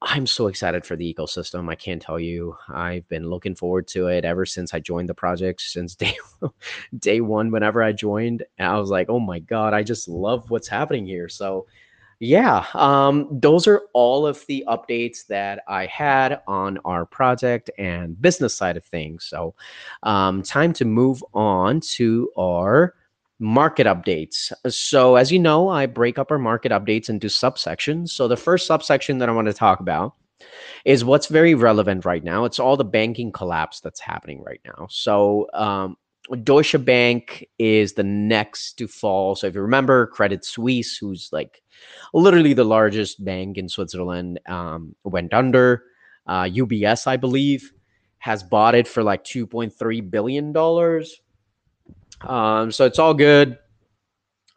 I'm 0.00 0.26
so 0.26 0.46
excited 0.46 0.86
for 0.86 0.94
the 0.94 1.12
ecosystem. 1.12 1.68
I 1.68 1.74
can't 1.74 2.00
tell 2.00 2.20
you. 2.20 2.56
I've 2.68 3.08
been 3.08 3.28
looking 3.28 3.56
forward 3.56 3.88
to 3.88 4.06
it 4.06 4.24
ever 4.24 4.46
since 4.46 4.72
I 4.72 4.78
joined 4.78 5.08
the 5.08 5.14
project. 5.14 5.60
Since 5.60 5.94
day 5.96 6.16
day 6.98 7.20
one, 7.20 7.50
whenever 7.50 7.82
I 7.82 7.92
joined, 7.92 8.44
I 8.60 8.78
was 8.78 8.90
like, 8.90 9.08
oh 9.08 9.20
my 9.20 9.40
god, 9.40 9.74
I 9.74 9.82
just 9.82 10.08
love 10.08 10.50
what's 10.50 10.68
happening 10.68 11.06
here. 11.06 11.28
So 11.28 11.66
yeah, 12.20 12.64
um, 12.74 13.28
those 13.30 13.68
are 13.68 13.82
all 13.94 14.26
of 14.26 14.44
the 14.46 14.64
updates 14.66 15.26
that 15.28 15.62
I 15.68 15.86
had 15.86 16.40
on 16.48 16.78
our 16.84 17.06
project 17.06 17.70
and 17.78 18.20
business 18.20 18.54
side 18.54 18.76
of 18.76 18.84
things. 18.84 19.24
So, 19.24 19.54
um, 20.02 20.42
time 20.42 20.72
to 20.74 20.84
move 20.84 21.22
on 21.32 21.80
to 21.92 22.30
our 22.36 22.94
market 23.38 23.86
updates. 23.86 24.52
So, 24.68 25.14
as 25.14 25.30
you 25.30 25.38
know, 25.38 25.68
I 25.68 25.86
break 25.86 26.18
up 26.18 26.32
our 26.32 26.38
market 26.38 26.72
updates 26.72 27.08
into 27.08 27.28
subsections. 27.28 28.08
So, 28.10 28.26
the 28.26 28.36
first 28.36 28.66
subsection 28.66 29.18
that 29.18 29.28
I 29.28 29.32
want 29.32 29.46
to 29.46 29.54
talk 29.54 29.78
about 29.78 30.14
is 30.84 31.04
what's 31.04 31.28
very 31.28 31.54
relevant 31.54 32.04
right 32.04 32.24
now. 32.24 32.44
It's 32.44 32.58
all 32.58 32.76
the 32.76 32.84
banking 32.84 33.30
collapse 33.30 33.78
that's 33.78 34.00
happening 34.00 34.42
right 34.42 34.60
now. 34.64 34.88
So, 34.90 35.48
um, 35.54 35.96
Deutsche 36.36 36.82
Bank 36.84 37.48
is 37.58 37.94
the 37.94 38.04
next 38.04 38.74
to 38.74 38.86
fall. 38.86 39.34
So 39.34 39.46
if 39.46 39.54
you 39.54 39.62
remember, 39.62 40.06
Credit 40.08 40.44
Suisse, 40.44 40.96
who's 40.96 41.30
like 41.32 41.62
literally 42.12 42.52
the 42.52 42.64
largest 42.64 43.24
bank 43.24 43.56
in 43.58 43.68
Switzerland, 43.68 44.40
um, 44.46 44.94
went 45.04 45.32
under. 45.32 45.84
Uh, 46.26 46.44
UBS, 46.44 47.06
I 47.06 47.16
believe, 47.16 47.72
has 48.18 48.42
bought 48.42 48.74
it 48.74 48.86
for 48.86 49.02
like 49.02 49.24
two 49.24 49.46
point 49.46 49.72
three 49.72 50.00
billion 50.00 50.52
dollars. 50.52 51.20
Um, 52.20 52.70
so 52.70 52.84
it's 52.84 52.98
all 52.98 53.14
good. 53.14 53.58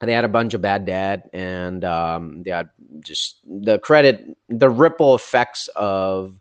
They 0.01 0.13
had 0.13 0.25
a 0.25 0.29
bunch 0.29 0.55
of 0.55 0.61
bad 0.61 0.85
debt, 0.85 1.29
and 1.31 1.85
um, 1.85 2.41
they 2.43 2.49
had 2.49 2.69
just 3.01 3.39
the 3.45 3.77
credit, 3.77 4.25
the 4.49 4.69
ripple 4.69 5.13
effects 5.13 5.69
of 5.75 6.35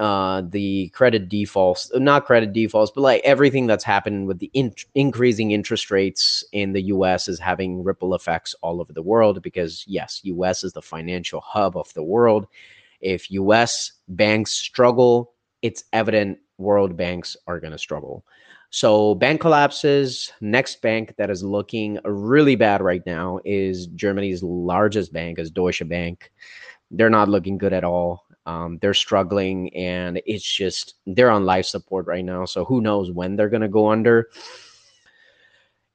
uh, 0.00 0.42
the 0.48 0.88
credit 0.88 1.28
defaults, 1.28 1.90
not 1.94 2.24
credit 2.24 2.54
defaults, 2.54 2.90
but 2.94 3.02
like 3.02 3.22
everything 3.22 3.66
that's 3.66 3.84
happened 3.84 4.26
with 4.26 4.38
the 4.38 4.50
in- 4.54 4.74
increasing 4.94 5.50
interest 5.50 5.90
rates 5.90 6.42
in 6.52 6.72
the 6.72 6.82
US 6.84 7.28
is 7.28 7.38
having 7.38 7.84
ripple 7.84 8.14
effects 8.14 8.54
all 8.62 8.80
over 8.80 8.92
the 8.94 9.02
world 9.02 9.42
because, 9.42 9.84
yes, 9.86 10.20
US 10.24 10.64
is 10.64 10.72
the 10.72 10.82
financial 10.82 11.40
hub 11.42 11.76
of 11.76 11.92
the 11.94 12.02
world. 12.02 12.46
If 13.02 13.30
US 13.32 13.92
banks 14.08 14.52
struggle, 14.52 15.34
it's 15.62 15.84
evident 15.92 16.38
world 16.58 16.96
banks 16.96 17.36
are 17.46 17.60
going 17.60 17.72
to 17.72 17.78
struggle. 17.78 18.24
So, 18.70 19.16
bank 19.16 19.40
collapses. 19.40 20.32
Next 20.40 20.80
bank 20.80 21.14
that 21.18 21.28
is 21.28 21.42
looking 21.42 21.98
really 22.04 22.56
bad 22.56 22.80
right 22.80 23.02
now 23.04 23.40
is 23.44 23.88
Germany's 23.88 24.42
largest 24.42 25.12
bank, 25.12 25.38
is 25.38 25.50
Deutsche 25.50 25.86
Bank. 25.88 26.30
they're 26.92 27.10
not 27.10 27.28
looking 27.28 27.58
good 27.58 27.72
at 27.72 27.84
all. 27.84 28.24
Um, 28.46 28.78
they're 28.80 28.94
struggling, 28.94 29.74
and 29.74 30.20
it's 30.26 30.44
just 30.44 30.94
they're 31.06 31.30
on 31.30 31.44
life 31.44 31.66
support 31.66 32.06
right 32.06 32.24
now. 32.24 32.44
So 32.44 32.64
who 32.64 32.80
knows 32.80 33.10
when 33.10 33.36
they're 33.36 33.48
gonna 33.48 33.68
go 33.68 33.90
under? 33.90 34.28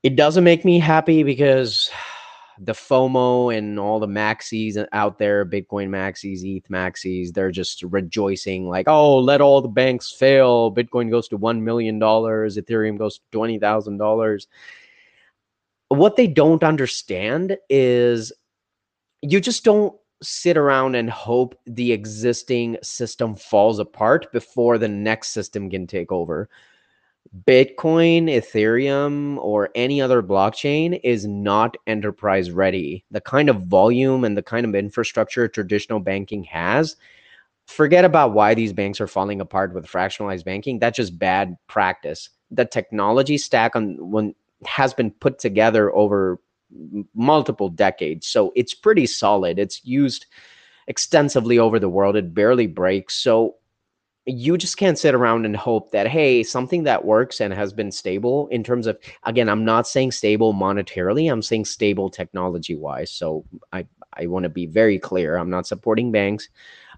It 0.03 0.15
doesn't 0.15 0.43
make 0.43 0.63
me 0.63 0.79
happy 0.79 1.23
because 1.23 1.89
the 2.60 2.73
FOMO 2.73 3.55
and 3.55 3.79
all 3.79 3.99
the 3.99 4.08
maxis 4.08 4.86
out 4.93 5.17
there, 5.17 5.45
Bitcoin 5.45 5.89
maxis, 5.89 6.43
ETH 6.43 6.67
maxis, 6.69 7.34
they're 7.34 7.51
just 7.51 7.84
rejoicing 7.84 8.69
like, 8.69 8.88
oh, 8.88 9.17
let 9.17 9.41
all 9.41 9.62
the 9.62 9.67
banks 9.67 10.12
fail. 10.12 10.73
Bitcoin 10.73 11.10
goes 11.10 11.27
to 11.29 11.38
$1 11.38 11.62
million, 11.62 11.99
Ethereum 11.99 12.97
goes 12.97 13.19
to 13.19 13.38
$20,000. 13.38 14.47
What 15.89 16.15
they 16.15 16.27
don't 16.27 16.63
understand 16.63 17.58
is 17.69 18.31
you 19.21 19.39
just 19.39 19.63
don't 19.63 19.95
sit 20.21 20.58
around 20.58 20.95
and 20.95 21.10
hope 21.10 21.60
the 21.65 21.91
existing 21.91 22.78
system 22.82 23.36
falls 23.36 23.80
apart 23.80 24.32
before 24.32 24.78
the 24.78 24.88
next 24.88 25.30
system 25.30 25.69
can 25.69 25.88
take 25.88 26.12
over. 26.12 26.49
Bitcoin, 27.45 28.30
Ethereum, 28.30 29.38
or 29.38 29.69
any 29.75 29.99
other 30.01 30.21
blockchain 30.21 30.99
is 31.04 31.25
not 31.25 31.75
enterprise 31.88 32.51
ready. 32.51 33.04
The 33.12 33.21
kind 33.21 33.49
of 33.49 33.65
volume 33.65 34.23
and 34.23 34.38
the 34.38 34.43
kind 34.43 34.65
of 34.65 34.75
infrastructure 34.75 35.47
traditional 35.47 35.99
banking 35.99 36.43
has, 36.45 36.95
forget 37.65 38.06
about 38.06 38.34
why 38.34 38.54
these 38.54 38.73
banks 38.73 39.01
are 39.01 39.08
falling 39.08 39.41
apart 39.41 39.73
with 39.73 39.88
fractionalized 39.88 40.45
banking. 40.45 40.80
That's 40.80 40.97
just 40.97 41.17
bad 41.17 41.58
practice. 41.67 42.30
The 42.51 42.65
technology 42.65 43.38
stack 43.38 43.75
on 43.75 43.97
when 44.12 44.36
has 44.65 44.93
been 44.93 45.12
put 45.12 45.39
together 45.39 45.93
over 45.93 46.39
multiple 47.13 47.69
decades, 47.69 48.28
so 48.28 48.51
it's 48.56 48.73
pretty 48.73 49.06
solid. 49.06 49.60
It's 49.60 49.84
used 49.86 50.25
extensively 50.88 51.58
over 51.60 51.80
the 51.80 51.89
world. 51.89 52.15
It 52.15 52.34
barely 52.34 52.67
breaks. 52.67 53.15
So 53.15 53.56
you 54.25 54.58
just 54.58 54.78
can't 54.78 54.97
sit 54.97 55.13
around 55.13 55.45
and 55.45 55.56
hope 55.56 55.91
that 55.91 56.08
hey 56.08 56.41
something 56.41 56.84
that 56.84 57.06
works 57.06 57.39
and 57.39 57.54
has 57.54 57.71
been 57.71 57.91
stable 57.91 58.47
in 58.47 58.63
terms 58.63 58.88
of 58.88 58.97
again 59.23 59.47
i'm 59.47 59.63
not 59.63 59.88
saying 59.88 60.12
stable 60.12 60.54
monetarily 60.54 61.32
i'm 61.32 61.43
saying 61.43 61.63
stable 61.63 62.10
technology 62.10 62.75
wise 62.75 63.12
so 63.12 63.45
i 63.71 63.86
i 64.13 64.25
want 64.25 64.43
to 64.43 64.49
be 64.49 64.65
very 64.65 64.97
clear 64.97 65.38
i'm 65.38 65.49
not 65.49 65.67
supporting 65.67 66.12
banks 66.12 66.49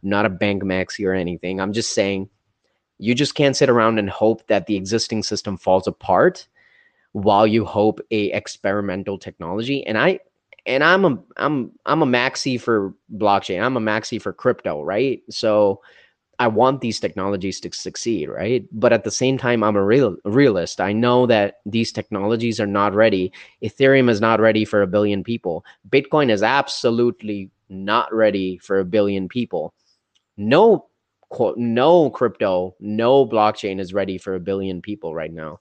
i'm 0.02 0.10
not 0.10 0.26
a 0.26 0.30
bank 0.30 0.64
maxi 0.64 1.06
or 1.06 1.14
anything 1.14 1.60
i'm 1.60 1.74
just 1.74 1.94
saying 1.94 2.30
you 2.98 3.14
just 3.14 3.36
can't 3.36 3.58
sit 3.58 3.70
around 3.70 4.00
and 4.00 4.10
hope 4.10 4.48
that 4.48 4.66
the 4.66 4.78
existing 4.78 5.22
system 5.22 5.58
falls 5.58 5.86
apart 5.86 6.48
while 7.14 7.48
you 7.48 7.66
hope 7.66 8.00
a 8.12 8.32
experimental 8.32 9.18
technology 9.18 9.86
and 9.86 9.98
i 9.98 10.20
and 10.66 10.84
i'm 10.84 11.06
a 11.06 11.18
i'm 11.38 11.72
i'm 11.86 12.02
a 12.02 12.06
maxi 12.06 12.60
for 12.60 12.94
blockchain 13.16 13.62
i'm 13.62 13.78
a 13.78 13.82
maxi 13.82 14.22
for 14.22 14.34
crypto 14.34 14.84
right 14.84 15.22
so 15.30 15.82
I 16.40 16.48
want 16.48 16.82
these 16.82 17.00
technologies 17.00 17.60
to 17.62 17.72
succeed, 17.74 18.30
right? 18.30 18.64
But 18.72 18.94
at 18.94 19.04
the 19.04 19.12
same 19.12 19.38
time, 19.38 19.64
I'm 19.64 19.76
a 19.76 19.84
real 19.84 20.18
realist. 20.24 20.80
I 20.80 20.94
know 20.94 21.26
that 21.26 21.62
these 21.66 21.92
technologies 21.92 22.60
are 22.60 22.68
not 22.68 22.94
ready. 22.94 23.32
Ethereum 23.64 24.08
is 24.08 24.22
not 24.22 24.40
ready 24.40 24.64
for 24.64 24.84
a 24.84 24.88
billion 24.88 25.24
people. 25.24 25.66
Bitcoin 25.90 26.30
is 26.30 26.44
absolutely 26.44 27.50
not 27.70 28.14
ready 28.14 28.60
for 28.60 28.80
a 28.80 28.86
billion 28.86 29.28
people. 29.28 29.74
No, 30.38 30.86
no 31.56 32.10
crypto, 32.12 32.76
no 32.80 33.26
blockchain 33.26 33.80
is 33.80 33.94
ready 33.94 34.20
for 34.20 34.36
a 34.36 34.40
billion 34.40 34.80
people 34.80 35.16
right 35.16 35.34
now. 35.34 35.60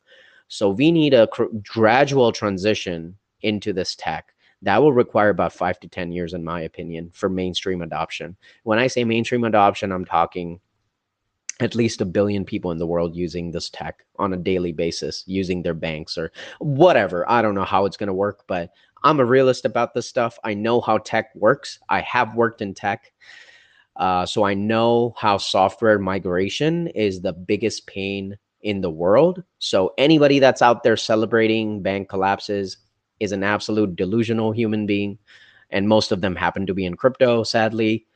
So 0.48 0.70
we 0.70 0.92
need 0.92 1.14
a 1.14 1.26
cr- 1.26 1.44
gradual 1.64 2.32
transition 2.32 3.16
into 3.42 3.72
this 3.72 3.94
tech 3.94 4.32
that 4.62 4.80
will 4.80 4.92
require 4.92 5.28
about 5.28 5.52
five 5.52 5.78
to 5.80 5.88
10 5.88 6.12
years, 6.12 6.32
in 6.32 6.44
my 6.44 6.60
opinion, 6.60 7.10
for 7.14 7.28
mainstream 7.28 7.82
adoption. 7.82 8.36
When 8.62 8.78
I 8.78 8.86
say 8.86 9.04
mainstream 9.04 9.44
adoption, 9.44 9.92
I'm 9.92 10.04
talking 10.04 10.60
at 11.60 11.74
least 11.74 12.00
a 12.00 12.06
billion 12.06 12.44
people 12.44 12.70
in 12.70 12.78
the 12.78 12.86
world 12.86 13.16
using 13.16 13.50
this 13.50 13.70
tech 13.70 14.04
on 14.18 14.32
a 14.32 14.38
daily 14.38 14.72
basis, 14.72 15.24
using 15.26 15.62
their 15.62 15.74
banks 15.74 16.18
or 16.18 16.32
whatever. 16.58 17.28
I 17.30 17.42
don't 17.42 17.54
know 17.54 17.64
how 17.64 17.86
it's 17.86 17.96
going 17.96 18.08
to 18.08 18.14
work, 18.14 18.44
but 18.46 18.70
I'm 19.04 19.20
a 19.20 19.24
realist 19.24 19.64
about 19.64 19.94
this 19.94 20.08
stuff. 20.08 20.38
I 20.44 20.54
know 20.54 20.80
how 20.80 20.98
tech 20.98 21.34
works. 21.34 21.78
I 21.88 22.00
have 22.00 22.34
worked 22.34 22.60
in 22.60 22.74
tech. 22.74 23.12
Uh, 23.96 24.26
so 24.26 24.44
I 24.44 24.52
know 24.52 25.14
how 25.16 25.38
software 25.38 25.98
migration 25.98 26.88
is 26.88 27.20
the 27.20 27.32
biggest 27.32 27.86
pain 27.86 28.36
in 28.66 28.80
the 28.80 28.90
world. 28.90 29.44
So 29.60 29.94
anybody 29.96 30.40
that's 30.40 30.60
out 30.60 30.82
there 30.82 30.96
celebrating 30.96 31.82
bank 31.82 32.08
collapses 32.08 32.78
is 33.20 33.30
an 33.30 33.44
absolute 33.44 33.94
delusional 33.94 34.50
human 34.50 34.86
being. 34.86 35.18
And 35.70 35.88
most 35.88 36.10
of 36.10 36.20
them 36.20 36.34
happen 36.34 36.66
to 36.66 36.74
be 36.74 36.84
in 36.84 36.96
crypto, 36.96 37.44
sadly. 37.44 38.06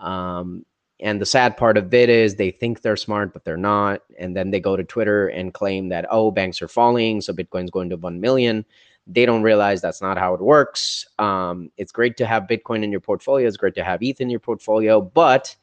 Um, 0.00 0.66
and 0.98 1.20
the 1.20 1.26
sad 1.26 1.56
part 1.56 1.78
of 1.78 1.94
it 1.94 2.08
is 2.08 2.34
they 2.34 2.50
think 2.50 2.82
they're 2.82 2.96
smart, 2.96 3.32
but 3.32 3.44
they're 3.44 3.56
not. 3.56 4.02
And 4.18 4.36
then 4.36 4.50
they 4.50 4.58
go 4.58 4.76
to 4.76 4.82
Twitter 4.82 5.28
and 5.28 5.54
claim 5.54 5.90
that, 5.90 6.06
oh, 6.10 6.32
banks 6.32 6.60
are 6.60 6.68
falling. 6.68 7.20
So 7.20 7.32
Bitcoin's 7.32 7.70
going 7.70 7.90
to 7.90 7.96
1 7.96 8.20
million. 8.20 8.64
They 9.06 9.24
don't 9.24 9.44
realize 9.44 9.80
that's 9.80 10.02
not 10.02 10.18
how 10.18 10.34
it 10.34 10.40
works. 10.40 11.06
Um, 11.20 11.70
it's 11.76 11.92
great 11.92 12.16
to 12.16 12.26
have 12.26 12.48
Bitcoin 12.50 12.82
in 12.82 12.90
your 12.90 13.00
portfolio. 13.00 13.46
It's 13.46 13.56
great 13.56 13.76
to 13.76 13.84
have 13.84 14.02
ETH 14.02 14.20
in 14.20 14.28
your 14.28 14.40
portfolio, 14.40 15.00
but 15.00 15.54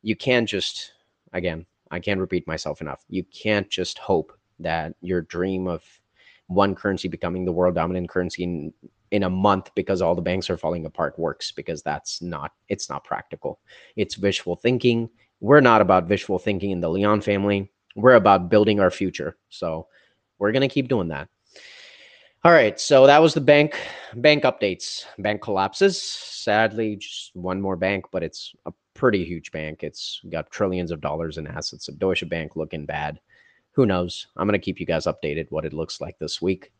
you 0.00 0.16
can't 0.16 0.48
just, 0.48 0.92
again, 1.34 1.66
I 1.92 2.00
can't 2.00 2.20
repeat 2.20 2.46
myself 2.48 2.80
enough. 2.80 3.04
You 3.08 3.22
can't 3.24 3.68
just 3.70 3.98
hope 3.98 4.32
that 4.58 4.94
your 5.02 5.20
dream 5.20 5.68
of 5.68 5.84
one 6.48 6.74
currency 6.74 7.06
becoming 7.06 7.44
the 7.44 7.52
world 7.52 7.74
dominant 7.74 8.08
currency 8.08 8.42
in 8.42 8.72
in 9.10 9.24
a 9.24 9.30
month 9.30 9.70
because 9.74 10.00
all 10.00 10.14
the 10.14 10.22
banks 10.22 10.48
are 10.48 10.56
falling 10.56 10.86
apart 10.86 11.18
works 11.18 11.52
because 11.52 11.82
that's 11.82 12.22
not 12.22 12.52
it's 12.68 12.88
not 12.88 13.04
practical. 13.04 13.60
It's 13.94 14.18
wishful 14.18 14.56
thinking. 14.56 15.10
We're 15.40 15.60
not 15.60 15.82
about 15.82 16.08
wishful 16.08 16.38
thinking 16.38 16.70
in 16.70 16.80
the 16.80 16.88
leon 16.88 17.20
family. 17.20 17.70
We're 17.94 18.14
about 18.14 18.48
building 18.48 18.80
our 18.80 18.90
future. 18.90 19.36
So 19.50 19.86
we're 20.38 20.52
to 20.52 20.68
keep 20.68 20.88
doing 20.88 21.08
that. 21.08 21.28
All 22.42 22.52
right 22.52 22.80
so 22.80 23.06
that 23.06 23.20
was 23.20 23.34
the 23.34 23.40
bank 23.40 23.78
bank 24.16 24.44
updates 24.44 25.04
bank 25.18 25.42
collapses. 25.42 26.02
Sadly 26.02 26.96
just 26.96 27.36
one 27.36 27.60
more 27.60 27.76
bank 27.76 28.06
but 28.10 28.22
it's 28.22 28.54
a 28.64 28.72
pretty 28.94 29.24
huge 29.24 29.50
bank 29.52 29.82
it's 29.82 30.20
got 30.30 30.50
trillions 30.50 30.90
of 30.90 31.00
dollars 31.00 31.38
in 31.38 31.46
assets 31.46 31.86
so 31.86 31.92
deutsche 31.94 32.28
bank 32.28 32.56
looking 32.56 32.84
bad 32.84 33.18
who 33.72 33.86
knows 33.86 34.26
i'm 34.36 34.46
going 34.46 34.58
to 34.58 34.64
keep 34.64 34.78
you 34.78 34.86
guys 34.86 35.06
updated 35.06 35.46
what 35.50 35.64
it 35.64 35.72
looks 35.72 36.00
like 36.00 36.18
this 36.18 36.42
week 36.42 36.72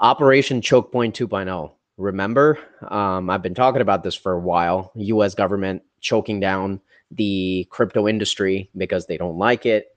Operation 0.00 0.60
Choke 0.60 0.92
Point 0.92 1.18
2.0. 1.18 1.72
Remember, 1.96 2.58
um, 2.88 3.28
I've 3.28 3.42
been 3.42 3.54
talking 3.54 3.80
about 3.80 4.04
this 4.04 4.14
for 4.14 4.32
a 4.32 4.38
while. 4.38 4.92
U.S. 4.94 5.34
government 5.34 5.82
choking 6.00 6.38
down 6.38 6.80
the 7.10 7.66
crypto 7.70 8.06
industry 8.06 8.70
because 8.76 9.06
they 9.06 9.16
don't 9.16 9.38
like 9.38 9.66
it. 9.66 9.96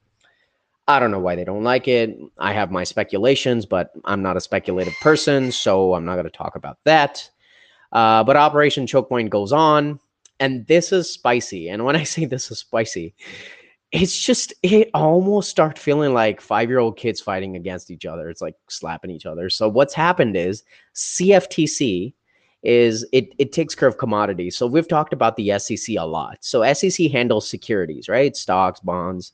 I 0.88 1.00
don't 1.00 1.12
know 1.12 1.20
why 1.20 1.36
they 1.36 1.44
don't 1.44 1.64
like 1.64 1.88
it. 1.88 2.18
I 2.40 2.54
have 2.54 2.72
my 2.72 2.84
speculations, 2.84 3.68
but 3.68 3.92
I'm 4.06 4.24
not 4.24 4.38
a 4.38 4.42
speculative 4.42 4.96
person, 5.02 5.52
so 5.52 5.94
I'm 5.94 6.06
not 6.06 6.16
going 6.16 6.26
to 6.26 6.32
talk 6.32 6.56
about 6.56 6.80
that. 6.86 7.30
Uh, 7.92 8.24
but 8.24 8.36
Operation 8.36 8.88
Choke 8.88 9.10
Point 9.10 9.30
goes 9.30 9.52
on, 9.52 10.00
and 10.42 10.66
this 10.68 10.92
is 10.92 11.10
spicy. 11.10 11.70
And 11.70 11.86
when 11.86 11.96
I 11.96 12.04
say 12.14 12.26
this 12.26 12.52
is 12.52 12.60
spicy, 12.60 13.14
it's 13.92 14.18
just 14.18 14.54
it 14.64 14.90
almost 14.94 15.50
start 15.50 15.78
feeling 15.78 16.14
like 16.14 16.42
five 16.42 16.70
year 16.70 16.80
old 16.80 16.98
kids 16.98 17.22
fighting 17.22 17.56
against 17.56 17.92
each 17.92 18.06
other. 18.06 18.30
It's 18.30 18.42
like 18.42 18.56
slapping 18.68 19.12
each 19.12 19.26
other. 19.26 19.50
So 19.50 19.70
what's 19.70 19.94
happened 19.94 20.36
is 20.36 20.64
CFTC 20.96 22.14
is 22.64 23.06
it 23.12 23.34
it 23.38 23.52
takes 23.52 23.76
care 23.76 23.88
of 23.88 23.98
commodities. 23.98 24.58
So 24.58 24.68
we've 24.68 24.88
talked 24.88 25.14
about 25.14 25.36
the 25.36 25.58
SEC 25.60 25.96
a 25.98 26.06
lot. 26.06 26.38
So 26.42 26.74
SEC 26.74 27.12
handles 27.12 27.50
securities, 27.50 28.10
right? 28.10 28.36
Stocks, 28.36 28.80
bonds. 28.80 29.34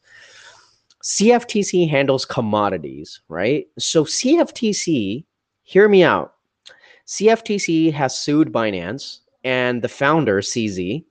CFTC 1.03 1.89
handles 1.89 2.25
commodities, 2.25 3.21
right? 3.29 3.67
So 3.77 4.03
CFTC, 4.03 5.23
hear 5.63 5.87
me 5.87 6.03
out. 6.03 6.33
CFTC 7.05 7.93
has 7.93 8.19
sued 8.19 8.51
Binance 8.51 9.19
and 9.43 9.81
the 9.81 9.89
founder, 9.89 10.41
CZ, 10.41 11.05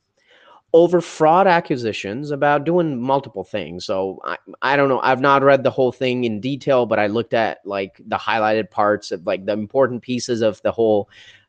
over 0.73 1.01
fraud 1.01 1.47
accusations 1.47 2.31
about 2.31 2.65
doing 2.65 3.01
multiple 3.01 3.45
things. 3.45 3.85
So 3.85 4.21
I, 4.25 4.37
I 4.61 4.77
don't 4.77 4.89
know. 4.89 5.01
I've 5.01 5.21
not 5.21 5.43
read 5.43 5.63
the 5.63 5.71
whole 5.71 5.93
thing 5.93 6.25
in 6.25 6.41
detail, 6.41 6.87
but 6.87 6.99
I 6.99 7.07
looked 7.07 7.35
at 7.35 7.65
like 7.65 8.01
the 8.07 8.17
highlighted 8.17 8.71
parts 8.71 9.11
of 9.11 9.27
like 9.27 9.47
the 9.47 9.53
important 9.53 10.03
pieces 10.03 10.43
of 10.43 10.61
the 10.63 10.73
whole. 10.73 11.09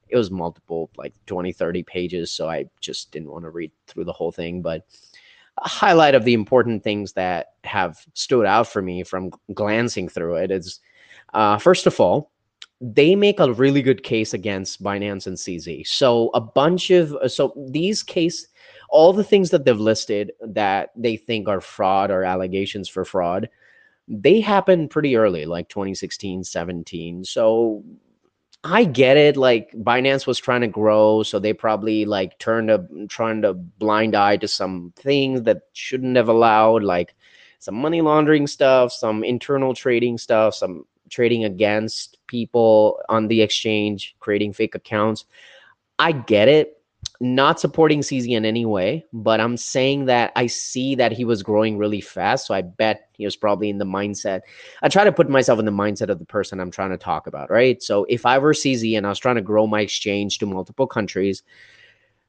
It 0.10 0.16
was 0.16 0.32
multiple, 0.32 0.90
like 0.96 1.14
20, 1.26 1.52
30 1.52 1.84
pages. 1.84 2.32
So 2.32 2.48
I 2.48 2.66
just 2.80 3.12
didn't 3.12 3.32
want 3.32 3.44
to 3.44 3.50
read 3.50 3.72
through 3.88 4.06
the 4.06 4.14
whole 4.14 4.32
thing. 4.32 4.62
But 4.62 4.86
a 5.58 5.68
highlight 5.68 6.16
of 6.16 6.24
the 6.24 6.34
important 6.34 6.84
things 6.84 7.14
that 7.14 7.54
have 7.66 7.98
stood 8.14 8.46
out 8.46 8.68
for 8.68 8.82
me 8.82 9.04
from 9.04 9.32
glancing 9.54 10.08
through 10.08 10.36
it 10.36 10.52
is 10.52 10.80
uh, 11.34 11.58
first 11.58 11.88
of 11.88 12.00
all, 12.00 12.32
they 12.80 13.16
make 13.16 13.40
a 13.40 13.52
really 13.54 13.82
good 13.82 14.04
case 14.04 14.34
against 14.34 14.84
Binance 14.84 15.26
and 15.28 15.38
CZ. 15.38 15.88
So 15.88 16.30
a 16.34 16.42
bunch 16.42 16.92
of 16.92 17.14
uh, 17.16 17.28
so 17.28 17.54
these 17.70 18.04
case 18.04 18.48
all 18.90 19.14
the 19.14 19.24
things 19.24 19.50
that 19.50 19.66
they've 19.66 19.80
listed 19.80 20.32
that 20.42 20.92
they 20.96 21.18
think 21.18 21.48
are 21.48 21.62
fraud 21.62 22.12
or 22.12 22.24
allegations 22.24 22.88
for 22.88 23.04
fraud, 23.04 23.50
they 24.08 24.40
happen 24.40 24.88
pretty 24.88 25.16
early, 25.16 25.46
like 25.46 25.68
2016, 25.70 26.44
17. 26.44 27.26
So 27.26 27.84
I 28.64 28.86
get 28.86 29.18
it. 29.18 29.38
Like 29.38 29.72
Binance 29.74 30.26
was 30.26 30.40
trying 30.40 30.62
to 30.62 30.68
grow, 30.68 31.24
so 31.24 31.40
they 31.40 31.54
probably 31.54 32.06
like 32.06 32.40
turned 32.40 32.72
a 32.72 32.88
trying 33.10 33.42
to 33.42 33.54
blind 33.54 34.16
eye 34.16 34.38
to 34.38 34.48
some 34.48 34.94
things 34.96 35.44
that 35.44 35.64
shouldn't 35.74 36.16
have 36.16 36.30
allowed, 36.30 36.84
like 36.84 37.16
some 37.60 37.76
money 37.76 38.02
laundering 38.02 38.48
stuff, 38.48 38.92
some 38.94 39.24
internal 39.24 39.74
trading 39.74 40.18
stuff, 40.18 40.56
some 40.56 40.86
trading 41.10 41.46
against 41.46 42.18
people 42.28 43.00
on 43.10 43.28
the 43.28 43.42
exchange, 43.42 44.16
creating 44.20 44.54
fake 44.54 44.76
accounts. 44.76 45.26
I 46.00 46.12
get 46.12 46.48
it 46.48 46.74
not 47.20 47.60
supporting 47.60 48.02
CZ 48.02 48.30
in 48.30 48.46
any 48.46 48.66
way, 48.66 49.06
but 49.12 49.40
I'm 49.40 49.58
saying 49.58 50.06
that 50.06 50.32
I 50.36 50.48
see 50.48 50.94
that 50.96 51.12
he 51.12 51.26
was 51.26 51.42
growing 51.42 51.78
really 51.78 52.02
fast. 52.02 52.46
So 52.46 52.54
I 52.54 52.62
bet 52.62 53.10
he 53.14 53.26
was 53.26 53.36
probably 53.36 53.70
in 53.70 53.80
the 53.80 53.86
mindset. 53.86 54.42
I 54.82 54.90
try 54.90 55.04
to 55.04 55.12
put 55.12 55.30
myself 55.30 55.58
in 55.60 55.66
the 55.66 55.72
mindset 55.72 56.10
of 56.10 56.20
the 56.20 56.26
person 56.26 56.60
I'm 56.60 56.72
trying 56.72 56.92
to 56.92 56.98
talk 56.98 57.26
about, 57.26 57.50
right? 57.50 57.82
So 57.82 58.06
if 58.10 58.26
I 58.26 58.38
were 58.38 58.54
CZ 58.54 58.98
and 58.98 59.06
I 59.06 59.10
was 59.10 59.20
trying 59.20 59.36
to 59.36 59.42
grow 59.42 59.66
my 59.66 59.82
exchange 59.82 60.38
to 60.40 60.46
multiple 60.46 60.86
countries, 60.86 61.44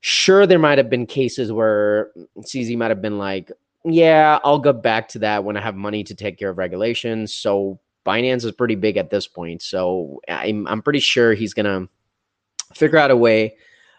sure, 0.00 0.46
there 0.46 0.58
might 0.58 0.78
have 0.78 0.88
been 0.88 1.06
cases 1.06 1.52
where 1.52 2.10
CZ 2.40 2.76
might 2.78 2.90
have 2.90 3.02
been 3.02 3.18
like, 3.18 3.52
yeah, 3.84 4.38
I'll 4.42 4.58
go 4.58 4.72
back 4.72 5.08
to 5.08 5.18
that 5.20 5.44
when 5.44 5.56
I 5.56 5.60
have 5.60 5.76
money 5.76 6.02
to 6.04 6.14
take 6.14 6.38
care 6.38 6.50
of 6.50 6.58
regulations. 6.58 7.34
So 7.34 7.78
Binance 8.08 8.44
is 8.44 8.52
pretty 8.52 8.74
big 8.74 8.96
at 8.96 9.10
this 9.10 9.26
point. 9.26 9.60
So 9.60 10.20
I'm, 10.28 10.66
I'm 10.66 10.80
pretty 10.80 11.00
sure 11.00 11.34
he's 11.34 11.52
going 11.52 11.66
to 11.66 11.88
figure 12.74 12.98
out 12.98 13.10
a 13.10 13.16
way 13.16 13.56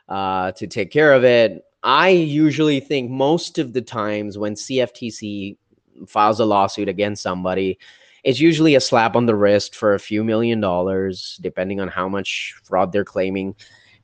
uh, 0.08 0.52
to 0.54 0.66
take 0.66 0.90
care 0.92 1.14
of 1.14 1.24
it. 1.24 1.64
I 1.84 2.10
usually 2.10 2.80
think 2.80 3.12
most 3.12 3.60
of 3.60 3.74
the 3.74 3.82
times 3.82 4.38
when 4.38 4.56
CFTC 4.56 5.58
files 6.08 6.40
a 6.40 6.46
lawsuit 6.46 6.90
against 6.90 7.22
somebody, 7.22 7.78
it's 8.24 8.40
usually 8.40 8.76
a 8.76 8.82
slap 8.82 9.16
on 9.16 9.28
the 9.28 9.36
wrist 9.36 9.76
for 9.76 9.94
a 9.94 10.00
few 10.00 10.24
million 10.24 10.60
dollars, 10.60 11.40
depending 11.42 11.80
on 11.80 11.88
how 11.88 12.10
much 12.10 12.56
fraud 12.64 12.92
they're 12.92 13.06
claiming, 13.06 13.56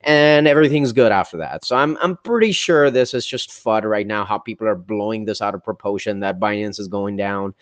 and 0.02 0.46
everything's 0.48 0.92
good 0.92 1.12
after 1.12 1.36
that. 1.38 1.64
So 1.64 1.76
I'm 1.76 1.98
I'm 2.00 2.16
pretty 2.18 2.52
sure 2.52 2.90
this 2.90 3.12
is 3.12 3.26
just 3.26 3.50
FUD 3.50 3.84
right 3.84 4.06
now. 4.06 4.24
How 4.24 4.38
people 4.38 4.66
are 4.68 4.74
blowing 4.74 5.24
this 5.26 5.42
out 5.42 5.54
of 5.54 5.64
proportion 5.64 6.20
that 6.20 6.40
Binance 6.40 6.80
is 6.80 6.88
going 6.88 7.16
down, 7.16 7.54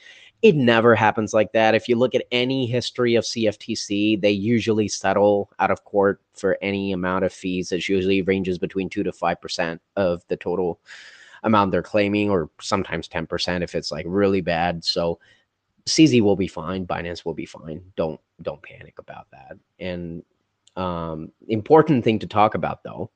it 0.44 0.54
never 0.54 0.94
happens 0.94 1.32
like 1.32 1.52
that. 1.52 1.74
If 1.74 1.88
you 1.88 1.96
look 1.96 2.14
at 2.14 2.26
any 2.30 2.66
history 2.66 3.14
of 3.14 3.24
CFTC, 3.24 4.20
they 4.20 4.30
usually 4.30 4.88
settle 4.88 5.50
out 5.58 5.70
of 5.70 5.84
court 5.84 6.20
for 6.34 6.58
any 6.60 6.92
amount 6.92 7.24
of 7.24 7.32
fees. 7.32 7.72
It 7.72 7.88
usually 7.88 8.20
ranges 8.20 8.58
between 8.58 8.90
2 8.90 9.02
to 9.04 9.10
5% 9.10 9.80
of 9.96 10.22
the 10.28 10.36
total 10.36 10.80
amount 11.44 11.72
they're 11.72 11.82
claiming, 11.82 12.28
or 12.28 12.50
sometimes 12.60 13.08
10% 13.08 13.62
if 13.62 13.74
it's 13.74 13.90
like 13.90 14.04
really 14.06 14.42
bad. 14.42 14.84
So 14.84 15.18
CZ 15.86 16.20
will 16.20 16.36
be 16.36 16.46
fine. 16.46 16.86
Binance 16.86 17.24
will 17.24 17.34
be 17.34 17.46
fine. 17.46 17.82
Don't 17.96 18.20
don't 18.42 18.62
panic 18.62 18.98
about 18.98 19.28
that. 19.32 19.56
And 19.78 20.24
um, 20.76 21.32
important 21.48 22.04
thing 22.04 22.18
to 22.18 22.26
talk 22.26 22.54
about 22.54 22.82
though 22.82 23.10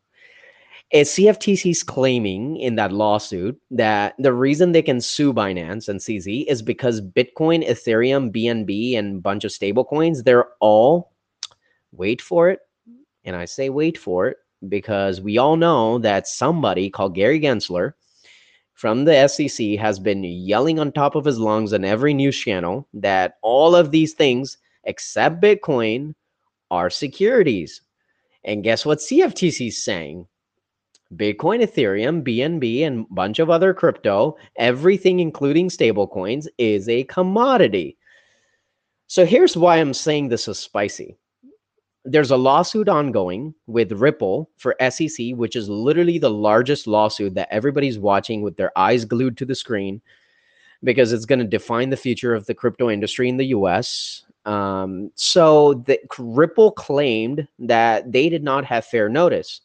is 0.90 1.10
CFTC's 1.10 1.82
claiming 1.82 2.56
in 2.56 2.76
that 2.76 2.92
lawsuit 2.92 3.60
that 3.70 4.14
the 4.18 4.32
reason 4.32 4.72
they 4.72 4.82
can 4.82 5.00
sue 5.00 5.34
Binance 5.34 5.88
and 5.88 6.00
CZ 6.00 6.46
is 6.46 6.62
because 6.62 7.02
Bitcoin, 7.02 7.66
Ethereum, 7.68 8.34
BNB, 8.34 8.96
and 8.96 9.18
a 9.18 9.20
bunch 9.20 9.44
of 9.44 9.52
stable 9.52 9.84
coins, 9.84 10.22
they're 10.22 10.48
all, 10.60 11.12
wait 11.92 12.22
for 12.22 12.48
it. 12.48 12.60
And 13.24 13.36
I 13.36 13.44
say 13.44 13.68
wait 13.68 13.98
for 13.98 14.28
it 14.28 14.38
because 14.68 15.20
we 15.20 15.36
all 15.36 15.56
know 15.56 15.98
that 15.98 16.26
somebody 16.26 16.88
called 16.88 17.14
Gary 17.14 17.38
Gensler 17.38 17.92
from 18.72 19.04
the 19.04 19.28
SEC 19.28 19.76
has 19.78 19.98
been 19.98 20.24
yelling 20.24 20.78
on 20.78 20.92
top 20.92 21.16
of 21.16 21.24
his 21.24 21.38
lungs 21.38 21.72
on 21.74 21.84
every 21.84 22.14
news 22.14 22.38
channel 22.38 22.88
that 22.94 23.34
all 23.42 23.76
of 23.76 23.90
these 23.90 24.14
things, 24.14 24.56
except 24.84 25.42
Bitcoin, 25.42 26.14
are 26.70 26.88
securities. 26.88 27.82
And 28.44 28.64
guess 28.64 28.86
what 28.86 28.98
CFTC 28.98 29.68
is 29.68 29.84
saying? 29.84 30.26
Bitcoin, 31.16 31.62
Ethereum, 31.62 32.22
BNB, 32.22 32.86
and 32.86 33.06
a 33.10 33.14
bunch 33.14 33.38
of 33.38 33.48
other 33.48 33.72
crypto, 33.72 34.36
everything 34.56 35.20
including 35.20 35.68
stablecoins, 35.68 36.46
is 36.58 36.88
a 36.88 37.04
commodity. 37.04 37.96
So 39.06 39.24
here's 39.24 39.56
why 39.56 39.76
I'm 39.78 39.94
saying 39.94 40.28
this 40.28 40.48
is 40.48 40.58
spicy. 40.58 41.16
There's 42.04 42.30
a 42.30 42.36
lawsuit 42.36 42.88
ongoing 42.88 43.54
with 43.66 43.92
Ripple 43.92 44.50
for 44.56 44.76
SEC, 44.90 45.30
which 45.34 45.56
is 45.56 45.68
literally 45.68 46.18
the 46.18 46.30
largest 46.30 46.86
lawsuit 46.86 47.34
that 47.34 47.48
everybody's 47.50 47.98
watching 47.98 48.42
with 48.42 48.56
their 48.56 48.76
eyes 48.78 49.04
glued 49.04 49.36
to 49.38 49.46
the 49.46 49.54
screen 49.54 50.02
because 50.84 51.12
it's 51.12 51.26
going 51.26 51.38
to 51.38 51.44
define 51.44 51.90
the 51.90 51.96
future 51.96 52.34
of 52.34 52.46
the 52.46 52.54
crypto 52.54 52.90
industry 52.90 53.28
in 53.28 53.36
the 53.36 53.46
US. 53.46 54.24
Um, 54.44 55.10
so 55.14 55.74
the 55.86 55.98
Ripple 56.18 56.70
claimed 56.72 57.48
that 57.58 58.12
they 58.12 58.28
did 58.28 58.44
not 58.44 58.64
have 58.66 58.84
fair 58.84 59.08
notice 59.08 59.62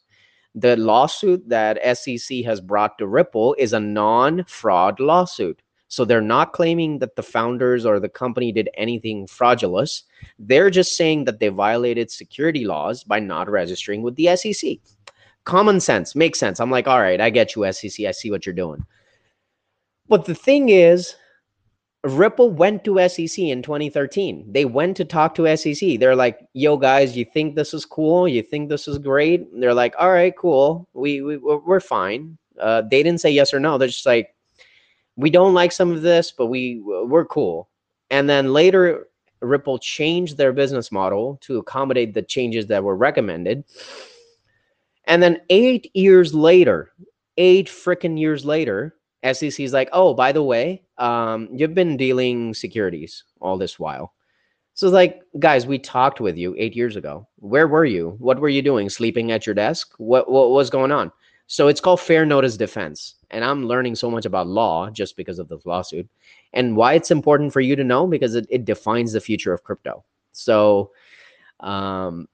the 0.54 0.76
lawsuit 0.76 1.48
that 1.48 1.78
SEC 1.96 2.44
has 2.44 2.60
brought 2.60 2.96
to 2.98 3.06
Ripple 3.06 3.54
is 3.58 3.72
a 3.72 3.80
non 3.80 4.44
fraud 4.44 5.00
lawsuit. 5.00 5.60
So 5.88 6.04
they're 6.04 6.20
not 6.20 6.52
claiming 6.52 6.98
that 7.00 7.14
the 7.14 7.22
founders 7.22 7.86
or 7.86 8.00
the 8.00 8.08
company 8.08 8.50
did 8.50 8.68
anything 8.74 9.26
fraudulent. 9.26 10.02
They're 10.38 10.70
just 10.70 10.96
saying 10.96 11.24
that 11.24 11.38
they 11.38 11.48
violated 11.48 12.10
security 12.10 12.64
laws 12.64 13.04
by 13.04 13.20
not 13.20 13.48
registering 13.48 14.02
with 14.02 14.16
the 14.16 14.34
SEC. 14.36 14.78
Common 15.44 15.78
sense 15.78 16.14
makes 16.14 16.38
sense. 16.38 16.58
I'm 16.58 16.70
like, 16.70 16.88
all 16.88 17.00
right, 17.00 17.20
I 17.20 17.30
get 17.30 17.54
you, 17.54 17.70
SEC. 17.70 18.06
I 18.06 18.12
see 18.12 18.30
what 18.30 18.46
you're 18.46 18.54
doing. 18.54 18.84
But 20.08 20.24
the 20.24 20.34
thing 20.34 20.70
is, 20.70 21.14
Ripple 22.04 22.50
went 22.50 22.84
to 22.84 23.08
SEC 23.08 23.38
in 23.38 23.62
2013. 23.62 24.44
They 24.52 24.66
went 24.66 24.96
to 24.98 25.06
talk 25.06 25.34
to 25.36 25.56
SEC. 25.56 25.98
They're 25.98 26.14
like, 26.14 26.46
"Yo, 26.52 26.76
guys, 26.76 27.16
you 27.16 27.24
think 27.24 27.54
this 27.54 27.72
is 27.72 27.86
cool? 27.86 28.28
You 28.28 28.42
think 28.42 28.68
this 28.68 28.86
is 28.86 28.98
great?" 28.98 29.48
they're 29.58 29.74
like, 29.74 29.94
"All 29.98 30.12
right, 30.12 30.36
cool. 30.36 30.86
We, 30.92 31.22
we 31.22 31.38
we're 31.38 31.80
fine." 31.80 32.36
Uh, 32.60 32.82
they 32.82 33.02
didn't 33.02 33.20
say 33.20 33.30
yes 33.30 33.54
or 33.54 33.60
no. 33.60 33.78
They're 33.78 33.88
just 33.88 34.06
like, 34.06 34.34
"We 35.16 35.30
don't 35.30 35.54
like 35.54 35.72
some 35.72 35.92
of 35.92 36.02
this, 36.02 36.30
but 36.30 36.46
we 36.46 36.82
we're 36.84 37.24
cool." 37.24 37.68
And 38.10 38.28
then 38.28 38.52
later, 38.52 39.08
Ripple 39.40 39.78
changed 39.78 40.36
their 40.36 40.52
business 40.52 40.92
model 40.92 41.38
to 41.42 41.58
accommodate 41.58 42.14
the 42.14 42.22
changes 42.22 42.66
that 42.66 42.84
were 42.84 42.96
recommended. 42.96 43.64
And 45.06 45.22
then 45.22 45.40
eight 45.50 45.90
years 45.94 46.34
later, 46.34 46.92
eight 47.36 47.68
freaking 47.68 48.18
years 48.18 48.44
later, 48.44 48.96
SEC 49.32 49.60
is 49.60 49.72
like, 49.72 49.88
oh, 49.92 50.14
by 50.14 50.32
the 50.32 50.42
way, 50.42 50.83
um, 50.98 51.48
you've 51.52 51.74
been 51.74 51.96
dealing 51.96 52.54
securities 52.54 53.24
all 53.40 53.58
this 53.58 53.78
while. 53.78 54.14
So 54.74 54.88
like, 54.88 55.22
guys, 55.38 55.66
we 55.66 55.78
talked 55.78 56.20
with 56.20 56.36
you 56.36 56.54
eight 56.58 56.74
years 56.74 56.96
ago. 56.96 57.26
Where 57.36 57.68
were 57.68 57.84
you? 57.84 58.16
What 58.18 58.40
were 58.40 58.48
you 58.48 58.62
doing? 58.62 58.88
Sleeping 58.88 59.30
at 59.30 59.46
your 59.46 59.54
desk? 59.54 59.94
What 59.98 60.30
what 60.30 60.50
was 60.50 60.68
going 60.68 60.90
on? 60.90 61.12
So 61.46 61.68
it's 61.68 61.80
called 61.80 62.00
fair 62.00 62.24
notice 62.26 62.56
defense. 62.56 63.14
And 63.30 63.44
I'm 63.44 63.66
learning 63.66 63.96
so 63.96 64.10
much 64.10 64.24
about 64.24 64.46
law 64.46 64.90
just 64.90 65.16
because 65.16 65.38
of 65.38 65.48
this 65.48 65.66
lawsuit. 65.66 66.08
And 66.52 66.76
why 66.76 66.94
it's 66.94 67.10
important 67.10 67.52
for 67.52 67.60
you 67.60 67.76
to 67.76 67.84
know 67.84 68.06
because 68.06 68.34
it, 68.34 68.46
it 68.48 68.64
defines 68.64 69.12
the 69.12 69.20
future 69.20 69.52
of 69.52 69.62
crypto. 69.62 70.04
So 70.32 70.92
um, 71.60 72.28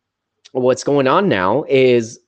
what's 0.53 0.85
going 0.85 1.09
on 1.09 1.29
now 1.29 1.65
is 1.69 2.21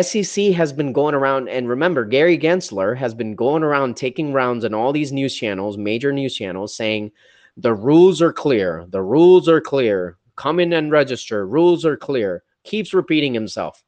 SEC 0.00 0.52
has 0.52 0.72
been 0.72 0.92
going 0.92 1.14
around, 1.14 1.48
and 1.48 1.68
remember, 1.68 2.04
Gary 2.04 2.38
Gensler 2.38 2.96
has 2.96 3.14
been 3.14 3.34
going 3.34 3.62
around 3.62 3.96
taking 3.96 4.32
rounds 4.32 4.64
on 4.64 4.72
all 4.72 4.92
these 4.92 5.12
news 5.12 5.34
channels, 5.34 5.76
major 5.76 6.12
news 6.12 6.34
channels, 6.34 6.74
saying 6.74 7.12
the 7.56 7.74
rules 7.74 8.22
are 8.22 8.32
clear. 8.32 8.86
The 8.88 9.02
rules 9.02 9.48
are 9.48 9.60
clear. 9.60 10.16
Come 10.36 10.60
in 10.60 10.72
and 10.72 10.90
register. 10.90 11.46
Rules 11.46 11.84
are 11.84 11.96
clear. 11.96 12.42
Keeps 12.64 12.94
repeating 12.94 13.34
himself. 13.34 13.84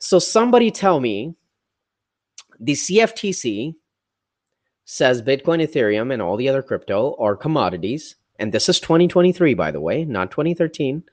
So 0.00 0.18
somebody 0.18 0.70
tell 0.70 0.98
me 0.98 1.34
the 2.58 2.72
CFTC 2.72 3.74
says 4.84 5.22
Bitcoin, 5.22 5.64
Ethereum, 5.64 6.12
and 6.12 6.22
all 6.22 6.36
the 6.36 6.48
other 6.48 6.62
crypto 6.62 7.14
are 7.20 7.36
commodities. 7.36 8.16
And 8.40 8.52
this 8.52 8.68
is 8.68 8.80
2023, 8.80 9.54
by 9.54 9.70
the 9.70 9.80
way, 9.80 10.04
not 10.04 10.30
2013. 10.30 11.04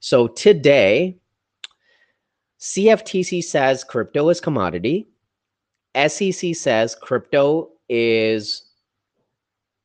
So 0.00 0.26
today, 0.28 1.19
CFTC 2.60 3.42
says 3.42 3.84
crypto 3.84 4.28
is 4.28 4.40
commodity. 4.40 5.08
SEC 6.06 6.54
says 6.54 6.94
crypto 6.94 7.70
is 7.88 8.70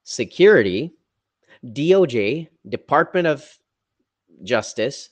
security. 0.04 0.94
DOJ, 1.68 2.48
Department 2.70 3.28
of 3.28 3.58
Justice, 4.44 5.10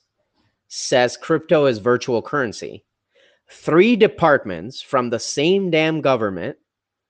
says 0.68 1.16
crypto 1.16 1.66
is 1.66 1.78
virtual 1.80 2.22
currency. 2.22 2.84
Three 3.50 3.96
departments 3.96 4.82
from 4.82 5.10
the 5.10 5.20
same 5.20 5.72
damn 5.72 6.02
government 6.02 6.58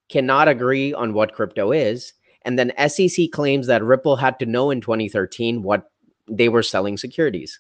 cannot 0.10 0.48
agree 0.48 0.94
on 0.94 1.14
what 1.14 1.34
crypto 1.34 1.72
is. 1.72 2.14
And 2.44 2.60
then 2.60 2.74
SEC 2.90 3.32
claims 3.32 3.68
that 3.68 3.84
Ripple 3.84 4.18
had 4.18 4.38
to 4.40 4.46
know 4.46 4.70
in 4.70 4.82
2013 4.82 5.64
what 5.64 5.90
they 6.30 6.50
were 6.50 6.64
selling 6.64 6.98
securities. 6.98 7.60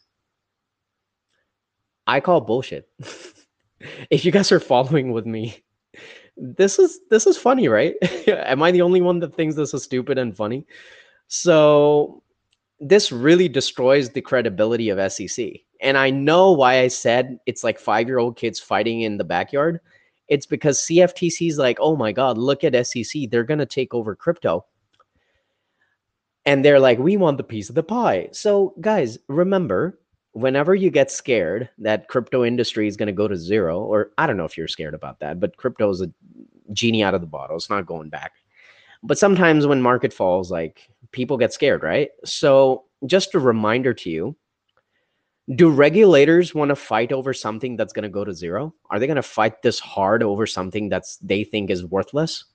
I 2.08 2.20
call 2.20 2.42
bullshit. 2.42 2.90
if 4.10 4.26
you 4.26 4.32
guys 4.32 4.52
are 4.52 4.60
following 4.60 5.12
with 5.12 5.26
me, 5.26 5.64
this 6.38 6.80
is 6.80 7.00
this 7.10 7.28
is 7.28 7.38
funny, 7.38 7.68
right? 7.68 7.96
Am 8.28 8.64
I 8.64 8.72
the 8.72 8.82
only 8.82 9.02
one 9.02 9.20
that 9.20 9.36
thinks 9.36 9.56
this 9.56 9.74
is 9.74 9.84
stupid 9.84 10.18
and 10.18 10.36
funny? 10.36 10.66
So 11.28 12.24
this 12.80 13.12
really 13.12 13.48
destroys 13.48 14.10
the 14.10 14.22
credibility 14.22 14.90
of 14.90 15.12
SEC. 15.12 15.52
And 15.82 15.98
I 15.98 16.10
know 16.10 16.52
why 16.52 16.80
I 16.80 16.88
said 16.88 17.40
it's 17.46 17.64
like 17.64 17.80
five 17.80 18.08
year 18.08 18.20
old 18.20 18.38
kids 18.38 18.60
fighting 18.60 19.02
in 19.02 19.18
the 19.18 19.24
backyard. 19.24 19.80
It's 20.28 20.46
because 20.46 20.80
CFTC 20.80 21.50
is 21.50 21.58
like, 21.58 21.78
oh 21.80 21.96
my 21.96 22.12
God, 22.12 22.38
look 22.38 22.64
at 22.64 22.88
SEC. 22.88 23.30
They're 23.30 23.44
to 23.44 23.66
take 23.66 23.94
over 23.94 24.16
crypto. 24.16 24.66
And 26.46 26.64
they're 26.64 26.80
like, 26.80 27.00
we 27.00 27.18
want 27.18 27.38
the 27.38 27.44
piece 27.44 27.70
of 27.70 27.76
the 27.76 27.84
pie. 27.84 28.30
So, 28.32 28.74
guys, 28.82 29.18
remember, 29.28 30.00
whenever 30.34 30.76
you 30.76 30.90
get 30.90 31.12
scared 31.12 31.70
that 31.78 32.08
crypto 32.08 32.44
industry 32.44 32.88
is 32.88 32.98
going 32.98 33.08
to 33.08 33.14
go 33.14 33.28
to 33.28 33.38
zero, 33.38 33.80
or 33.80 34.12
I 34.18 34.28
don't 34.28 34.38
know 34.38 34.46
if 34.46 34.58
you're 34.58 34.68
scared 34.68 34.94
about 34.94 35.20
that, 35.20 35.40
but 35.40 35.58
crypto 35.58 35.90
is 35.90 36.02
a 36.02 36.12
genie 36.72 37.04
out 37.04 37.14
of 37.14 37.22
the 37.22 37.28
bottle. 37.28 37.56
It's 37.56 37.70
not 37.70 37.86
going 37.86 38.10
back. 38.10 38.34
But 39.04 39.18
sometimes 39.18 39.68
when 39.68 39.82
market 39.82 40.14
falls, 40.14 40.52
like 40.52 40.90
people 41.12 41.38
get 41.38 41.54
scared, 41.54 41.84
right? 41.84 42.10
So, 42.26 42.86
just 43.06 43.36
a 43.36 43.40
reminder 43.40 43.94
to 43.94 44.10
you 44.10 44.36
do 45.56 45.70
regulators 45.70 46.56
want 46.56 46.70
to 46.70 46.76
fight 46.76 47.12
over 47.12 47.34
something 47.34 47.76
that's 47.76 47.92
going 47.92 48.04
to 48.04 48.10
go 48.10 48.24
to 48.24 48.34
zero? 48.34 48.74
Are 48.90 48.98
they 48.98 49.08
going 49.08 49.18
to 49.18 49.22
fight 49.22 49.62
this 49.62 49.80
hard 49.80 50.24
over 50.24 50.48
something 50.48 50.88
that's 50.88 51.18
they 51.18 51.44
think 51.44 51.70
is 51.70 51.86
worthless? 51.86 52.46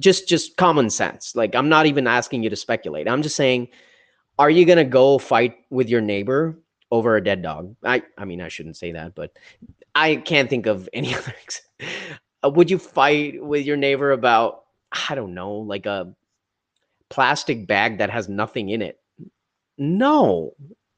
Just 0.00 0.28
just 0.28 0.56
common 0.56 0.90
sense. 0.90 1.34
Like 1.34 1.54
I'm 1.54 1.68
not 1.68 1.86
even 1.86 2.06
asking 2.06 2.42
you 2.42 2.50
to 2.50 2.56
speculate. 2.56 3.08
I'm 3.08 3.22
just 3.22 3.36
saying 3.36 3.68
are 4.38 4.50
you 4.50 4.64
to 4.78 4.84
go 4.84 5.18
fight 5.18 5.56
with 5.70 5.88
your 5.88 6.00
neighbor 6.00 6.58
over 6.90 7.16
a 7.16 7.24
dead 7.24 7.42
dog? 7.42 7.74
I 7.84 8.02
I 8.18 8.24
mean 8.24 8.40
I 8.40 8.48
shouldn't 8.48 8.76
say 8.76 8.92
that, 8.92 9.14
but 9.14 9.36
I 9.94 10.16
can't 10.16 10.50
think 10.50 10.66
of 10.66 10.88
any 10.92 11.14
other 11.14 11.34
uh, 12.44 12.50
would 12.50 12.70
you 12.70 12.78
fight 12.78 13.42
with 13.42 13.66
your 13.66 13.76
neighbor 13.76 14.12
about 14.12 14.64
I 15.08 15.14
don't 15.14 15.34
know, 15.34 15.54
like 15.54 15.86
a 15.86 16.14
plastic 17.08 17.66
bag 17.66 17.98
that 17.98 18.10
has 18.10 18.28
nothing 18.28 18.70
in 18.70 18.82
it? 18.82 19.00
No, 19.78 20.54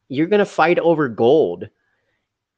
you're 0.08 0.26
to 0.26 0.46
fight 0.46 0.78
over 0.78 1.08
gold. 1.08 1.68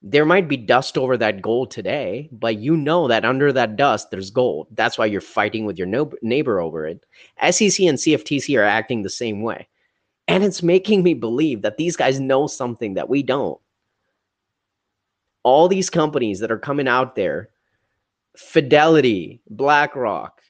There 0.03 0.25
might 0.25 0.49
be 0.49 0.57
dust 0.57 0.97
over 0.97 1.17
that 1.17 1.43
gold 1.43 1.71
today, 1.71 2.29
but 2.31 2.59
you 2.59 2.77
know 2.77 3.09
that 3.09 3.25
under 3.25 3.53
that 3.53 3.77
dust, 3.77 4.11
there's 4.11 4.31
gold. 4.31 4.69
That's 4.73 4.99
why 4.99 5.07
you're 5.07 5.21
fighting 5.21 5.65
with 5.65 5.79
your 5.79 5.87
no- 5.87 6.13
neighbor 6.23 6.61
over 6.61 6.87
it. 6.87 7.05
SEC 7.51 7.81
and 7.87 7.99
CFTC 7.99 8.59
are 8.59 8.65
acting 8.65 9.03
the 9.03 9.11
same 9.11 9.43
way. 9.43 9.67
And 10.29 10.43
it's 10.43 10.63
making 10.63 11.03
me 11.03 11.15
believe 11.15 11.63
that 11.63 11.77
these 11.77 11.97
guys 11.97 12.19
know 12.19 12.47
something 12.47 12.95
that 12.95 13.09
we 13.09 13.23
don't. 13.23 13.61
All 15.43 15.69
these 15.69 15.89
companies 15.89 16.41
that 16.41 16.51
are 16.51 16.59
coming 16.59 16.89
out 16.89 17.15
there 17.15 17.51
Fidelity, 18.37 19.41
BlackRock, 19.49 20.43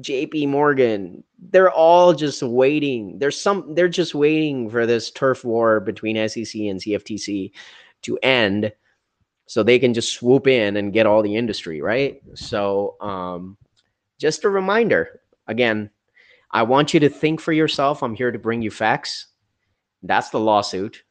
JP 0.00 0.48
Morgan, 0.48 1.22
they're 1.50 1.70
all 1.70 2.14
just 2.14 2.42
waiting. 2.42 3.18
There's 3.18 3.38
some 3.38 3.74
they're 3.74 3.88
just 3.88 4.14
waiting 4.14 4.70
for 4.70 4.86
this 4.86 5.10
turf 5.10 5.44
war 5.44 5.80
between 5.80 6.16
SEC 6.28 6.54
and 6.54 6.80
CFTC 6.80 7.52
to 8.02 8.18
end 8.22 8.72
so 9.46 9.62
they 9.62 9.78
can 9.78 9.92
just 9.92 10.14
swoop 10.14 10.46
in 10.46 10.78
and 10.78 10.94
get 10.94 11.04
all 11.04 11.22
the 11.22 11.36
industry, 11.36 11.82
right? 11.82 12.22
So 12.34 12.96
um 13.00 13.58
just 14.18 14.44
a 14.44 14.48
reminder, 14.48 15.20
again, 15.46 15.90
I 16.52 16.62
want 16.62 16.92
you 16.92 17.00
to 17.00 17.08
think 17.08 17.40
for 17.40 17.52
yourself. 17.52 18.02
I'm 18.02 18.14
here 18.14 18.30
to 18.30 18.38
bring 18.38 18.62
you 18.62 18.70
facts. 18.70 19.28
That's 20.02 20.30
the 20.30 20.40
lawsuit. 20.40 21.02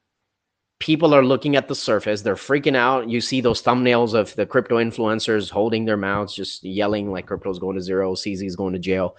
People 0.80 1.14
are 1.14 1.24
looking 1.24 1.56
at 1.56 1.68
the 1.68 1.76
surface 1.76 2.22
they're 2.22 2.36
freaking 2.36 2.76
out. 2.76 3.08
You 3.08 3.22
see 3.22 3.40
those 3.40 3.62
thumbnails 3.62 4.14
of 4.14 4.36
the 4.36 4.46
crypto 4.46 4.78
influencers 4.78 5.50
holding 5.50 5.86
their 5.86 5.98
mouths 5.98 6.34
just 6.34 6.64
yelling 6.64 7.12
like 7.12 7.28
crypto's 7.28 7.60
going 7.60 7.76
to 7.76 7.82
zero 7.82 8.16
cz 8.16 8.44
is 8.44 8.56
going 8.56 8.74
to 8.74 8.80
jail. 8.80 9.16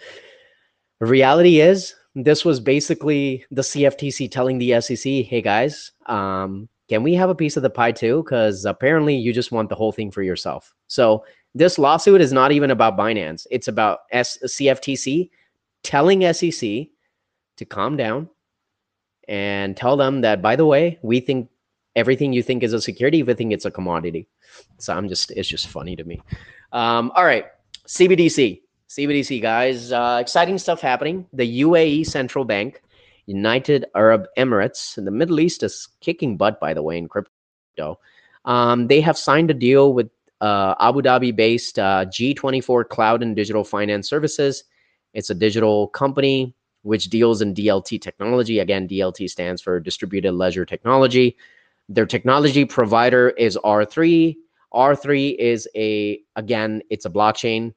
The 1.01 1.07
reality 1.07 1.61
is 1.61 1.95
this 2.17 2.45
was 2.45 2.59
basically 2.59 3.45
the 3.51 3.63
cftc 3.63 4.31
telling 4.31 4.59
the 4.59 4.81
sec 4.81 5.27
hey 5.27 5.41
guys 5.41 5.93
um, 6.07 6.69
can 6.89 7.03
we 7.03 7.15
have 7.15 7.31
a 7.31 7.35
piece 7.35 7.57
of 7.57 7.63
the 7.63 7.71
pie 7.71 7.93
too? 7.93 8.23
Because 8.23 8.67
apparently 8.67 9.15
you 9.15 9.33
just 9.33 9.51
want 9.51 9.71
the 9.71 9.75
whole 9.75 9.93
thing 9.93 10.11
for 10.11 10.23
yourself. 10.23 10.75
So 10.89 11.25
this 11.55 11.79
lawsuit 11.79 12.21
is 12.21 12.35
not 12.35 12.53
even 12.53 12.71
about 12.71 12.99
binance. 12.99 13.47
It's 13.51 13.69
about 13.69 14.01
S- 14.11 14.37
cftc 14.45 15.31
telling 15.83 16.23
sec 16.33 16.87
to 17.57 17.65
calm 17.65 17.97
down 17.97 18.29
and 19.29 19.77
tell 19.77 19.97
them 19.97 20.21
that 20.23 20.43
by 20.43 20.57
the 20.57 20.67
way 20.67 20.99
we 21.03 21.21
think 21.21 21.49
everything 21.95 22.33
you 22.33 22.43
think 22.43 22.63
is 22.63 22.73
a 22.73 22.81
security, 22.81 23.23
we 23.23 23.35
think 23.35 23.53
it's 23.53 23.65
a 23.65 23.71
commodity. 23.71 24.27
So 24.79 24.95
I'm 24.95 25.09
just, 25.09 25.31
it's 25.33 25.49
just 25.49 25.69
funny 25.69 25.97
to 25.97 26.05
me. 26.05 26.21
Um, 26.73 27.13
all 27.15 27.25
right, 27.25 27.47
CBDC, 27.87 28.63
CBDC 28.89 29.43
guys, 29.43 29.93
uh, 29.93 30.19
exciting 30.21 30.59
stuff 30.59 30.81
happening. 30.81 31.27
The 31.33 31.63
UAE 31.63 32.07
Central 32.07 32.45
Bank, 32.45 32.83
United 33.27 33.87
Arab 33.95 34.27
Emirates, 34.37 34.97
and 34.99 35.07
the 35.07 35.11
Middle 35.11 35.41
East 35.41 35.63
is 35.63 35.89
kicking 36.01 36.37
butt, 36.37 36.61
by 36.61 36.75
the 36.75 36.83
way, 36.83 36.99
in 36.99 37.09
crypto. 37.09 37.99
Um, 38.45 38.89
they 38.89 39.01
have 39.01 39.17
signed 39.17 39.51
a 39.51 39.55
deal 39.55 39.95
with 39.95 40.11
uh, 40.41 40.75
Abu 40.81 41.03
Dhabi-based 41.03 41.79
uh, 41.79 42.05
G24 42.07 42.89
Cloud 42.89 43.23
and 43.23 43.37
Digital 43.37 43.63
Finance 43.63 44.09
Services. 44.09 44.65
It's 45.15 45.31
a 45.31 45.35
digital 45.35 45.89
company 45.89 46.55
which 46.83 47.11
deals 47.11 47.41
in 47.41 47.55
DLT 47.55 48.01
technology. 48.01 48.59
Again, 48.59 48.89
DLT 48.89 49.31
stands 49.31 49.63
for 49.63 49.79
Distributed 49.79 50.33
Ledger 50.33 50.65
Technology. 50.65 51.37
Their 51.89 52.07
technology 52.07 52.65
provider 52.65 53.31
is 53.31 53.57
R3. 53.65 54.37
R3 54.75 55.37
is 55.39 55.69
a, 55.77 56.21
again, 56.37 56.83
it's 56.91 57.05
a 57.05 57.11
blockchain 57.11 57.75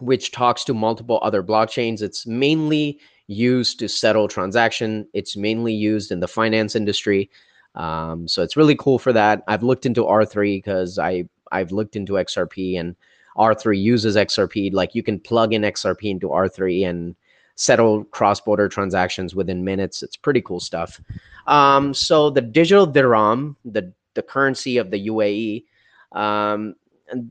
which 0.00 0.32
talks 0.32 0.64
to 0.64 0.74
multiple 0.74 1.18
other 1.22 1.42
blockchains. 1.42 2.02
It's 2.02 2.26
mainly 2.26 2.98
used 3.26 3.78
to 3.78 3.88
settle 3.88 4.28
transaction. 4.28 5.06
It's 5.12 5.36
mainly 5.36 5.72
used 5.72 6.10
in 6.10 6.20
the 6.20 6.28
finance 6.28 6.74
industry. 6.74 7.30
Um, 7.74 8.26
so 8.26 8.42
it's 8.42 8.56
really 8.56 8.74
cool 8.74 8.98
for 8.98 9.12
that. 9.12 9.44
I've 9.46 9.62
looked 9.62 9.86
into 9.86 10.04
R3 10.04 10.58
because 10.58 10.98
I 10.98 11.24
I've 11.52 11.72
looked 11.72 11.96
into 11.96 12.14
XRP 12.14 12.78
and 12.78 12.96
R3 13.36 13.80
uses 13.80 14.16
XRP. 14.16 14.72
Like 14.72 14.94
you 14.94 15.02
can 15.02 15.18
plug 15.20 15.52
in 15.52 15.62
XRP 15.62 16.10
into 16.10 16.28
R3 16.28 16.88
and 16.88 17.16
settle 17.54 18.04
cross-border 18.04 18.68
transactions 18.68 19.34
within 19.34 19.64
minutes. 19.64 20.02
It's 20.02 20.16
pretty 20.16 20.40
cool 20.40 20.60
stuff. 20.60 21.00
Um, 21.46 21.92
so 21.92 22.30
the 22.30 22.40
digital 22.40 22.86
dirham, 22.86 23.56
the 23.64 23.92
the 24.14 24.22
currency 24.22 24.76
of 24.76 24.90
the 24.90 25.06
UAE, 25.06 25.64
um, 26.12 26.74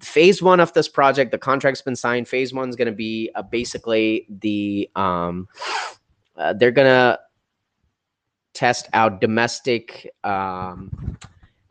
phase 0.02 0.42
one 0.42 0.60
of 0.60 0.72
this 0.74 0.88
project, 0.88 1.32
the 1.32 1.38
contract's 1.38 1.82
been 1.82 1.96
signed. 1.96 2.28
Phase 2.28 2.54
one 2.54 2.70
is 2.70 2.76
going 2.76 2.88
to 2.88 2.92
be 2.92 3.30
uh, 3.36 3.42
basically 3.42 4.28
the 4.30 4.90
um, 4.96 5.48
uh, 6.38 6.54
they're 6.54 6.72
going 6.72 6.88
to 6.88 7.20
test 8.54 8.88
out 8.94 9.22
domestic. 9.22 10.10
Um, 10.24 11.18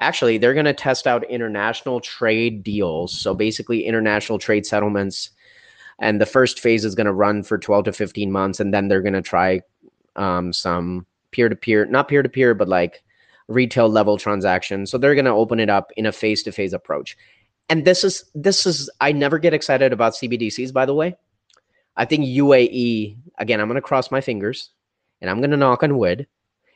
actually, 0.00 0.38
they're 0.38 0.54
going 0.54 0.66
to 0.66 0.74
test 0.74 1.06
out 1.06 1.28
international 1.30 2.00
trade 2.00 2.62
deals. 2.62 3.18
So 3.18 3.34
basically, 3.34 3.84
international 3.84 4.38
trade 4.38 4.66
settlements. 4.66 5.30
And 5.98 6.20
the 6.20 6.26
first 6.26 6.60
phase 6.60 6.84
is 6.84 6.94
going 6.94 7.06
to 7.06 7.12
run 7.12 7.42
for 7.42 7.58
12 7.58 7.86
to 7.86 7.92
15 7.92 8.30
months, 8.30 8.60
and 8.60 8.72
then 8.72 8.88
they're 8.88 9.02
going 9.02 9.14
to 9.14 9.22
try 9.22 9.60
um, 10.16 10.52
some 10.52 11.06
peer 11.32 11.48
to 11.48 11.56
peer, 11.56 11.86
not 11.86 12.08
peer 12.08 12.22
to 12.22 12.28
peer, 12.28 12.54
but 12.54 12.68
like 12.68 13.02
retail 13.48 13.88
level 13.88 14.16
transactions. 14.16 14.90
So 14.90 14.98
they're 14.98 15.14
going 15.14 15.24
to 15.24 15.32
open 15.32 15.58
it 15.58 15.70
up 15.70 15.90
in 15.96 16.06
a 16.06 16.12
face 16.12 16.42
to 16.44 16.52
face 16.52 16.72
approach. 16.72 17.16
And 17.68 17.84
this 17.84 18.04
is 18.04 18.24
this 18.34 18.64
is 18.64 18.88
I 19.00 19.12
never 19.12 19.38
get 19.38 19.52
excited 19.52 19.92
about 19.92 20.14
CBDCs. 20.14 20.72
By 20.72 20.86
the 20.86 20.94
way, 20.94 21.16
I 21.96 22.04
think 22.04 22.24
UAE 22.24 23.16
again. 23.38 23.60
I'm 23.60 23.68
going 23.68 23.76
to 23.76 23.82
cross 23.82 24.10
my 24.10 24.20
fingers 24.20 24.70
and 25.20 25.28
I'm 25.28 25.40
going 25.40 25.50
to 25.50 25.56
knock 25.56 25.82
on 25.82 25.98
wood. 25.98 26.26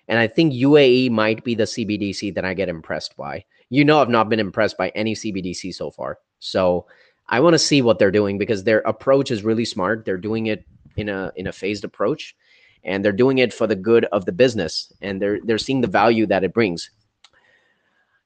And 0.09 0.19
I 0.19 0.27
think 0.27 0.53
UAE 0.53 1.11
might 1.11 1.45
be 1.45 1.55
the 1.55 1.65
CBDC 1.65 2.35
that 2.35 2.45
I 2.45 2.55
get 2.55 2.69
impressed 2.69 3.17
by. 3.17 3.45
You 3.71 3.85
know, 3.85 4.01
I've 4.01 4.09
not 4.09 4.29
been 4.29 4.41
impressed 4.41 4.77
by 4.77 4.91
any 4.91 5.15
CBDC 5.15 5.75
so 5.75 5.91
far. 5.91 6.19
So 6.39 6.87
I 7.29 7.41
want 7.41 7.55
to 7.55 7.59
see 7.59 7.83
what 7.83 7.99
they're 7.99 8.11
doing 8.11 8.37
because 8.37 8.65
their 8.65 8.81
approach 8.81 9.31
is 9.31 9.45
really 9.45 9.65
smart. 9.65 10.05
They're 10.05 10.19
doing 10.19 10.47
it 10.47 10.67
in 10.97 11.09
a 11.09 11.33
in 11.37 11.47
a 11.47 11.53
phased 11.53 11.85
approach 11.85 12.37
and 12.85 13.05
they're 13.05 13.13
doing 13.13 13.39
it 13.39 13.53
for 13.53 13.67
the 13.67 13.77
good 13.77 14.05
of 14.07 14.25
the 14.25 14.33
business 14.33 14.93
and 15.01 15.21
they're 15.21 15.39
they're 15.45 15.59
seeing 15.59 15.81
the 15.81 15.89
value 15.89 16.27
that 16.27 16.45
it 16.45 16.53
brings 16.53 16.91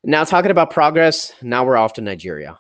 now 0.03 0.25
talking 0.25 0.51
about 0.51 0.71
progress 0.71 1.33
now 1.43 1.65
we're 1.65 1.77
off 1.77 1.95
to 1.95 2.01
nigeria 2.01 2.59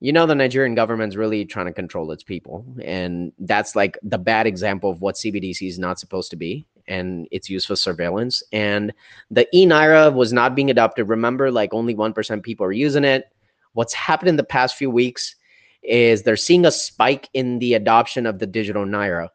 you 0.00 0.12
know 0.12 0.26
the 0.26 0.34
nigerian 0.34 0.74
government's 0.74 1.16
really 1.16 1.44
trying 1.44 1.66
to 1.66 1.72
control 1.72 2.10
its 2.12 2.22
people 2.22 2.64
and 2.82 3.32
that's 3.40 3.76
like 3.76 3.98
the 4.02 4.18
bad 4.18 4.46
example 4.46 4.90
of 4.90 5.00
what 5.00 5.16
cbdc 5.16 5.66
is 5.66 5.78
not 5.78 5.98
supposed 5.98 6.30
to 6.30 6.36
be 6.36 6.66
and 6.88 7.26
it's 7.30 7.48
used 7.50 7.66
for 7.66 7.76
surveillance. 7.76 8.42
And 8.52 8.92
the 9.30 9.48
e-naira 9.56 10.12
was 10.12 10.32
not 10.32 10.54
being 10.54 10.70
adopted. 10.70 11.08
Remember 11.08 11.50
like 11.50 11.72
only 11.72 11.94
1% 11.94 12.42
people 12.42 12.66
are 12.66 12.72
using 12.72 13.04
it. 13.04 13.32
What's 13.72 13.94
happened 13.94 14.28
in 14.28 14.36
the 14.36 14.44
past 14.44 14.76
few 14.76 14.90
weeks 14.90 15.36
is 15.82 16.22
they're 16.22 16.36
seeing 16.36 16.66
a 16.66 16.70
spike 16.70 17.28
in 17.34 17.58
the 17.58 17.74
adoption 17.74 18.26
of 18.26 18.38
the 18.38 18.46
digital 18.46 18.84
naira 18.84 19.28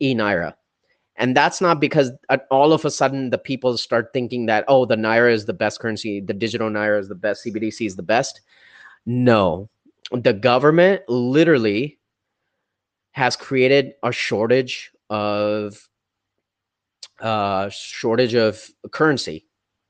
e-naira 0.00 0.54
and 1.18 1.36
that's 1.36 1.60
not 1.60 1.80
because 1.80 2.12
all 2.50 2.72
of 2.72 2.84
a 2.84 2.90
sudden 2.90 3.30
the 3.30 3.38
people 3.38 3.76
start 3.76 4.12
thinking 4.12 4.46
that, 4.46 4.64
oh, 4.68 4.86
the 4.86 4.94
Naira 4.94 5.32
is 5.32 5.44
the 5.46 5.52
best 5.52 5.80
currency, 5.80 6.20
the 6.20 6.32
digital 6.32 6.70
Naira 6.70 7.00
is 7.00 7.08
the 7.08 7.16
best, 7.16 7.44
CBDC 7.44 7.86
is 7.86 7.96
the 7.96 8.04
best. 8.04 8.40
No, 9.04 9.68
the 10.12 10.32
government 10.32 11.02
literally 11.08 11.98
has 13.10 13.34
created 13.34 13.94
a 14.04 14.12
shortage 14.12 14.92
of 15.10 15.88
uh 17.20 17.68
shortage 17.70 18.34
of 18.34 18.70
currency 18.90 19.44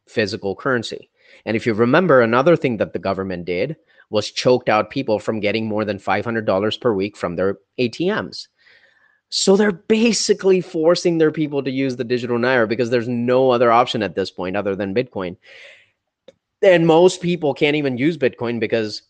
physical 0.09 0.57
currency. 0.57 1.11
And 1.45 1.57
if 1.57 1.67
you 1.67 1.75
remember, 1.75 2.21
another 2.21 2.57
thing 2.57 2.79
that 2.79 2.93
the 2.93 2.99
government 2.99 3.45
did 3.45 3.77
was 4.11 4.31
choked 4.31 4.69
out 4.69 4.91
people 4.91 5.19
from 5.19 5.41
getting 5.41 5.67
more 5.67 5.85
than 5.85 5.99
$500 5.99 6.81
per 6.81 6.93
week 6.95 7.17
from 7.17 7.37
their 7.37 7.59
ATMs. 7.79 8.49
So 9.31 9.57
they're 9.57 9.73
basically 9.73 10.63
forcing 10.63 11.19
their 11.19 11.31
people 11.31 11.63
to 11.63 11.71
use 11.71 11.97
the 11.97 12.05
digital 12.05 12.39
naira 12.39 12.67
because 12.67 12.89
there's 12.89 13.09
no 13.09 13.51
other 13.51 13.71
option 13.71 14.03
at 14.03 14.15
this 14.15 14.31
point 14.31 14.57
other 14.57 14.75
than 14.75 14.95
Bitcoin. 14.95 15.37
And 16.63 16.87
most 16.87 17.21
people 17.21 17.53
can't 17.53 17.77
even 17.77 17.99
use 17.99 18.17
Bitcoin 18.17 18.59
because 18.59 19.03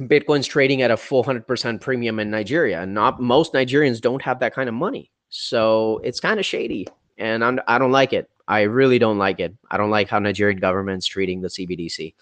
Bitcoin's 0.00 0.46
trading 0.46 0.82
at 0.82 0.90
a 0.90 0.96
full 0.96 1.24
100% 1.24 1.80
premium 1.80 2.20
in 2.20 2.30
Nigeria. 2.30 2.82
And 2.82 2.92
not 2.92 3.20
most 3.20 3.54
Nigerians 3.54 4.02
don't 4.02 4.22
have 4.22 4.38
that 4.40 4.54
kind 4.54 4.68
of 4.68 4.74
money. 4.74 5.10
So 5.30 6.02
it's 6.04 6.20
kind 6.20 6.38
of 6.38 6.44
shady. 6.44 6.86
And 7.18 7.44
I'm, 7.44 7.60
I 7.66 7.78
don't 7.78 7.92
like 7.92 8.12
it. 8.12 8.30
I 8.48 8.62
really 8.62 8.98
don't 8.98 9.18
like 9.18 9.40
it. 9.40 9.54
I 9.70 9.76
don't 9.76 9.90
like 9.90 10.08
how 10.08 10.18
Nigerian 10.18 10.60
government's 10.60 11.06
treating 11.06 11.40
the 11.40 11.48
CBDC. 11.48 12.14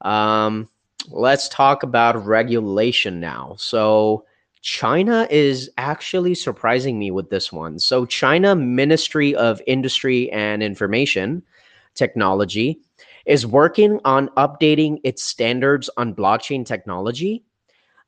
Um, 0.00 0.68
let's 1.08 1.48
talk 1.48 1.82
about 1.82 2.24
regulation 2.24 3.20
now. 3.20 3.54
So 3.58 4.24
China 4.62 5.26
is 5.30 5.70
actually 5.78 6.34
surprising 6.34 6.98
me 6.98 7.10
with 7.10 7.30
this 7.30 7.52
one. 7.52 7.78
So 7.78 8.04
China 8.06 8.54
Ministry 8.54 9.34
of 9.34 9.60
Industry 9.66 10.30
and 10.32 10.62
Information 10.62 11.42
Technology 11.94 12.80
is 13.26 13.46
working 13.46 14.00
on 14.04 14.28
updating 14.30 15.00
its 15.04 15.22
standards 15.22 15.90
on 15.96 16.14
blockchain 16.14 16.64
technology. 16.64 17.42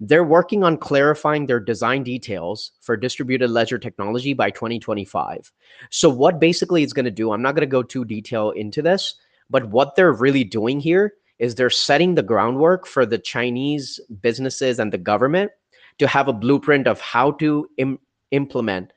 They're 0.05 0.25
working 0.25 0.65
on 0.65 0.79
clarifying 0.79 1.47
their 1.47 1.61
design 1.61 2.03
details 2.03 2.73
for 2.81 2.97
distributed 2.97 3.51
ledger 3.51 3.79
technology 3.79 4.35
by 4.35 4.51
2025. 4.51 5.53
So 5.91 6.09
what 6.09 6.41
basically 6.41 6.83
it's 6.83 6.93
going 6.93 7.05
to 7.05 7.11
do, 7.13 7.31
I'm 7.31 7.41
not 7.41 7.55
going 7.55 7.61
to 7.61 7.67
go 7.71 7.85
too 7.85 8.05
detail 8.05 8.51
into 8.51 8.83
this, 8.83 9.15
but 9.49 9.69
what 9.69 9.95
they're 9.95 10.13
really 10.13 10.43
doing 10.43 10.81
here 10.81 11.15
is 11.39 11.55
they're 11.55 11.71
setting 11.71 12.17
the 12.17 12.23
groundwork 12.23 12.85
for 12.85 13.07
the 13.07 13.17
Chinese 13.17 14.01
businesses 14.21 14.81
and 14.81 14.93
the 14.93 14.99
government 14.99 15.53
to 15.99 16.09
have 16.09 16.27
a 16.27 16.33
blueprint 16.33 16.89
of 16.89 17.01
how 17.01 17.31
to 17.33 17.69
Im- 17.79 18.01
implement 18.33 18.93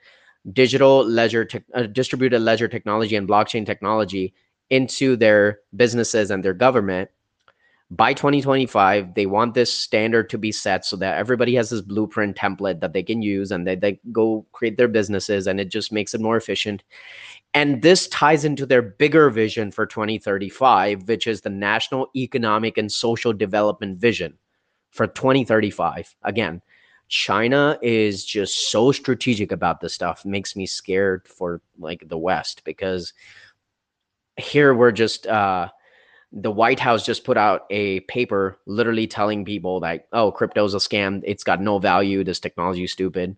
digital 0.53 1.05
ledger, 1.05 1.45
te- 1.45 1.59
uh, 1.75 1.83
distributed 1.83 2.39
ledger 2.39 2.67
technology 2.67 3.15
and 3.15 3.29
blockchain 3.29 3.63
technology 3.63 4.33
into 4.71 5.15
their 5.15 5.59
businesses 5.75 6.31
and 6.31 6.43
their 6.43 6.55
government 6.55 7.11
by 7.91 8.13
2025 8.13 9.13
they 9.13 9.25
want 9.25 9.53
this 9.53 9.71
standard 9.71 10.29
to 10.29 10.37
be 10.37 10.51
set 10.51 10.83
so 10.83 10.95
that 10.95 11.17
everybody 11.17 11.53
has 11.55 11.69
this 11.69 11.81
blueprint 11.81 12.35
template 12.35 12.79
that 12.79 12.93
they 12.93 13.03
can 13.03 13.21
use 13.21 13.51
and 13.51 13.67
they, 13.67 13.75
they 13.75 13.99
go 14.11 14.45
create 14.53 14.77
their 14.77 14.87
businesses 14.87 15.45
and 15.45 15.59
it 15.59 15.69
just 15.69 15.91
makes 15.91 16.13
it 16.13 16.21
more 16.21 16.35
efficient. 16.35 16.83
And 17.53 17.81
this 17.81 18.07
ties 18.09 18.43
into 18.43 18.65
their 18.65 18.81
bigger 18.81 19.29
vision 19.29 19.71
for 19.71 19.85
2035 19.85 21.07
which 21.07 21.27
is 21.27 21.41
the 21.41 21.49
national 21.49 22.07
economic 22.15 22.77
and 22.77 22.91
social 22.91 23.33
development 23.33 23.99
vision 23.99 24.37
for 24.89 25.05
2035 25.05 26.15
again 26.23 26.61
china 27.07 27.77
is 27.81 28.25
just 28.25 28.71
so 28.71 28.91
strategic 28.91 29.51
about 29.51 29.79
this 29.79 29.93
stuff. 29.93 30.25
Makes 30.25 30.55
me 30.55 30.65
scared 30.65 31.27
for 31.27 31.61
like 31.77 32.07
the 32.07 32.17
west 32.17 32.63
because 32.63 33.13
here 34.37 34.73
we're 34.73 34.91
just 34.91 35.27
uh, 35.27 35.69
the 36.31 36.51
White 36.51 36.79
House 36.79 37.05
just 37.05 37.23
put 37.23 37.37
out 37.37 37.65
a 37.69 38.01
paper 38.01 38.59
literally 38.65 39.07
telling 39.07 39.45
people 39.45 39.79
that 39.81 40.07
oh 40.11 40.31
crypto's 40.31 40.73
a 40.73 40.77
scam. 40.77 41.21
It's 41.25 41.43
got 41.43 41.61
no 41.61 41.79
value. 41.79 42.23
This 42.23 42.39
technology 42.39 42.83
is 42.83 42.91
stupid. 42.91 43.35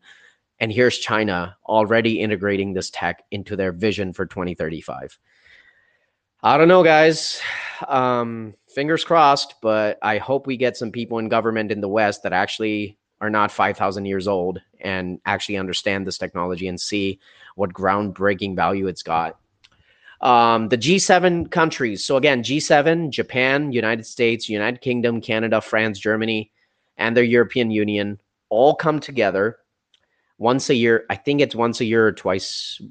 And 0.60 0.72
here's 0.72 0.98
China 0.98 1.56
already 1.68 2.20
integrating 2.20 2.74
this 2.74 2.90
tech 2.90 3.24
into 3.30 3.56
their 3.56 3.72
vision 3.72 4.14
for 4.14 4.26
2035 4.26 5.18
I 6.44 6.58
don't 6.58 6.68
know 6.68 6.84
guys. 6.84 7.42
Um, 7.88 8.56
fingers 8.68 9.04
crossed 9.04 9.56
but 9.62 10.00
I 10.02 10.18
hope 10.18 10.48
we 10.48 10.58
get 10.58 10.78
some 10.78 10.92
people 10.92 11.20
in 11.20 11.30
government 11.30 11.72
in 11.72 11.82
the 11.82 11.90
west 11.90 12.24
that 12.24 12.34
actually 12.34 12.98
are 13.22 13.30
not 13.30 13.52
5000 13.52 14.06
years 14.06 14.28
old 14.28 14.62
and 14.82 15.20
actually 15.26 15.58
understand 15.58 16.06
this 16.06 16.18
technology 16.18 16.68
and 16.68 16.80
see 16.80 17.20
what 17.56 17.74
groundbreaking 17.74 18.56
value 18.56 18.88
it's 18.88 19.04
got 19.04 19.38
um, 20.22 20.70
the 20.70 20.78
G7 20.78 21.52
countries. 21.52 22.04
So 22.04 22.18
again, 22.18 22.44
G7, 22.44 23.10
Japan, 23.10 23.72
United 23.72 24.06
States, 24.06 24.50
United 24.50 24.82
Kingdom, 24.82 25.22
Canada, 25.22 25.62
France, 25.62 26.00
Germany, 26.00 26.52
and 26.98 27.16
the 27.16 27.26
European 27.26 27.70
Union 27.70 28.20
all 28.50 28.74
come 28.76 29.00
together 29.00 29.60
once 30.40 30.70
a 30.70 30.76
year. 30.76 31.06
I 31.10 31.16
think 31.16 31.42
it's 31.42 31.56
once 31.56 31.82
a 31.82 31.86
year 31.86 32.08
or 32.08 32.12
twice, 32.12 32.82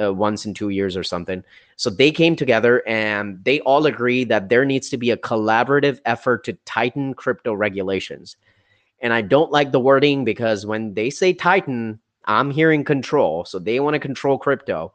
uh, 0.00 0.12
once 0.12 0.44
in 0.44 0.52
two 0.52 0.68
years 0.68 0.96
or 0.96 1.02
something. 1.04 1.42
So 1.76 1.90
they 1.90 2.10
came 2.10 2.36
together 2.36 2.86
and 2.86 3.42
they 3.44 3.60
all 3.60 3.86
agree 3.86 4.24
that 4.24 4.48
there 4.48 4.64
needs 4.64 4.90
to 4.90 4.98
be 4.98 5.10
a 5.10 5.16
collaborative 5.16 6.00
effort 6.04 6.44
to 6.44 6.52
tighten 6.64 7.14
crypto 7.14 7.54
regulations. 7.54 8.36
And 9.00 9.12
I 9.12 9.22
don't 9.22 9.50
like 9.50 9.72
the 9.72 9.80
wording 9.80 10.24
because 10.24 10.66
when 10.66 10.94
they 10.94 11.10
say 11.10 11.32
tighten, 11.32 11.98
I'm 12.26 12.50
hearing 12.50 12.84
control. 12.84 13.44
So 13.44 13.58
they 13.58 13.80
want 13.80 13.94
to 13.94 14.00
control 14.00 14.38
crypto 14.38 14.92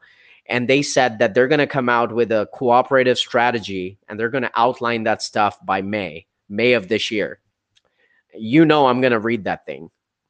and 0.50 0.68
they 0.68 0.82
said 0.82 1.20
that 1.20 1.34
they're 1.34 1.48
going 1.48 1.60
to 1.60 1.68
come 1.68 1.88
out 1.88 2.12
with 2.12 2.32
a 2.32 2.50
cooperative 2.54 3.18
strategy 3.18 4.00
and 4.08 4.20
they're 4.20 4.30
going 4.30 4.44
to 4.44 4.52
outline 4.56 5.04
that 5.04 5.22
stuff 5.22 5.64
by 5.64 5.82
May, 5.82 6.26
May 6.50 6.74
of 6.74 6.90
this 6.90 7.12
year. 7.12 7.40
You 8.36 8.66
know, 8.66 8.88
I'm 8.88 9.00
going 9.00 9.14
to 9.14 9.20
read 9.20 9.44
that 9.44 9.66
thing 9.66 9.90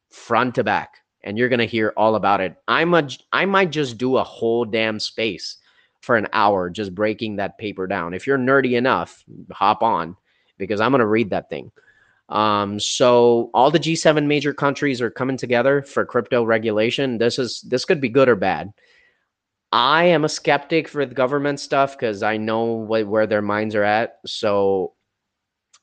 front 0.10 0.56
to 0.56 0.64
back 0.64 0.98
and 1.24 1.38
you're 1.38 1.50
going 1.50 1.60
to 1.60 1.66
hear 1.66 1.94
all 1.96 2.16
about 2.16 2.42
it. 2.42 2.56
I'm 2.68 2.94
a, 2.94 3.08
I 3.32 3.46
might 3.46 3.72
just 3.72 3.98
do 3.98 4.18
a 4.18 4.24
whole 4.24 4.66
damn 4.66 5.00
space 5.00 5.58
for 6.02 6.18
an 6.18 6.28
hour 6.34 6.70
just 6.70 6.94
breaking 6.94 7.38
that 7.38 7.58
paper 7.58 7.88
down. 7.88 8.14
If 8.14 8.28
you're 8.28 8.38
nerdy 8.38 8.78
enough, 8.78 9.24
hop 9.52 9.82
on 9.82 10.18
because 10.58 10.82
I'm 10.82 10.92
going 10.92 11.00
to 11.00 11.08
read 11.08 11.30
that 11.30 11.50
thing. 11.50 11.72
Um, 12.28 12.80
so 12.80 13.50
all 13.54 13.72
the 13.72 13.80
G7 13.80 14.28
major 14.28 14.54
countries 14.54 15.02
are 15.02 15.10
coming 15.10 15.38
together 15.38 15.82
for 15.82 16.06
crypto 16.06 16.44
regulation. 16.44 17.18
This 17.18 17.40
is 17.40 17.62
this 17.62 17.86
could 17.86 18.00
be 18.00 18.10
good 18.10 18.30
or 18.30 18.36
bad. 18.36 18.72
I 19.72 20.06
am 20.06 20.26
a 20.26 20.30
skeptic 20.30 20.88
for 20.88 21.06
the 21.06 21.14
government 21.14 21.60
stuff 21.60 21.98
because 21.98 22.24
I 22.24 22.38
know 22.38 22.64
what, 22.64 23.08
where 23.08 23.28
their 23.28 23.42
minds 23.42 23.76
are 23.76 23.84
at. 23.84 24.18
So 24.26 24.94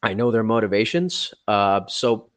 I 0.02 0.14
know 0.14 0.30
their 0.30 0.42
motivations. 0.42 1.32
Uh, 1.46 1.82
so 1.86 2.30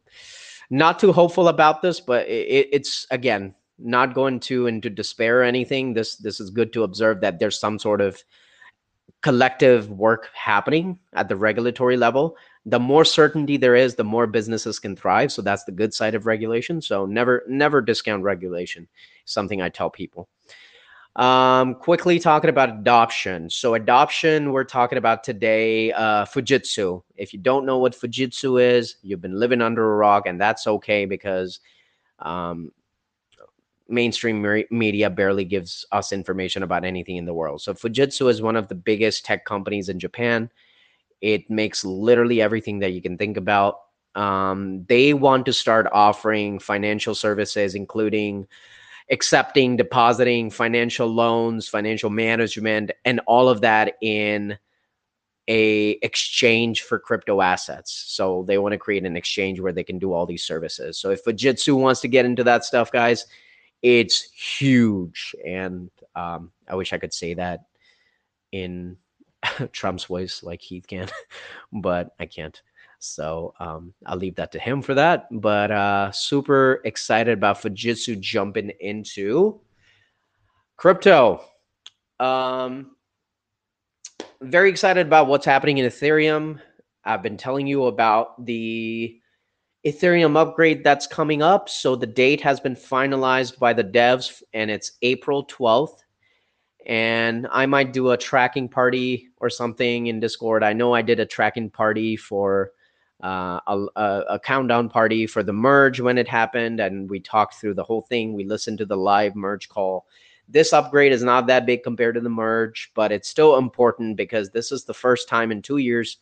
not 0.69 0.99
too 0.99 1.11
hopeful 1.11 1.47
about 1.47 1.81
this, 1.81 1.99
but 1.99 2.27
it, 2.27 2.67
it's 2.71 3.07
again 3.09 3.55
not 3.79 4.13
going 4.13 4.39
to 4.41 4.67
into 4.67 4.89
despair 4.89 5.39
or 5.39 5.43
anything. 5.43 5.93
This 5.93 6.17
this 6.17 6.39
is 6.39 6.49
good 6.49 6.71
to 6.73 6.83
observe 6.83 7.21
that 7.21 7.39
there's 7.39 7.59
some 7.59 7.79
sort 7.79 8.01
of 8.01 8.23
collective 9.21 9.89
work 9.89 10.29
happening 10.33 10.99
at 11.13 11.27
the 11.27 11.35
regulatory 11.35 11.97
level. 11.97 12.37
The 12.65 12.79
more 12.79 13.03
certainty 13.03 13.57
there 13.57 13.75
is, 13.75 13.95
the 13.95 14.03
more 14.03 14.27
businesses 14.27 14.79
can 14.79 14.95
thrive. 14.95 15.31
So 15.31 15.41
that's 15.41 15.63
the 15.63 15.71
good 15.71 15.93
side 15.93 16.13
of 16.13 16.25
regulation. 16.25 16.81
So 16.81 17.05
never 17.05 17.43
never 17.47 17.81
discount 17.81 18.23
regulation. 18.23 18.87
Something 19.25 19.61
I 19.61 19.69
tell 19.69 19.89
people. 19.89 20.29
Um, 21.19 21.75
quickly 21.75 22.17
talking 22.17 22.49
about 22.49 22.69
adoption. 22.69 23.49
So, 23.49 23.73
adoption, 23.73 24.53
we're 24.53 24.63
talking 24.63 24.97
about 24.97 25.21
today 25.21 25.91
uh, 25.91 26.23
Fujitsu. 26.23 27.03
If 27.17 27.33
you 27.33 27.39
don't 27.39 27.65
know 27.65 27.77
what 27.77 27.91
Fujitsu 27.91 28.61
is, 28.61 28.95
you've 29.01 29.19
been 29.19 29.37
living 29.37 29.61
under 29.61 29.91
a 29.91 29.97
rock, 29.97 30.27
and 30.27 30.39
that's 30.39 30.65
okay 30.65 31.03
because 31.03 31.59
um, 32.19 32.71
mainstream 33.89 34.63
media 34.71 35.09
barely 35.09 35.43
gives 35.43 35.85
us 35.91 36.13
information 36.13 36.63
about 36.63 36.85
anything 36.85 37.17
in 37.17 37.25
the 37.25 37.33
world. 37.33 37.61
So, 37.61 37.73
Fujitsu 37.73 38.29
is 38.29 38.41
one 38.41 38.55
of 38.55 38.69
the 38.69 38.75
biggest 38.75 39.25
tech 39.25 39.43
companies 39.43 39.89
in 39.89 39.99
Japan. 39.99 40.49
It 41.19 41.49
makes 41.49 41.83
literally 41.83 42.41
everything 42.41 42.79
that 42.79 42.93
you 42.93 43.01
can 43.01 43.17
think 43.17 43.35
about. 43.35 43.81
Um, 44.15 44.85
they 44.87 45.13
want 45.13 45.45
to 45.47 45.51
start 45.51 45.85
offering 45.91 46.59
financial 46.59 47.13
services, 47.13 47.75
including 47.75 48.47
accepting, 49.11 49.75
depositing, 49.75 50.49
financial 50.49 51.07
loans, 51.07 51.67
financial 51.67 52.09
management, 52.09 52.91
and 53.05 53.19
all 53.27 53.49
of 53.49 53.61
that 53.61 53.95
in 54.01 54.57
a 55.47 55.97
exchange 56.03 56.83
for 56.83 56.99
crypto 56.99 57.41
assets. 57.41 58.03
So 58.07 58.45
they 58.47 58.59
want 58.59 58.73
to 58.73 58.77
create 58.77 59.03
an 59.05 59.17
exchange 59.17 59.59
where 59.59 59.73
they 59.73 59.83
can 59.83 59.97
do 59.97 60.13
all 60.13 60.27
these 60.27 60.45
services. 60.45 60.99
So 60.99 61.09
if 61.09 61.23
Fujitsu 61.23 61.75
wants 61.75 62.01
to 62.01 62.07
get 62.07 62.25
into 62.25 62.43
that 62.43 62.63
stuff, 62.63 62.91
guys, 62.91 63.25
it's 63.81 64.29
huge. 64.31 65.35
And 65.45 65.89
um, 66.15 66.51
I 66.67 66.75
wish 66.75 66.93
I 66.93 66.99
could 66.99 67.13
say 67.13 67.33
that 67.33 67.61
in 68.51 68.97
Trump's 69.71 70.05
voice 70.05 70.43
like 70.43 70.61
Heath 70.61 70.85
can, 70.87 71.09
but 71.73 72.11
I 72.19 72.27
can't. 72.27 72.61
So 72.99 73.53
um, 73.59 73.93
I'll 74.05 74.17
leave 74.17 74.35
that 74.35 74.51
to 74.51 74.59
him 74.59 74.81
for 74.81 74.93
that. 74.93 75.27
But 75.31 75.71
uh, 75.71 76.11
super 76.11 76.81
excited 76.85 77.37
about 77.37 77.61
Fujitsu 77.61 78.19
jumping 78.19 78.71
into 78.79 79.61
crypto. 80.77 81.41
Um, 82.19 82.95
very 84.41 84.69
excited 84.69 85.07
about 85.07 85.27
what's 85.27 85.45
happening 85.45 85.77
in 85.77 85.85
Ethereum. 85.85 86.59
I've 87.05 87.23
been 87.23 87.37
telling 87.37 87.67
you 87.67 87.85
about 87.85 88.45
the 88.45 89.19
Ethereum 89.85 90.35
upgrade 90.35 90.83
that's 90.83 91.07
coming 91.07 91.41
up. 91.41 91.69
So 91.69 91.95
the 91.95 92.05
date 92.05 92.41
has 92.41 92.59
been 92.59 92.75
finalized 92.75 93.57
by 93.59 93.73
the 93.73 93.83
devs 93.83 94.43
and 94.53 94.69
it's 94.69 94.93
April 95.01 95.45
12th. 95.47 95.99
and 96.85 97.47
I 97.51 97.65
might 97.65 97.93
do 97.93 98.11
a 98.11 98.17
tracking 98.17 98.67
party 98.69 99.29
or 99.37 99.49
something 99.49 100.07
in 100.07 100.19
Discord. 100.19 100.63
I 100.63 100.73
know 100.73 100.93
I 100.93 101.01
did 101.01 101.19
a 101.19 101.25
tracking 101.25 101.69
party 101.69 102.15
for 102.17 102.71
uh, 103.23 103.59
a, 103.67 104.23
a, 104.29 104.39
countdown 104.39 104.87
party 104.87 105.27
for 105.27 105.43
the 105.43 105.51
merge 105.51 105.99
when 105.99 106.17
it 106.17 106.27
happened, 106.27 106.79
and 106.79 107.09
we 107.09 107.19
talked 107.19 107.55
through 107.55 107.73
the 107.73 107.83
whole 107.83 108.03
thing. 108.03 108.33
We 108.33 108.45
listened 108.45 108.77
to 108.77 108.85
the 108.85 108.95
live 108.95 109.35
merge 109.35 109.67
call. 109.67 110.05
This 110.47 110.71
upgrade 110.71 111.11
is 111.11 111.21
not 111.21 111.45
that 111.47 111.65
big 111.65 111.83
compared 111.83 112.15
to 112.15 112.21
the 112.21 112.29
merge, 112.29 112.91
but 112.95 113.11
it's 113.11 113.27
still 113.27 113.57
important 113.57 114.15
because 114.15 114.49
this 114.49 114.71
is 114.71 114.85
the 114.85 114.93
first 114.93 115.27
time 115.27 115.51
in 115.51 115.61
two 115.61 115.77
years. 115.77 116.17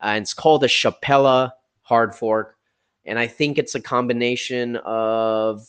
Uh, 0.00 0.18
it's 0.20 0.34
called 0.34 0.62
the 0.62 0.66
Shapella 0.66 1.52
hard 1.82 2.14
fork. 2.14 2.56
And 3.06 3.18
I 3.18 3.26
think 3.26 3.56
it's 3.56 3.74
a 3.74 3.80
combination 3.80 4.76
of 4.76 5.66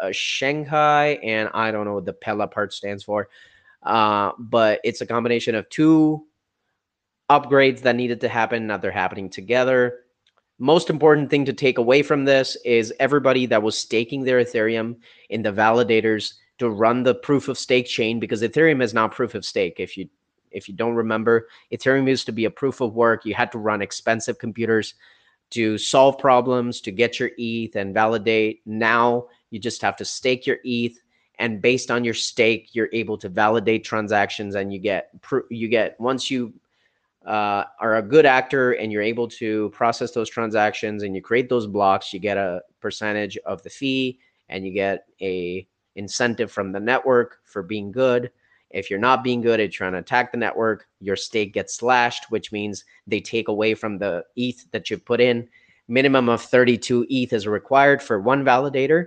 uh, 0.00 0.10
Shanghai 0.12 1.18
and 1.22 1.48
I 1.54 1.70
don't 1.70 1.86
know 1.86 1.94
what 1.94 2.04
the 2.04 2.12
Pella 2.12 2.46
part 2.46 2.72
stands 2.72 3.02
for. 3.02 3.28
Uh, 3.82 4.32
but 4.38 4.80
it's 4.84 5.00
a 5.00 5.06
combination 5.06 5.54
of 5.54 5.68
two 5.70 6.26
upgrades 7.30 7.80
that 7.80 7.96
needed 7.96 8.20
to 8.20 8.28
happen. 8.28 8.66
Now 8.66 8.76
they're 8.76 8.90
happening 8.90 9.30
together. 9.30 10.03
Most 10.58 10.88
important 10.88 11.30
thing 11.30 11.44
to 11.46 11.52
take 11.52 11.78
away 11.78 12.02
from 12.02 12.24
this 12.24 12.56
is 12.64 12.92
everybody 13.00 13.46
that 13.46 13.62
was 13.62 13.76
staking 13.76 14.22
their 14.22 14.38
Ethereum 14.38 14.96
in 15.30 15.42
the 15.42 15.52
validators 15.52 16.34
to 16.58 16.70
run 16.70 17.02
the 17.02 17.14
proof 17.14 17.48
of 17.48 17.58
stake 17.58 17.86
chain 17.86 18.20
because 18.20 18.42
Ethereum 18.42 18.82
is 18.82 18.94
not 18.94 19.12
proof 19.12 19.34
of 19.34 19.44
stake. 19.44 19.74
If 19.78 19.96
you 19.96 20.08
if 20.52 20.68
you 20.68 20.74
don't 20.74 20.94
remember, 20.94 21.48
Ethereum 21.72 22.08
used 22.08 22.26
to 22.26 22.32
be 22.32 22.44
a 22.44 22.50
proof 22.50 22.80
of 22.80 22.94
work. 22.94 23.24
You 23.24 23.34
had 23.34 23.50
to 23.52 23.58
run 23.58 23.82
expensive 23.82 24.38
computers 24.38 24.94
to 25.50 25.76
solve 25.76 26.18
problems, 26.18 26.80
to 26.82 26.92
get 26.92 27.18
your 27.18 27.30
ETH 27.36 27.74
and 27.74 27.92
validate. 27.92 28.62
Now 28.64 29.26
you 29.50 29.58
just 29.58 29.82
have 29.82 29.96
to 29.96 30.04
stake 30.04 30.46
your 30.46 30.58
ETH, 30.64 30.96
and 31.40 31.60
based 31.60 31.90
on 31.90 32.04
your 32.04 32.14
stake, 32.14 32.68
you're 32.72 32.90
able 32.92 33.18
to 33.18 33.28
validate 33.28 33.82
transactions, 33.82 34.54
and 34.54 34.72
you 34.72 34.78
get 34.78 35.10
you 35.50 35.66
get 35.66 36.00
once 36.00 36.30
you 36.30 36.54
uh, 37.26 37.64
are 37.80 37.96
a 37.96 38.02
good 38.02 38.26
actor 38.26 38.72
and 38.72 38.92
you're 38.92 39.02
able 39.02 39.28
to 39.28 39.70
process 39.70 40.12
those 40.12 40.28
transactions 40.28 41.02
and 41.02 41.14
you 41.14 41.22
create 41.22 41.48
those 41.48 41.66
blocks, 41.66 42.12
you 42.12 42.20
get 42.20 42.36
a 42.36 42.60
percentage 42.80 43.38
of 43.46 43.62
the 43.62 43.70
fee, 43.70 44.18
and 44.48 44.66
you 44.66 44.72
get 44.72 45.06
a 45.22 45.66
incentive 45.96 46.50
from 46.50 46.72
the 46.72 46.80
network 46.80 47.38
for 47.44 47.62
being 47.62 47.90
good. 47.90 48.30
If 48.70 48.90
you're 48.90 48.98
not 48.98 49.22
being 49.22 49.40
good 49.40 49.60
at 49.60 49.72
trying 49.72 49.92
to 49.92 49.98
attack 49.98 50.32
the 50.32 50.38
network, 50.38 50.88
your 51.00 51.16
stake 51.16 51.54
gets 51.54 51.76
slashed, 51.76 52.30
which 52.30 52.50
means 52.50 52.84
they 53.06 53.20
take 53.20 53.48
away 53.48 53.74
from 53.74 53.98
the 53.98 54.24
ETH 54.36 54.70
that 54.72 54.90
you 54.90 54.98
put 54.98 55.20
in. 55.20 55.48
Minimum 55.86 56.28
of 56.28 56.42
32 56.42 57.06
ETH 57.08 57.32
is 57.32 57.46
required 57.46 58.02
for 58.02 58.20
one 58.20 58.44
validator. 58.44 59.06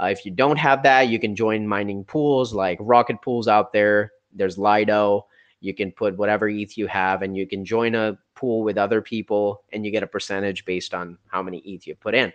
Uh, 0.00 0.06
if 0.06 0.24
you 0.24 0.30
don't 0.30 0.58
have 0.58 0.82
that, 0.82 1.08
you 1.08 1.18
can 1.18 1.34
join 1.34 1.66
mining 1.66 2.04
pools 2.04 2.52
like 2.52 2.78
Rocket 2.80 3.20
Pools 3.22 3.48
out 3.48 3.72
there. 3.72 4.12
There's 4.32 4.58
Lido. 4.58 5.26
You 5.60 5.74
can 5.74 5.92
put 5.92 6.16
whatever 6.16 6.48
ETH 6.48 6.78
you 6.78 6.86
have, 6.86 7.22
and 7.22 7.36
you 7.36 7.46
can 7.46 7.64
join 7.64 7.94
a 7.94 8.18
pool 8.34 8.62
with 8.62 8.78
other 8.78 9.02
people, 9.02 9.64
and 9.72 9.84
you 9.84 9.90
get 9.90 10.02
a 10.02 10.06
percentage 10.06 10.64
based 10.64 10.94
on 10.94 11.18
how 11.28 11.42
many 11.42 11.58
ETH 11.58 11.86
you 11.86 11.94
put 11.94 12.14
in. 12.14 12.32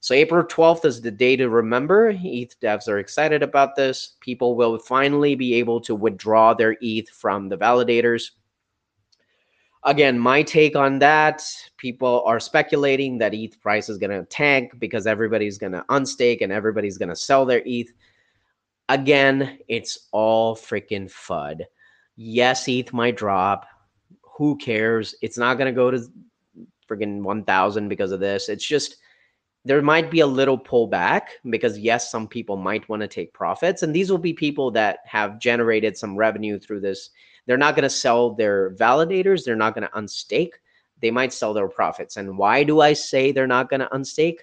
So 0.00 0.14
April 0.14 0.44
12th 0.44 0.84
is 0.84 1.00
the 1.00 1.10
day 1.10 1.34
to 1.36 1.48
remember. 1.48 2.10
ETH 2.10 2.60
devs 2.60 2.88
are 2.88 2.98
excited 2.98 3.42
about 3.42 3.74
this. 3.74 4.16
People 4.20 4.54
will 4.54 4.78
finally 4.78 5.34
be 5.34 5.54
able 5.54 5.80
to 5.80 5.94
withdraw 5.94 6.52
their 6.52 6.76
ETH 6.82 7.08
from 7.08 7.48
the 7.48 7.56
validators. 7.56 8.32
Again, 9.84 10.18
my 10.18 10.42
take 10.42 10.76
on 10.76 10.98
that, 10.98 11.42
people 11.76 12.22
are 12.26 12.40
speculating 12.40 13.18
that 13.18 13.34
ETH 13.34 13.60
price 13.60 13.88
is 13.88 13.98
going 13.98 14.10
to 14.10 14.24
tank 14.26 14.72
because 14.78 15.06
everybody's 15.06 15.58
going 15.58 15.72
to 15.72 15.84
unstake 15.90 16.42
and 16.42 16.52
everybody's 16.52 16.98
going 16.98 17.10
to 17.10 17.16
sell 17.16 17.44
their 17.44 17.62
ETH. 17.66 17.90
Again, 18.90 19.58
it's 19.68 20.08
all 20.12 20.54
freaking 20.54 21.10
FUD. 21.10 21.62
Yes, 22.16 22.68
ETH 22.68 22.92
might 22.92 23.16
drop. 23.16 23.66
Who 24.36 24.56
cares? 24.56 25.14
It's 25.22 25.38
not 25.38 25.58
going 25.58 25.72
to 25.72 25.76
go 25.76 25.90
to 25.90 26.06
freaking 26.88 27.22
1000 27.22 27.88
because 27.88 28.12
of 28.12 28.20
this. 28.20 28.48
It's 28.48 28.66
just 28.66 28.96
there 29.64 29.80
might 29.80 30.10
be 30.10 30.20
a 30.20 30.26
little 30.26 30.58
pullback 30.58 31.22
because 31.48 31.78
yes 31.78 32.10
some 32.10 32.28
people 32.28 32.56
might 32.56 32.88
want 32.88 33.00
to 33.00 33.08
take 33.08 33.32
profits 33.32 33.82
and 33.82 33.94
these 33.94 34.10
will 34.10 34.18
be 34.18 34.32
people 34.32 34.70
that 34.70 34.98
have 35.04 35.38
generated 35.38 35.96
some 35.96 36.16
revenue 36.16 36.58
through 36.58 36.80
this 36.80 37.10
they're 37.46 37.56
not 37.56 37.74
going 37.74 37.82
to 37.82 37.90
sell 37.90 38.30
their 38.30 38.70
validators 38.72 39.44
they're 39.44 39.56
not 39.56 39.74
going 39.74 39.86
to 39.86 39.98
unstake 39.98 40.52
they 41.00 41.10
might 41.10 41.32
sell 41.32 41.54
their 41.54 41.68
profits 41.68 42.16
and 42.16 42.36
why 42.36 42.62
do 42.62 42.80
i 42.80 42.92
say 42.92 43.32
they're 43.32 43.46
not 43.46 43.70
going 43.70 43.80
to 43.80 43.88
unstake 43.88 44.40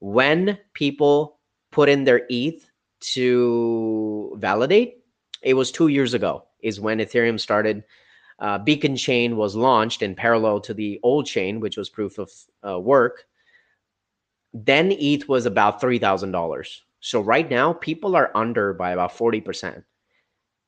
when 0.00 0.58
people 0.72 1.38
put 1.70 1.88
in 1.88 2.04
their 2.04 2.22
eth 2.30 2.70
to 3.00 4.34
validate 4.40 5.04
it 5.42 5.54
was 5.54 5.70
two 5.70 5.88
years 5.88 6.14
ago 6.14 6.47
is 6.60 6.80
when 6.80 6.98
ethereum 6.98 7.38
started 7.38 7.84
uh, 8.40 8.58
beacon 8.58 8.96
chain 8.96 9.36
was 9.36 9.56
launched 9.56 10.02
in 10.02 10.14
parallel 10.14 10.60
to 10.60 10.74
the 10.74 11.00
old 11.02 11.26
chain 11.26 11.60
which 11.60 11.76
was 11.76 11.88
proof 11.88 12.18
of 12.18 12.30
uh, 12.68 12.78
work 12.78 13.26
then 14.52 14.92
ETH 14.92 15.28
was 15.28 15.46
about 15.46 15.80
$3,000. 15.80 16.80
So 17.00 17.20
right 17.20 17.48
now, 17.48 17.72
people 17.72 18.16
are 18.16 18.30
under 18.34 18.72
by 18.72 18.90
about 18.90 19.12
40%. 19.12 19.82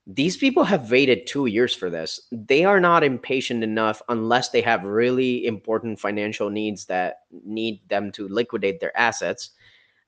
These 0.07 0.37
people 0.37 0.65
have 0.65 0.91
waited 0.91 1.27
two 1.27 1.47
years 1.47 1.75
for 1.75 1.91
this. 1.91 2.21
They 2.33 2.65
are 2.65 2.81
not 2.81 3.05
impatient 3.05 3.63
enough 3.63 4.03
unless 4.09 4.49
they 4.49 4.61
have 4.63 4.85
really 4.85 5.47
important 5.47 6.01
financial 6.01 6.51
needs 6.51 6.85
that 6.87 7.21
need 7.45 7.81
them 7.89 8.11
to 8.13 8.29
liquidate 8.29 8.81
their 8.81 8.97
assets. 8.99 9.51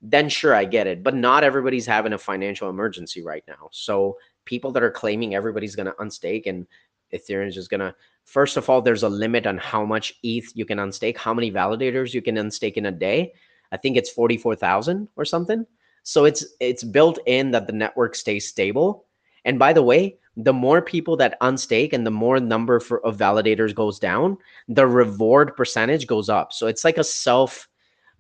Then, 0.01 0.28
sure, 0.28 0.55
I 0.55 0.64
get 0.64 0.87
it. 0.87 1.03
But 1.03 1.14
not 1.14 1.45
everybody's 1.45 1.87
having 1.87 2.12
a 2.12 2.18
financial 2.18 2.68
emergency 2.68 3.22
right 3.22 3.45
now. 3.47 3.68
So, 3.70 4.16
people 4.45 4.72
that 4.72 4.82
are 4.82 4.90
claiming 4.90 5.34
everybody's 5.34 5.76
going 5.76 5.86
to 5.86 5.93
unstake 5.93 6.47
and 6.47 6.66
Ethereum 7.12 7.49
is 7.49 7.55
just 7.55 7.70
going 7.70 7.80
to, 7.80 7.95
first 8.24 8.57
of 8.57 8.70
all, 8.70 8.80
there's 8.80 9.03
a 9.03 9.09
limit 9.09 9.47
on 9.47 9.59
how 9.59 9.84
much 9.84 10.14
ETH 10.22 10.51
you 10.55 10.64
can 10.64 10.78
unstake, 10.78 11.16
how 11.16 11.34
many 11.34 11.53
validators 11.53 12.14
you 12.14 12.22
can 12.22 12.36
unstake 12.36 12.74
in 12.74 12.86
a 12.86 12.93
day 12.93 13.32
I 13.72 13.78
think 13.78 13.97
it's 13.97 14.11
44,000 14.11 15.09
or 15.16 15.24
something. 15.24 15.66
So 16.05 16.26
it's 16.26 16.45
it's 16.61 16.84
built 16.84 17.18
in 17.26 17.51
that 17.53 17.66
the 17.66 17.72
network 17.72 18.14
stays 18.14 18.47
stable. 18.49 19.07
And 19.45 19.59
by 19.59 19.72
the 19.72 19.82
way, 19.82 20.18
the 20.36 20.53
more 20.53 20.82
people 20.82 21.16
that 21.16 21.40
unstake 21.40 21.93
and 21.93 22.07
the 22.07 22.11
more 22.11 22.38
number 22.38 22.80
for, 22.80 23.05
of 23.05 23.16
validators 23.16 23.74
goes 23.74 23.99
down, 23.99 24.36
the 24.68 24.86
reward 24.86 25.57
percentage 25.57 26.07
goes 26.07 26.28
up. 26.28 26.53
So 26.53 26.66
it's 26.66 26.84
like 26.84 26.99
a 26.99 27.05
self 27.05 27.68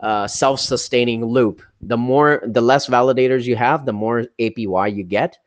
uh, 0.00 0.26
self-sustaining 0.26 1.24
loop. 1.24 1.62
The 1.80 1.96
more 1.96 2.42
the 2.44 2.60
less 2.60 2.88
validators 2.88 3.44
you 3.44 3.56
have, 3.56 3.84
the 3.84 3.92
more 3.92 4.24
APY 4.40 4.96
you 4.96 5.04
get. 5.04 5.38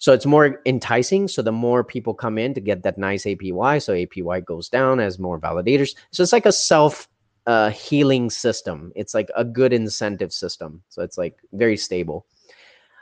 So 0.00 0.12
it's 0.12 0.26
more 0.26 0.60
enticing. 0.66 1.28
So 1.28 1.42
the 1.42 1.52
more 1.52 1.84
people 1.84 2.14
come 2.14 2.38
in 2.38 2.54
to 2.54 2.60
get 2.60 2.82
that 2.82 2.98
nice 2.98 3.24
APY, 3.24 3.82
so 3.82 3.92
APY 3.92 4.44
goes 4.44 4.68
down 4.68 4.98
as 4.98 5.18
more 5.18 5.38
validators. 5.38 5.94
So 6.10 6.22
it's 6.22 6.32
like 6.32 6.46
a 6.46 6.52
self 6.52 7.06
a 7.46 7.70
healing 7.70 8.30
system. 8.30 8.92
It's 8.94 9.14
like 9.14 9.30
a 9.36 9.44
good 9.44 9.72
incentive 9.72 10.32
system. 10.32 10.82
So 10.88 11.02
it's 11.02 11.18
like 11.18 11.36
very 11.52 11.76
stable. 11.76 12.26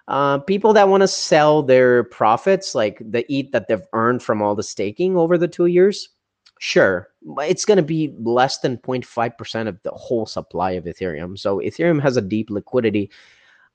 Uh, 0.08 0.38
people 0.38 0.72
that 0.72 0.88
want 0.88 1.02
to 1.02 1.08
sell 1.08 1.62
their 1.62 2.04
profits, 2.04 2.74
like 2.74 2.98
the 2.98 3.30
ETH 3.32 3.52
that 3.52 3.68
they've 3.68 3.86
earned 3.92 4.22
from 4.22 4.40
all 4.40 4.54
the 4.54 4.62
staking 4.62 5.16
over 5.16 5.36
the 5.36 5.48
two 5.48 5.66
years, 5.66 6.08
sure, 6.60 7.10
it's 7.40 7.64
going 7.64 7.76
to 7.76 7.82
be 7.82 8.14
less 8.18 8.58
than 8.58 8.78
0.5% 8.78 9.68
of 9.68 9.78
the 9.82 9.90
whole 9.90 10.24
supply 10.24 10.72
of 10.72 10.84
Ethereum. 10.84 11.38
So 11.38 11.58
Ethereum 11.58 12.00
has 12.00 12.16
a 12.16 12.22
deep 12.22 12.48
liquidity. 12.48 13.10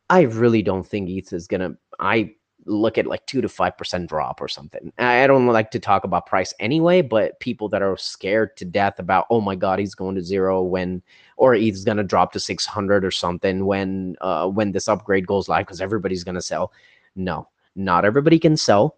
I 0.09 0.21
really 0.21 0.63
don't 0.63 0.88
think 0.88 1.09
ETH 1.09 1.32
is 1.34 1.47
going 1.47 1.61
to, 1.61 1.78
I 1.99 2.34
look 2.66 2.97
at 2.97 3.05
like 3.05 3.26
two 3.26 3.41
to 3.41 3.49
five 3.49 3.78
percent 3.78 4.09
drop 4.09 4.41
or 4.41 4.47
something. 4.47 4.91
I 4.97 5.28
don't 5.28 5.47
like 5.47 5.72
to 5.72 5.80
talk 5.80 6.03
about 6.03 6.26
price 6.26 6.53
anyway, 6.59 7.01
but 7.01 7.39
people 7.39 7.70
that 7.70 7.82
are 7.82 7.97
scared 7.97 8.55
to 8.57 8.66
death 8.66 8.99
about 8.99 9.26
oh 9.30 9.41
my 9.41 9.55
god 9.55 9.80
ETH's 9.80 9.95
going 9.95 10.16
to 10.16 10.22
zero 10.22 10.61
when 10.61 11.01
or 11.38 11.53
he's 11.53 11.84
to 11.97 12.03
drop 12.03 12.32
to 12.34 12.39
six 12.39 12.66
hundred 12.66 13.03
or 13.05 13.11
something 13.11 13.66
when 13.66 14.16
uh, 14.22 14.47
when 14.47 14.72
this 14.72 14.88
upgrade 14.88 15.28
goes 15.28 15.49
live 15.49 15.66
because 15.66 15.82
everybody's 15.82 16.24
to 16.36 16.41
sell. 16.41 16.72
No, 17.16 17.47
not 17.76 18.05
everybody 18.05 18.39
can 18.39 18.57
sell, 18.57 18.97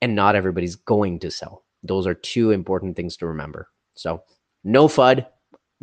and 0.00 0.14
not 0.14 0.36
everybody's 0.36 0.76
going 0.76 1.18
to 1.20 1.30
sell. 1.30 1.64
Those 1.82 2.06
are 2.06 2.14
two 2.14 2.50
important 2.50 2.96
things 2.96 3.16
to 3.18 3.26
remember. 3.26 3.68
So 3.94 4.22
no 4.64 4.88
FUD. 4.88 5.26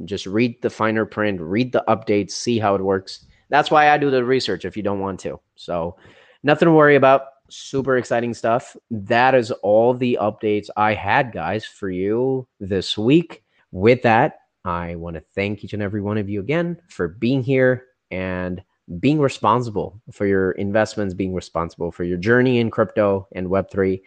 Just 0.06 0.26
read 0.26 0.60
the 0.62 0.70
finer 0.70 1.06
print, 1.06 1.40
read 1.40 1.72
the 1.72 1.84
updates, 1.88 2.32
see 2.32 2.58
how 2.58 2.74
it 2.74 2.82
works. 2.82 3.26
That's 3.50 3.70
why 3.70 3.90
I 3.90 3.98
do 3.98 4.10
the 4.10 4.24
research 4.24 4.66
if 4.66 4.76
you 4.76 4.82
don't 4.82 5.00
want 5.00 5.20
to. 5.20 5.40
So 5.56 5.98
nothing 6.44 6.68
to 6.68 6.72
worry 6.72 6.96
about. 6.96 7.24
Super 7.50 7.98
exciting 7.98 8.34
stuff. 8.34 8.76
That 8.90 9.36
is 9.36 9.52
all 9.52 9.94
the 9.94 10.18
updates 10.22 10.70
I 10.78 10.94
had, 10.94 11.32
guys, 11.32 11.66
for 11.66 11.90
you 11.90 12.48
this 12.60 12.98
week. 12.98 13.44
With 13.72 14.02
that, 14.04 14.40
I 14.64 14.96
want 14.96 15.16
to 15.16 15.24
thank 15.36 15.64
each 15.64 15.74
and 15.74 15.82
every 15.82 16.02
one 16.02 16.18
of 16.18 16.30
you 16.30 16.40
again 16.40 16.82
for 16.88 17.08
being 17.08 17.44
here 17.44 17.86
and 18.10 18.64
being 19.00 19.20
responsible 19.20 20.02
for 20.12 20.26
your 20.26 20.52
investments, 20.54 21.14
being 21.14 21.34
responsible 21.34 21.92
for 21.92 22.04
your 22.04 22.18
journey 22.18 22.60
in 22.60 22.70
crypto 22.70 23.28
and 23.34 23.48
Web3. 23.48 24.02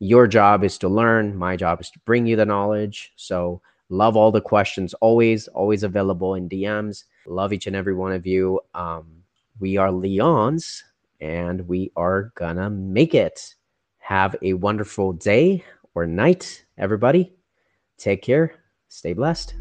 Your 0.00 0.26
job 0.26 0.64
is 0.64 0.78
to 0.78 0.88
learn. 0.88 1.36
My 1.36 1.56
job 1.56 1.80
is 1.80 1.90
to 1.90 1.98
bring 2.00 2.26
you 2.26 2.36
the 2.36 2.46
knowledge. 2.46 3.12
So, 3.16 3.60
love 3.90 4.16
all 4.16 4.30
the 4.30 4.40
questions, 4.40 4.94
always, 4.94 5.48
always 5.48 5.82
available 5.82 6.34
in 6.34 6.48
DMs. 6.48 7.04
Love 7.26 7.52
each 7.52 7.66
and 7.66 7.74
every 7.74 7.94
one 7.94 8.12
of 8.12 8.26
you. 8.26 8.60
Um, 8.74 9.22
we 9.58 9.76
are 9.76 9.90
Leon's 9.90 10.84
and 11.20 11.66
we 11.68 11.92
are 11.96 12.32
gonna 12.34 12.70
make 12.70 13.14
it. 13.14 13.54
Have 13.98 14.36
a 14.42 14.54
wonderful 14.54 15.12
day 15.12 15.64
or 15.94 16.06
night, 16.06 16.64
everybody. 16.76 17.34
Take 17.98 18.22
care. 18.22 18.54
Stay 18.88 19.12
blessed. 19.12 19.54